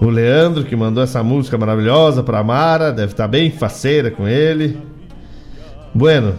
O 0.00 0.08
Leandro, 0.08 0.64
que 0.64 0.74
mandou 0.74 1.04
essa 1.04 1.22
música 1.22 1.58
maravilhosa 1.58 2.22
pra 2.22 2.42
Mara, 2.42 2.90
deve 2.90 3.12
estar 3.12 3.28
bem 3.28 3.50
faceira 3.50 4.10
com 4.10 4.26
ele. 4.26 4.80
Bueno, 5.94 6.34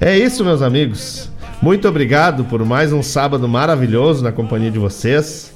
é 0.00 0.16
isso, 0.16 0.42
meus 0.42 0.62
amigos. 0.62 1.30
Muito 1.60 1.86
obrigado 1.86 2.44
por 2.44 2.64
mais 2.64 2.90
um 2.90 3.02
sábado 3.02 3.46
maravilhoso 3.46 4.24
na 4.24 4.32
companhia 4.32 4.70
de 4.70 4.78
vocês. 4.78 5.52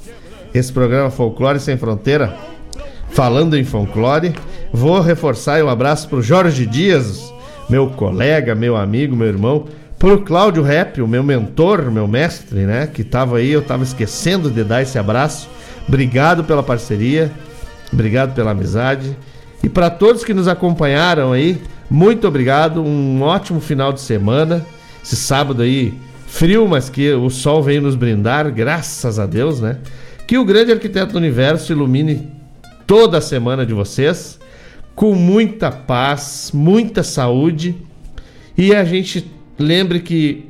Esse 0.53 0.71
programa 0.71 1.11
Folclore 1.11 1.59
Sem 1.59 1.79
Fronteira, 1.79 2.37
falando 3.09 3.57
em 3.57 3.65
folclore. 3.65 4.35
Vou 4.71 5.01
reforçar 5.01 5.65
um 5.65 5.71
abraço 5.71 6.11
pro 6.11 6.21
Jorge 6.21 6.67
Dias, 6.67 7.33
meu 7.67 7.89
colega, 7.89 8.55
meu 8.55 8.77
amigo, 8.77 9.17
meu 9.17 9.29
irmão. 9.29 9.65
Pro 9.99 10.21
Cláudio 10.21 10.63
Rap, 10.63 11.01
o 11.01 11.09
meu 11.09 11.23
mentor, 11.23 11.91
meu 11.91 12.07
mestre, 12.07 12.67
né? 12.67 12.87
Que 12.87 13.03
tava 13.03 13.39
aí, 13.39 13.53
eu 13.53 13.63
tava 13.63 13.85
esquecendo 13.85 14.51
de 14.51 14.63
dar 14.63 14.83
esse 14.83 14.99
abraço. 14.99 15.49
Obrigado 15.87 16.45
pela 16.45 16.63
parceria, 16.63 17.31
obrigado 17.93 18.35
pela 18.35 18.53
amizade. 18.53 19.17
E 19.63 19.69
para 19.69 19.91
todos 19.91 20.25
que 20.25 20.35
nos 20.35 20.49
acompanharam 20.49 21.33
aí, 21.33 21.61
muito 21.91 22.27
obrigado. 22.27 22.83
Um 22.83 23.23
ótimo 23.23 23.61
final 23.61 23.93
de 23.93 24.01
semana. 24.01 24.65
Esse 25.03 25.17
sábado 25.17 25.63
aí, 25.63 25.95
frio, 26.27 26.67
mas 26.67 26.89
que 26.89 27.13
o 27.13 27.29
sol 27.29 27.63
veio 27.63 27.83
nos 27.83 27.95
brindar, 27.95 28.51
graças 28.51 29.19
a 29.19 29.27
Deus, 29.27 29.61
né? 29.61 29.79
Que 30.27 30.39
o 30.39 30.45
grande 30.45 30.73
arquiteto 30.73 31.13
do 31.13 31.19
universo 31.19 31.73
ilumine 31.73 32.29
toda 32.87 33.19
a 33.19 33.21
semana 33.21 33.67
de 33.67 33.75
vocês 33.75 34.39
com 34.95 35.15
muita 35.15 35.71
paz, 35.71 36.51
muita 36.53 37.03
saúde. 37.03 37.77
E 38.57 38.75
a 38.75 38.85
gente 38.85 39.31
lembre 39.59 40.01
que 40.01 40.47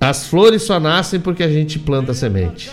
as 0.00 0.26
flores 0.26 0.62
só 0.62 0.78
nascem 0.78 1.20
porque 1.20 1.42
a 1.42 1.48
gente 1.48 1.78
planta 1.78 2.14
semente. 2.14 2.70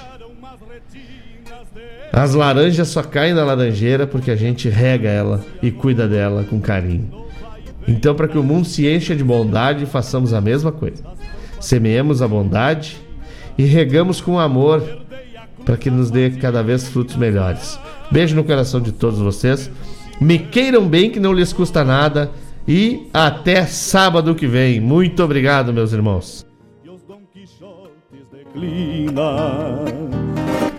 As 2.16 2.36
laranjas 2.36 2.90
só 2.90 3.02
caem 3.02 3.34
na 3.34 3.44
laranjeira 3.44 4.06
porque 4.06 4.30
a 4.30 4.36
gente 4.36 4.70
rega 4.70 5.10
ela 5.10 5.44
e 5.64 5.72
cuida 5.72 6.08
dela 6.08 6.44
com 6.48 6.62
carinho. 6.62 7.10
Então, 7.88 8.14
para 8.14 8.28
que 8.28 8.38
o 8.38 8.44
mundo 8.44 8.68
se 8.68 8.88
encha 8.88 9.16
de 9.16 9.24
bondade, 9.24 9.88
façamos 9.88 10.32
a 10.32 10.40
mesma 10.40 10.72
coisa. 10.72 11.04
Semeemos 11.60 12.22
a 12.22 12.28
bondade 12.28 13.02
e 13.58 13.64
regamos 13.64 14.22
com 14.22 14.40
amor 14.40 14.84
para 15.66 15.76
que 15.76 15.90
nos 15.90 16.12
dê 16.12 16.30
cada 16.30 16.62
vez 16.62 16.88
frutos 16.88 17.16
melhores. 17.16 17.80
Beijo 18.12 18.36
no 18.36 18.44
coração 18.44 18.80
de 18.80 18.92
todos 18.92 19.18
vocês. 19.18 19.72
Me 20.22 20.38
queiram 20.38 20.88
bem, 20.88 21.10
que 21.10 21.20
não 21.20 21.34
lhes 21.34 21.52
custa 21.52 21.84
nada. 21.84 22.30
E 22.68 23.10
até 23.12 23.66
sábado 23.66 24.36
que 24.36 24.46
vem. 24.46 24.80
Muito 24.80 25.24
obrigado, 25.24 25.74
meus 25.74 25.92
irmãos. 25.92 26.46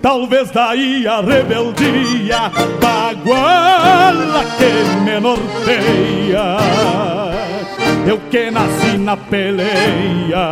Talvez 0.04 0.50
daí 0.50 1.06
a 1.06 1.22
rebeldia 1.22 2.52
da 2.78 3.14
guala 3.24 4.44
que 4.58 5.00
me 5.00 5.18
norteia. 5.18 6.58
Eu 8.06 8.18
que 8.30 8.50
nasci 8.50 8.98
na 8.98 9.16
peleia, 9.16 10.50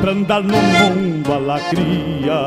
pra 0.00 0.10
andar 0.10 0.42
no 0.42 0.60
mundo 0.60 1.32
a 1.32 1.38
lacria. 1.38 2.42